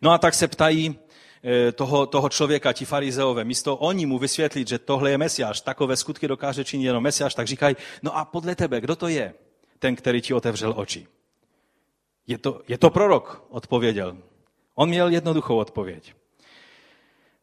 No 0.01 0.11
a 0.11 0.17
tak 0.17 0.33
se 0.33 0.47
ptají 0.47 0.95
eh, 1.43 1.71
toho, 1.71 2.05
toho 2.05 2.29
člověka, 2.29 2.73
ti 2.73 2.85
farizeové, 2.85 3.43
místo 3.43 3.77
oni 3.77 4.05
mu 4.05 4.19
vysvětlit, 4.19 4.67
že 4.67 4.79
tohle 4.79 5.11
je 5.11 5.17
mesiáš, 5.17 5.61
takové 5.61 5.97
skutky 5.97 6.27
dokáže 6.27 6.63
činit 6.63 6.85
jenom 6.85 7.03
mesiáš, 7.03 7.35
tak 7.35 7.47
říkají, 7.47 7.75
no 8.03 8.17
a 8.17 8.25
podle 8.25 8.55
tebe, 8.55 8.81
kdo 8.81 8.95
to 8.95 9.07
je? 9.07 9.33
Ten, 9.79 9.95
který 9.95 10.21
ti 10.21 10.33
otevřel 10.33 10.73
oči. 10.77 11.07
Je 12.27 12.37
to, 12.37 12.61
je 12.67 12.77
to 12.77 12.89
prorok, 12.89 13.45
odpověděl. 13.49 14.17
On 14.75 14.89
měl 14.89 15.09
jednoduchou 15.09 15.57
odpověď. 15.57 16.13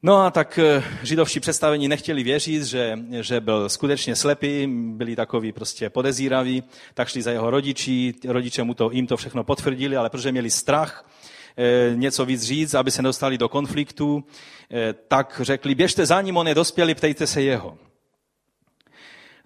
No 0.03 0.17
a 0.17 0.31
tak 0.31 0.59
eh, 0.59 0.83
židovští 1.03 1.41
představení 1.41 1.89
nechtěli 1.89 2.23
věřit, 2.23 2.65
že, 2.65 2.99
že 3.21 3.41
byl 3.41 3.69
skutečně 3.69 4.17
slepý, 4.17 4.67
byli 4.97 5.17
takový 5.17 5.53
prostě 5.53 5.91
podezíraví, 5.91 6.63
tak 6.95 7.09
šli 7.09 7.23
za 7.23 7.31
jeho 7.31 7.51
rodiči, 7.51 8.15
rodiče 8.29 8.63
mu 8.63 8.75
to, 8.75 8.91
jim 8.93 9.07
to 9.07 9.17
všechno 9.17 9.45
potvrdili, 9.45 9.97
ale 9.97 10.11
protože 10.11 10.33
měli 10.33 10.51
strach 10.51 11.11
eh, 11.57 11.93
něco 11.95 12.25
víc 12.25 12.43
říct, 12.43 12.75
aby 12.75 12.91
se 12.91 13.03
dostali 13.03 13.39
do 13.39 13.49
konfliktu, 13.49 14.25
eh, 14.71 14.93
tak 15.09 15.41
řekli, 15.45 15.75
běžte 15.75 16.07
za 16.07 16.21
ním, 16.21 16.37
on 16.37 16.49
je 16.49 16.55
dospělý, 16.55 16.95
ptejte 16.95 17.27
se 17.27 17.43
jeho. 17.43 17.79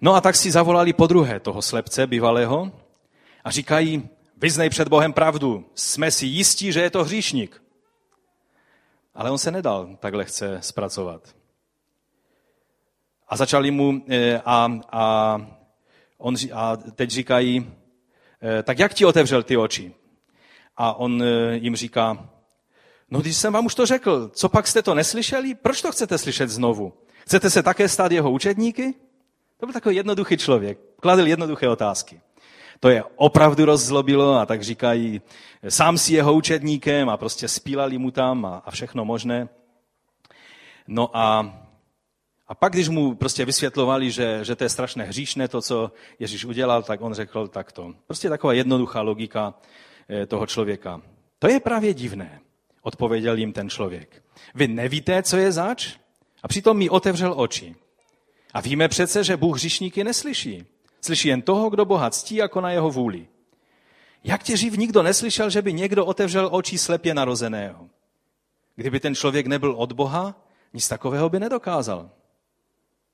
No 0.01 0.15
a 0.15 0.21
tak 0.21 0.35
si 0.35 0.51
zavolali 0.51 0.93
po 0.93 1.07
druhé 1.07 1.39
toho 1.39 1.61
slepce 1.61 2.07
bývalého 2.07 2.71
a 3.43 3.51
říkají, 3.51 4.09
Vyznej 4.37 4.69
před 4.69 4.87
Bohem 4.87 5.13
pravdu. 5.13 5.65
Jsme 5.75 6.11
si 6.11 6.25
jistí, 6.25 6.71
že 6.71 6.81
je 6.81 6.89
to 6.89 7.03
hříšník. 7.03 7.62
Ale 9.15 9.31
on 9.31 9.37
se 9.37 9.51
nedal 9.51 9.97
tak 9.99 10.13
lehce 10.13 10.57
zpracovat. 10.61 11.35
A 13.27 13.37
začali 13.37 13.71
mu, 13.71 14.01
eh, 14.09 14.41
a, 14.45 14.71
a, 14.91 15.37
on, 16.17 16.35
a 16.53 16.77
teď 16.77 17.09
říkají, 17.09 17.71
eh, 18.41 18.63
tak 18.63 18.79
jak 18.79 18.93
ti 18.93 19.05
otevřel 19.05 19.43
ty 19.43 19.57
oči? 19.57 19.93
A 20.77 20.93
on 20.93 21.23
eh, 21.23 21.55
jim 21.55 21.75
říká, 21.75 22.29
no 23.11 23.21
když 23.21 23.37
jsem 23.37 23.53
vám 23.53 23.65
už 23.65 23.75
to 23.75 23.85
řekl, 23.85 24.29
co 24.33 24.49
pak 24.49 24.67
jste 24.67 24.81
to 24.81 24.93
neslyšeli? 24.93 25.55
Proč 25.55 25.81
to 25.81 25.91
chcete 25.91 26.17
slyšet 26.17 26.49
znovu? 26.49 26.93
Chcete 27.25 27.49
se 27.49 27.63
také 27.63 27.89
stát 27.89 28.11
jeho 28.11 28.31
učedníky? 28.31 28.93
To 29.57 29.65
byl 29.65 29.73
takový 29.73 29.95
jednoduchý 29.95 30.37
člověk, 30.37 30.79
kladl 30.99 31.27
jednoduché 31.27 31.69
otázky. 31.69 32.21
To 32.83 32.89
je 32.89 33.03
opravdu 33.15 33.65
rozzlobilo 33.65 34.35
a 34.35 34.45
tak 34.45 34.61
říkají, 34.61 35.21
sám 35.69 35.97
si 35.97 36.13
jeho 36.13 36.33
učedníkem 36.33 37.09
a 37.09 37.17
prostě 37.17 37.47
spílali 37.47 37.97
mu 37.97 38.11
tam 38.11 38.45
a, 38.45 38.61
a 38.65 38.71
všechno 38.71 39.05
možné. 39.05 39.49
No 40.87 41.17
a, 41.17 41.55
a 42.47 42.55
pak, 42.55 42.73
když 42.73 42.89
mu 42.89 43.15
prostě 43.15 43.45
vysvětlovali, 43.45 44.11
že, 44.11 44.39
že 44.41 44.55
to 44.55 44.63
je 44.63 44.69
strašně 44.69 45.03
hříšné, 45.03 45.47
to, 45.47 45.61
co 45.61 45.91
Ježíš 46.19 46.45
udělal, 46.45 46.83
tak 46.83 47.01
on 47.01 47.13
řekl 47.13 47.47
takto. 47.47 47.93
Prostě 48.07 48.29
taková 48.29 48.53
jednoduchá 48.53 49.01
logika 49.01 49.53
eh, 50.09 50.25
toho 50.25 50.45
člověka. 50.47 51.01
To 51.39 51.47
je 51.47 51.59
právě 51.59 51.93
divné, 51.93 52.39
odpověděl 52.81 53.37
jim 53.37 53.53
ten 53.53 53.69
člověk. 53.69 54.23
Vy 54.55 54.67
nevíte, 54.67 55.23
co 55.23 55.37
je 55.37 55.51
zač? 55.51 55.95
A 56.43 56.47
přitom 56.47 56.77
mi 56.77 56.89
otevřel 56.89 57.33
oči. 57.37 57.75
A 58.53 58.61
víme 58.61 58.87
přece, 58.87 59.23
že 59.23 59.37
Bůh 59.37 59.55
hříšníky 59.55 60.03
neslyší. 60.03 60.72
Slyší 61.05 61.27
jen 61.27 61.41
toho, 61.41 61.69
kdo 61.69 61.85
Boha 61.85 62.09
ctí 62.09 62.35
jako 62.35 62.61
na 62.61 62.71
jeho 62.71 62.91
vůli. 62.91 63.27
Jak 64.23 64.43
těživ 64.43 64.77
nikdo 64.77 65.03
neslyšel, 65.03 65.49
že 65.49 65.61
by 65.61 65.73
někdo 65.73 66.05
otevřel 66.05 66.49
oči 66.51 66.77
slepě 66.77 67.13
narozeného? 67.13 67.89
Kdyby 68.75 68.99
ten 68.99 69.15
člověk 69.15 69.47
nebyl 69.47 69.71
od 69.71 69.91
Boha, 69.91 70.47
nic 70.73 70.87
takového 70.87 71.29
by 71.29 71.39
nedokázal. 71.39 72.11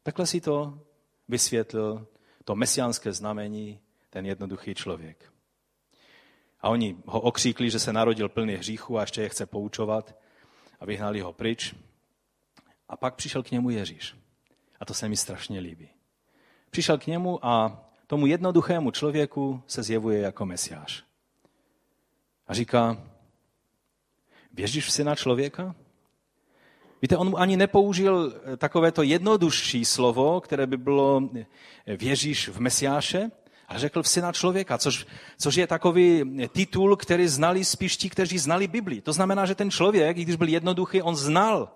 Takhle 0.04 0.28
si 0.28 0.42
to 0.42 0.80
vysvětlil, 1.28 2.08
to 2.46 2.56
mesiánské 2.56 3.14
znamení, 3.14 3.80
ten 4.10 4.26
jednoduchý 4.26 4.76
člověk. 4.76 5.34
A 6.62 6.70
oni 6.70 6.98
ho 7.06 7.22
okříkli, 7.22 7.70
že 7.70 7.80
se 7.80 7.94
narodil 7.94 8.30
plný 8.30 8.54
hříchu 8.54 8.98
a 8.98 9.02
ještě 9.02 9.22
je 9.22 9.30
chce 9.30 9.46
poučovat 9.46 10.16
a 10.80 10.86
vyhnali 10.86 11.22
ho 11.22 11.34
pryč. 11.34 11.76
A 12.90 12.98
pak 12.98 13.16
přišel 13.16 13.44
k 13.44 13.52
němu 13.52 13.70
Ježíš. 13.70 14.16
A 14.80 14.86
to 14.86 14.94
se 14.94 15.10
mi 15.10 15.18
strašně 15.18 15.60
líbí. 15.60 15.90
Přišel 16.70 16.98
k 16.98 17.08
němu 17.08 17.46
a 17.46 17.84
tomu 18.08 18.28
jednoduchému 18.28 18.92
člověku 18.92 19.64
se 19.68 19.84
zjevuje 19.84 20.20
jako 20.20 20.46
mesiáš. 20.46 21.04
A 22.48 22.54
říká, 22.54 22.98
věříš 24.54 24.86
v 24.86 24.92
syna 24.92 25.16
člověka? 25.16 25.76
Víte, 27.02 27.18
on 27.18 27.30
mu 27.30 27.40
ani 27.40 27.58
nepoužil 27.58 28.42
takovéto 28.58 29.04
jednodušší 29.04 29.86
slovo, 29.86 30.42
které 30.42 30.68
by 30.68 30.78
bylo 30.78 31.30
věříš 31.88 32.50
v 32.50 32.60
Mesiáše, 32.60 33.32
ale 33.68 33.80
řekl 33.80 34.04
v 34.04 34.08
syna 34.08 34.32
člověka, 34.32 34.78
což, 34.78 35.08
což 35.38 35.56
je 35.56 35.68
takový 35.68 36.40
titul, 36.50 36.96
který 36.96 37.28
znali 37.28 37.66
spíš 37.66 37.98
ti, 37.98 38.10
kteří 38.10 38.38
znali 38.38 38.68
Bibli. 38.68 39.02
To 39.02 39.14
znamená, 39.14 39.46
že 39.46 39.56
ten 39.56 39.72
člověk, 39.72 40.18
i 40.18 40.24
když 40.24 40.36
byl 40.36 40.48
jednoduchý, 40.48 41.02
on 41.02 41.16
znal 41.16 41.72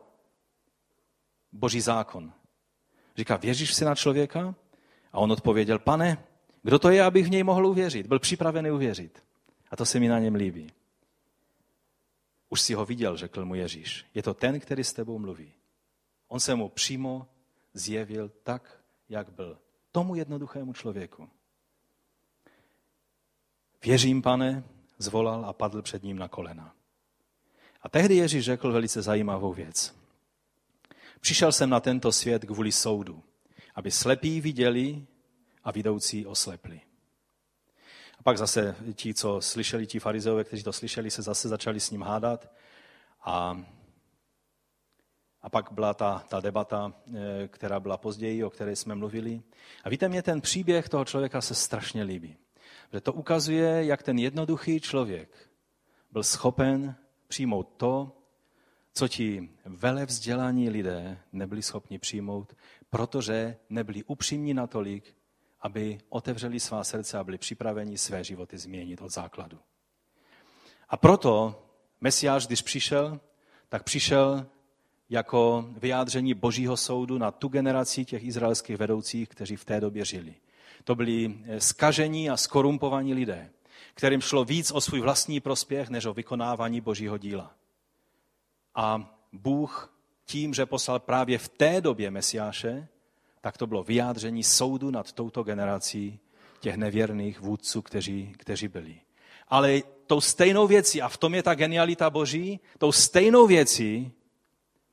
Boží 1.52 1.82
zákon. 1.82 2.34
Říká, 3.18 3.38
věříš 3.38 3.70
v 3.70 3.76
syna 3.76 3.96
člověka? 3.96 4.56
A 5.14 5.20
on 5.20 5.32
odpověděl, 5.32 5.80
pane, 5.80 6.18
kdo 6.64 6.80
to 6.80 6.90
je, 6.90 7.04
abych 7.04 7.26
v 7.26 7.30
něj 7.30 7.44
mohl 7.44 7.66
uvěřit? 7.66 8.08
Byl 8.08 8.20
připravený 8.20 8.72
uvěřit. 8.72 9.24
A 9.72 9.76
to 9.76 9.86
se 9.86 10.00
mi 10.00 10.08
na 10.08 10.20
něm 10.20 10.36
líbí. 10.36 10.72
Už 12.50 12.62
si 12.62 12.74
ho 12.74 12.86
viděl, 12.86 13.18
řekl 13.18 13.46
mu 13.46 13.56
Ježíš. 13.56 14.06
Je 14.14 14.24
to 14.24 14.34
ten, 14.34 14.60
který 14.60 14.84
s 14.84 14.94
tebou 14.94 15.20
mluví. 15.20 15.54
On 16.28 16.40
se 16.40 16.56
mu 16.56 16.70
přímo 16.70 17.28
zjevil 17.74 18.32
tak, 18.44 18.82
jak 19.10 19.32
byl. 19.32 19.58
Tomu 19.92 20.16
jednoduchému 20.16 20.74
člověku. 20.74 21.30
Věřím, 23.84 24.22
pane, 24.22 24.64
zvolal 24.98 25.46
a 25.46 25.54
padl 25.54 25.82
před 25.82 26.04
ním 26.04 26.18
na 26.18 26.28
kolena. 26.28 26.76
A 27.82 27.90
tehdy 27.90 28.16
Ježíš 28.16 28.46
řekl 28.46 28.72
velice 28.72 29.02
zajímavou 29.02 29.54
věc. 29.54 29.96
Přišel 31.20 31.52
jsem 31.52 31.70
na 31.70 31.80
tento 31.80 32.12
svět 32.12 32.46
kvůli 32.46 32.72
soudu, 32.72 33.24
aby 33.76 33.92
slepí 33.92 34.42
viděli 34.42 35.06
a 35.64 35.72
vidoucí 35.72 36.26
oslepli. 36.26 36.82
A 38.20 38.24
pak 38.24 38.38
zase 38.38 38.76
ti, 38.94 39.14
co 39.14 39.42
slyšeli, 39.42 39.88
ti 39.88 40.00
farizeové, 40.00 40.44
kteří 40.44 40.64
to 40.64 40.74
slyšeli, 40.74 41.12
se 41.12 41.22
zase 41.22 41.48
začali 41.48 41.80
s 41.80 41.92
ním 41.92 42.02
hádat. 42.02 42.52
A, 43.22 43.64
a 45.42 45.50
pak 45.50 45.72
byla 45.72 45.94
ta, 45.94 46.24
ta 46.30 46.40
debata, 46.40 46.94
eh, 47.16 47.48
která 47.48 47.80
byla 47.80 47.98
později, 47.98 48.44
o 48.44 48.50
které 48.50 48.76
jsme 48.76 48.96
mluvili. 48.96 49.42
A 49.84 49.90
víte, 49.90 50.10
mě 50.10 50.22
ten 50.22 50.42
příběh 50.42 50.90
toho 50.90 51.06
člověka 51.06 51.42
se 51.42 51.56
strašně 51.56 52.04
líbí. 52.04 52.38
Že 52.94 53.02
to 53.02 53.14
ukazuje, 53.14 53.86
jak 53.86 54.04
ten 54.04 54.20
jednoduchý 54.20 54.80
člověk 54.80 55.50
byl 56.12 56.24
schopen 56.24 56.96
přijmout 57.28 57.74
to, 57.78 58.12
co 58.94 59.08
ti 59.08 59.50
vele 59.66 60.06
vzdělaní 60.06 60.70
lidé 60.70 61.20
nebyli 61.32 61.62
schopni 61.62 62.00
přijmout, 62.00 62.56
protože 62.94 63.58
nebyli 63.70 64.04
upřímní 64.04 64.54
natolik, 64.54 65.16
aby 65.62 65.98
otevřeli 66.10 66.60
svá 66.60 66.84
srdce 66.84 67.18
a 67.18 67.24
byli 67.24 67.38
připraveni 67.38 67.98
své 67.98 68.24
životy 68.24 68.58
změnit 68.58 69.02
od 69.02 69.10
základu. 69.12 69.60
A 70.90 70.98
proto 70.98 71.64
Mesiáš, 72.02 72.48
když 72.48 72.62
přišel, 72.62 73.20
tak 73.70 73.84
přišel 73.84 74.46
jako 75.10 75.66
vyjádření 75.78 76.34
božího 76.34 76.78
soudu 76.78 77.18
na 77.18 77.32
tu 77.32 77.48
generaci 77.48 78.06
těch 78.06 78.24
izraelských 78.24 78.78
vedoucích, 78.78 79.30
kteří 79.30 79.56
v 79.56 79.66
té 79.66 79.82
době 79.82 80.06
žili. 80.06 80.36
To 80.84 80.96
byli 80.96 81.36
skažení 81.58 82.30
a 82.30 82.38
skorumpovaní 82.38 83.14
lidé, 83.14 83.50
kterým 83.94 84.22
šlo 84.22 84.46
víc 84.46 84.72
o 84.72 84.82
svůj 84.82 85.00
vlastní 85.00 85.40
prospěch, 85.40 85.90
než 85.90 86.06
o 86.06 86.14
vykonávání 86.14 86.82
božího 86.82 87.18
díla. 87.18 87.56
A 88.76 89.16
Bůh 89.32 89.93
tím, 90.26 90.54
že 90.54 90.66
poslal 90.66 91.00
právě 91.00 91.38
v 91.38 91.50
té 91.50 91.82
době 91.82 92.12
Mesiáše, 92.12 92.88
tak 93.42 93.58
to 93.58 93.68
bylo 93.68 93.84
vyjádření 93.84 94.44
soudu 94.44 94.92
nad 94.92 95.12
touto 95.12 95.44
generací 95.44 96.20
těch 96.60 96.76
nevěrných 96.76 97.40
vůdců, 97.40 97.82
kteří, 97.82 98.34
kteří 98.38 98.68
byli. 98.68 98.96
Ale 99.48 99.82
tou 100.08 100.22
stejnou 100.22 100.68
věcí, 100.68 101.02
a 101.02 101.10
v 101.10 101.18
tom 101.18 101.36
je 101.36 101.44
ta 101.44 101.56
genialita 101.56 102.10
Boží, 102.10 102.60
tou 102.78 102.92
stejnou 102.92 103.48
věcí 103.48 104.12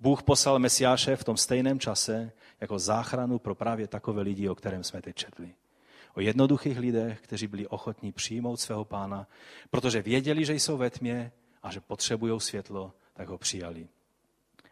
Bůh 0.01 0.23
poslal 0.23 0.59
Mesiáše 0.59 1.17
v 1.17 1.25
tom 1.25 1.37
stejném 1.37 1.81
čase 1.81 2.33
jako 2.61 2.79
záchranu 2.79 3.39
pro 3.39 3.55
právě 3.55 3.87
takové 3.87 4.23
lidi, 4.23 4.49
o 4.49 4.55
kterém 4.55 4.85
jsme 4.85 5.03
teď 5.03 5.17
četli. 5.17 5.55
O 6.15 6.21
jednoduchých 6.21 6.79
lidech, 6.79 7.21
kteří 7.21 7.47
byli 7.47 7.67
ochotní 7.67 8.13
přijmout 8.13 8.61
svého 8.61 8.85
pána, 8.85 9.27
protože 9.71 10.03
věděli, 10.03 10.45
že 10.45 10.55
jsou 10.55 10.77
ve 10.77 10.91
tmě 10.91 11.33
a 11.63 11.73
že 11.73 11.81
potřebují 11.81 12.41
světlo, 12.41 12.93
tak 13.13 13.29
ho 13.29 13.39
přijali. 13.39 13.89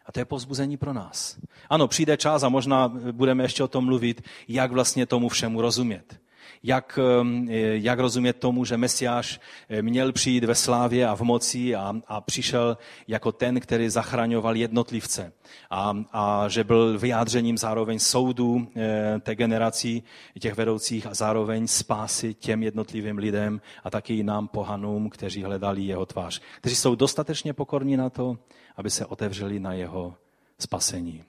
A 0.09 0.11
to 0.11 0.19
je 0.19 0.25
povzbuzení 0.25 0.77
pro 0.77 0.93
nás. 0.93 1.37
Ano, 1.69 1.87
přijde 1.87 2.17
čas 2.17 2.43
a 2.43 2.49
možná 2.49 2.87
budeme 3.11 3.43
ještě 3.43 3.63
o 3.63 3.67
tom 3.67 3.85
mluvit, 3.85 4.21
jak 4.47 4.71
vlastně 4.71 5.05
tomu 5.05 5.29
všemu 5.29 5.61
rozumět. 5.61 6.19
Jak, 6.63 6.99
um, 7.21 7.47
jak 7.73 7.99
rozumět 7.99 8.33
tomu, 8.33 8.65
že 8.65 8.77
Mesiáš 8.77 9.39
eh, 9.69 9.81
měl 9.81 10.11
přijít 10.11 10.43
ve 10.43 10.55
slávě 10.55 11.07
a 11.07 11.15
v 11.15 11.21
moci 11.21 11.75
a, 11.75 11.93
a 12.07 12.21
přišel 12.21 12.77
jako 13.07 13.31
ten, 13.31 13.59
který 13.59 13.89
zachraňoval 13.89 14.55
jednotlivce. 14.55 15.33
A, 15.69 15.97
a 16.11 16.47
že 16.47 16.63
byl 16.63 16.99
vyjádřením 16.99 17.57
zároveň 17.57 17.99
soudu 17.99 18.67
eh, 18.75 19.19
té 19.19 19.35
generací 19.35 20.03
těch 20.39 20.55
vedoucích 20.55 21.07
a 21.07 21.13
zároveň 21.13 21.67
spásy 21.67 22.33
těm 22.33 22.63
jednotlivým 22.63 23.17
lidem 23.17 23.61
a 23.83 23.89
taky 23.89 24.23
nám 24.23 24.47
pohanům, 24.47 25.09
kteří 25.09 25.43
hledali 25.43 25.81
jeho 25.81 26.05
tvář. 26.05 26.41
Kteří 26.57 26.75
jsou 26.75 26.95
dostatečně 26.95 27.53
pokorní 27.53 27.97
na 27.97 28.09
to, 28.09 28.37
aby 28.75 28.89
se 28.89 29.05
otevřeli 29.05 29.59
na 29.59 29.73
jeho 29.73 30.15
spasení. 30.59 31.23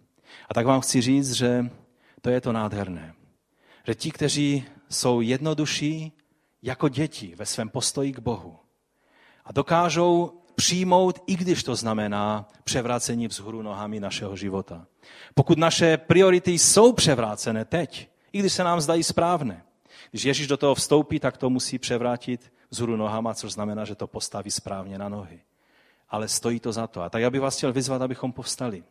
A 0.48 0.54
tak 0.54 0.66
vám 0.66 0.80
chci 0.80 1.00
říct, 1.00 1.32
že 1.32 1.70
to 2.20 2.30
je 2.30 2.40
to 2.40 2.52
nádherné. 2.52 3.14
Že 3.86 3.94
ti, 3.94 4.10
kteří 4.10 4.64
jsou 4.90 5.20
jednodušší 5.20 6.12
jako 6.62 6.88
děti 6.88 7.34
ve 7.36 7.46
svém 7.46 7.68
postoji 7.68 8.12
k 8.12 8.18
Bohu 8.18 8.58
a 9.44 9.52
dokážou 9.52 10.32
přijmout, 10.54 11.22
i 11.26 11.36
když 11.36 11.62
to 11.62 11.76
znamená 11.76 12.48
převrácení 12.64 13.26
vzhůru 13.26 13.62
nohami 13.62 14.00
našeho 14.00 14.36
života. 14.36 14.86
Pokud 15.34 15.58
naše 15.58 15.96
priority 15.96 16.52
jsou 16.52 16.92
převrácené 16.92 17.64
teď, 17.64 18.10
i 18.32 18.38
když 18.38 18.52
se 18.52 18.64
nám 18.64 18.80
zdají 18.80 19.02
správné, 19.02 19.62
když 20.10 20.24
Ježíš 20.24 20.46
do 20.46 20.56
toho 20.56 20.74
vstoupí, 20.74 21.20
tak 21.20 21.36
to 21.36 21.50
musí 21.50 21.78
převrátit 21.78 22.52
vzhůru 22.70 22.96
nohama, 22.96 23.34
což 23.34 23.52
znamená, 23.52 23.84
že 23.84 23.94
to 23.94 24.06
postaví 24.06 24.50
správně 24.50 24.98
na 24.98 25.08
nohy 25.08 25.40
ale 26.10 26.28
stojí 26.28 26.60
to 26.60 26.72
za 26.72 26.86
to. 26.86 27.02
A 27.02 27.10
tak 27.10 27.22
já 27.22 27.30
bych 27.30 27.40
vás 27.40 27.56
chtěl 27.56 27.72
vyzvat, 27.72 28.02
abychom 28.02 28.32
povstali. 28.32 28.84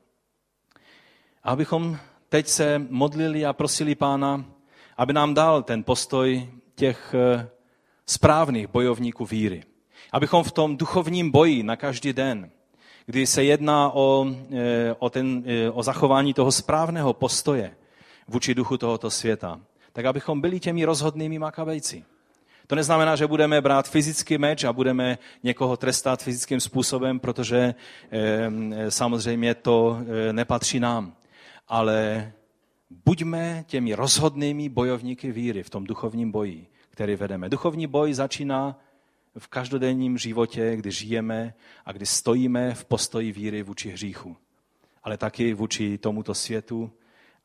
A 1.43 1.51
abychom 1.51 1.97
teď 2.29 2.47
se 2.47 2.79
modlili 2.89 3.45
a 3.45 3.53
prosili 3.53 3.95
Pána, 3.95 4.45
aby 4.99 5.13
nám 5.13 5.33
dal 5.33 5.63
ten 5.63 5.83
postoj 5.83 6.49
těch 6.75 7.15
eh, 7.17 7.49
správných 8.05 8.67
bojovníků 8.67 9.25
víry. 9.25 9.63
Abychom 10.11 10.43
v 10.43 10.51
tom 10.51 10.77
duchovním 10.77 11.31
boji 11.31 11.63
na 11.63 11.75
každý 11.75 12.13
den, 12.13 12.49
kdy 13.05 13.27
se 13.27 13.43
jedná 13.43 13.91
o, 13.93 14.27
eh, 14.51 14.95
o, 14.99 15.09
ten, 15.09 15.43
eh, 15.45 15.71
o 15.71 15.83
zachování 15.83 16.33
toho 16.33 16.51
správného 16.51 17.13
postoje 17.13 17.75
vůči 18.27 18.55
duchu 18.55 18.77
tohoto 18.77 19.09
světa, 19.11 19.59
tak 19.93 20.05
abychom 20.05 20.41
byli 20.41 20.59
těmi 20.59 20.85
rozhodnými 20.85 21.39
makabejci. 21.39 22.03
To 22.67 22.75
neznamená, 22.75 23.15
že 23.15 23.27
budeme 23.27 23.61
brát 23.61 23.89
fyzický 23.89 24.37
meč 24.37 24.63
a 24.63 24.73
budeme 24.73 25.17
někoho 25.43 25.77
trestat 25.77 26.23
fyzickým 26.23 26.59
způsobem, 26.59 27.19
protože 27.19 27.75
samozřejmě 28.89 29.55
to 29.55 29.99
nepatří 30.31 30.79
nám. 30.79 31.13
Ale 31.67 32.31
buďme 32.89 33.63
těmi 33.67 33.93
rozhodnými 33.93 34.69
bojovníky 34.69 35.31
víry 35.31 35.63
v 35.63 35.69
tom 35.69 35.83
duchovním 35.83 36.31
boji, 36.31 36.67
který 36.89 37.15
vedeme. 37.15 37.49
Duchovní 37.49 37.87
boj 37.87 38.13
začíná 38.13 38.79
v 39.37 39.47
každodenním 39.47 40.17
životě, 40.17 40.75
kdy 40.75 40.91
žijeme 40.91 41.53
a 41.85 41.91
kdy 41.91 42.05
stojíme 42.05 42.73
v 42.73 42.85
postoji 42.85 43.31
víry 43.31 43.63
vůči 43.63 43.89
hříchu, 43.89 44.37
ale 45.03 45.17
taky 45.17 45.53
vůči 45.53 45.97
tomuto 45.97 46.33
světu 46.33 46.91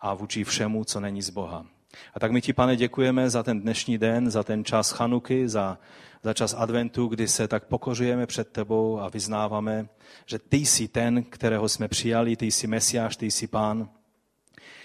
a 0.00 0.14
vůči 0.14 0.44
všemu, 0.44 0.84
co 0.84 1.00
není 1.00 1.22
z 1.22 1.30
Boha. 1.30 1.66
A 2.14 2.20
tak 2.20 2.32
my 2.32 2.40
ti, 2.40 2.52
pane, 2.52 2.76
děkujeme 2.76 3.30
za 3.30 3.42
ten 3.42 3.60
dnešní 3.60 3.98
den, 3.98 4.30
za 4.30 4.42
ten 4.42 4.64
čas 4.64 4.90
Chanuky, 4.90 5.48
za, 5.48 5.78
za 6.22 6.34
čas 6.34 6.54
adventu, 6.58 7.06
kdy 7.06 7.28
se 7.28 7.48
tak 7.48 7.64
pokořujeme 7.64 8.26
před 8.26 8.48
tebou 8.48 9.00
a 9.00 9.08
vyznáváme, 9.08 9.88
že 10.26 10.38
ty 10.38 10.56
jsi 10.56 10.88
ten, 10.88 11.22
kterého 11.22 11.68
jsme 11.68 11.88
přijali, 11.88 12.36
ty 12.36 12.46
jsi 12.46 12.66
Mesiáš, 12.66 13.16
ty 13.16 13.30
jsi 13.30 13.46
Pán. 13.46 13.88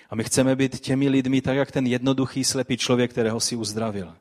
A 0.10 0.16
my 0.16 0.24
chceme 0.24 0.56
být 0.56 0.80
těmi 0.80 1.10
lidmi, 1.10 1.42
tak 1.42 1.56
jak 1.56 1.72
ten 1.72 1.88
jednoduchý 1.88 2.44
slepý 2.44 2.78
člověk, 2.78 3.12
kterého 3.12 3.40
si 3.40 3.56
uzdravil 3.56 4.14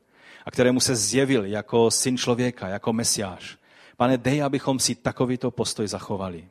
a 0.45 0.51
kterému 0.51 0.79
se 0.79 0.95
zjevil 0.95 1.45
jako 1.45 1.91
syn 1.91 2.17
člověka, 2.17 2.67
jako 2.67 2.93
Mesiáš. 2.93 3.57
Pane, 3.97 4.17
dej, 4.17 4.43
abychom 4.43 4.79
si 4.79 4.95
takovýto 4.95 5.51
postoj 5.51 5.87
zachovali. 5.87 6.47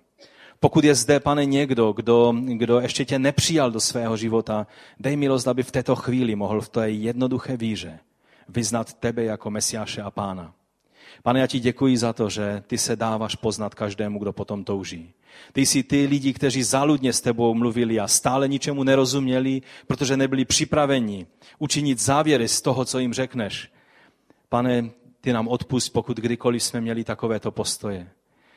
Pokud 0.61 0.84
je 0.84 0.95
zde, 0.95 1.20
pane, 1.20 1.45
někdo, 1.45 1.93
kdo, 1.93 2.34
kdo 2.47 2.80
ještě 2.80 3.05
tě 3.05 3.18
nepřijal 3.18 3.70
do 3.70 3.80
svého 3.80 4.16
života, 4.16 4.66
dej 5.01 5.16
milost, 5.16 5.49
aby 5.49 5.62
v 5.62 5.70
této 5.70 5.97
chvíli 5.97 6.36
mohl 6.36 6.61
v 6.61 6.68
té 6.68 6.91
jednoduché 6.91 7.57
víře 7.57 7.99
vyznat 8.49 8.95
tebe 8.95 9.24
jako 9.24 9.51
Mesiáše 9.51 10.03
a 10.03 10.11
Pána. 10.11 10.55
Pane, 11.23 11.41
já 11.41 11.47
ti 11.47 11.61
děkuji 11.61 11.97
za 11.97 12.12
to, 12.12 12.31
že 12.31 12.62
ty 12.66 12.79
se 12.79 12.97
dáváš 12.97 13.35
poznat 13.35 13.75
každému, 13.75 14.19
kdo 14.19 14.33
potom 14.33 14.64
touží. 14.64 15.12
Ty 15.53 15.66
jsi 15.66 15.83
ty 15.83 16.07
lidi, 16.07 16.33
kteří 16.33 16.62
záludně 16.62 17.12
s 17.12 17.21
tebou 17.21 17.55
mluvili 17.55 18.01
a 18.01 18.09
stále 18.09 18.49
ničemu 18.49 18.85
nerozuměli, 18.85 19.62
protože 19.87 20.16
nebyli 20.16 20.45
připraveni 20.45 21.27
učinit 21.59 21.99
závěry 21.99 22.49
z 22.49 22.61
toho, 22.61 22.85
co 22.85 22.99
jim 22.99 23.12
řekneš. 23.12 23.73
Pane, 24.49 24.91
ty 25.21 25.33
nám 25.33 25.49
odpust, 25.49 25.93
pokud 25.93 26.16
kdykoliv 26.16 26.62
jsme 26.62 26.81
měli 26.81 27.05
takovéto 27.05 27.51
postoje 27.51 28.09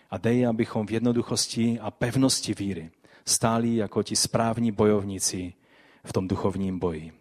a 0.10 0.18
dej, 0.18 0.48
abychom 0.48 0.88
v 0.88 0.92
jednoduchosti 0.92 1.80
a 1.80 1.92
pevnosti 1.92 2.54
víry 2.54 2.92
stáli 3.26 3.76
jako 3.76 4.04
ti 4.04 4.16
správní 4.16 4.72
bojovníci 4.72 5.54
v 6.04 6.14
tom 6.14 6.28
duchovním 6.28 6.80
boji. 6.80 7.12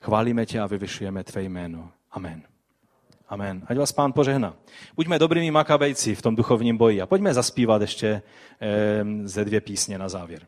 Chválíme 0.00 0.46
tě 0.46 0.60
a 0.60 0.66
vyvyšujeme 0.66 1.24
tvé 1.24 1.42
jméno. 1.42 1.92
Amen. 2.10 2.42
Amen. 3.28 3.62
Ať 3.68 3.76
vás 3.76 3.92
pán 3.92 4.12
požehna. 4.12 4.56
Buďme 4.96 5.20
dobrými 5.20 5.52
makabejci 5.52 6.14
v 6.16 6.22
tom 6.22 6.36
duchovním 6.36 6.76
boji 6.76 7.00
a 7.00 7.06
pojďme 7.06 7.34
zaspívat 7.34 7.82
ještě 7.82 8.22
eh, 8.60 9.04
ze 9.24 9.44
dvě 9.44 9.60
písně 9.60 9.98
na 9.98 10.08
závěr. 10.08 10.46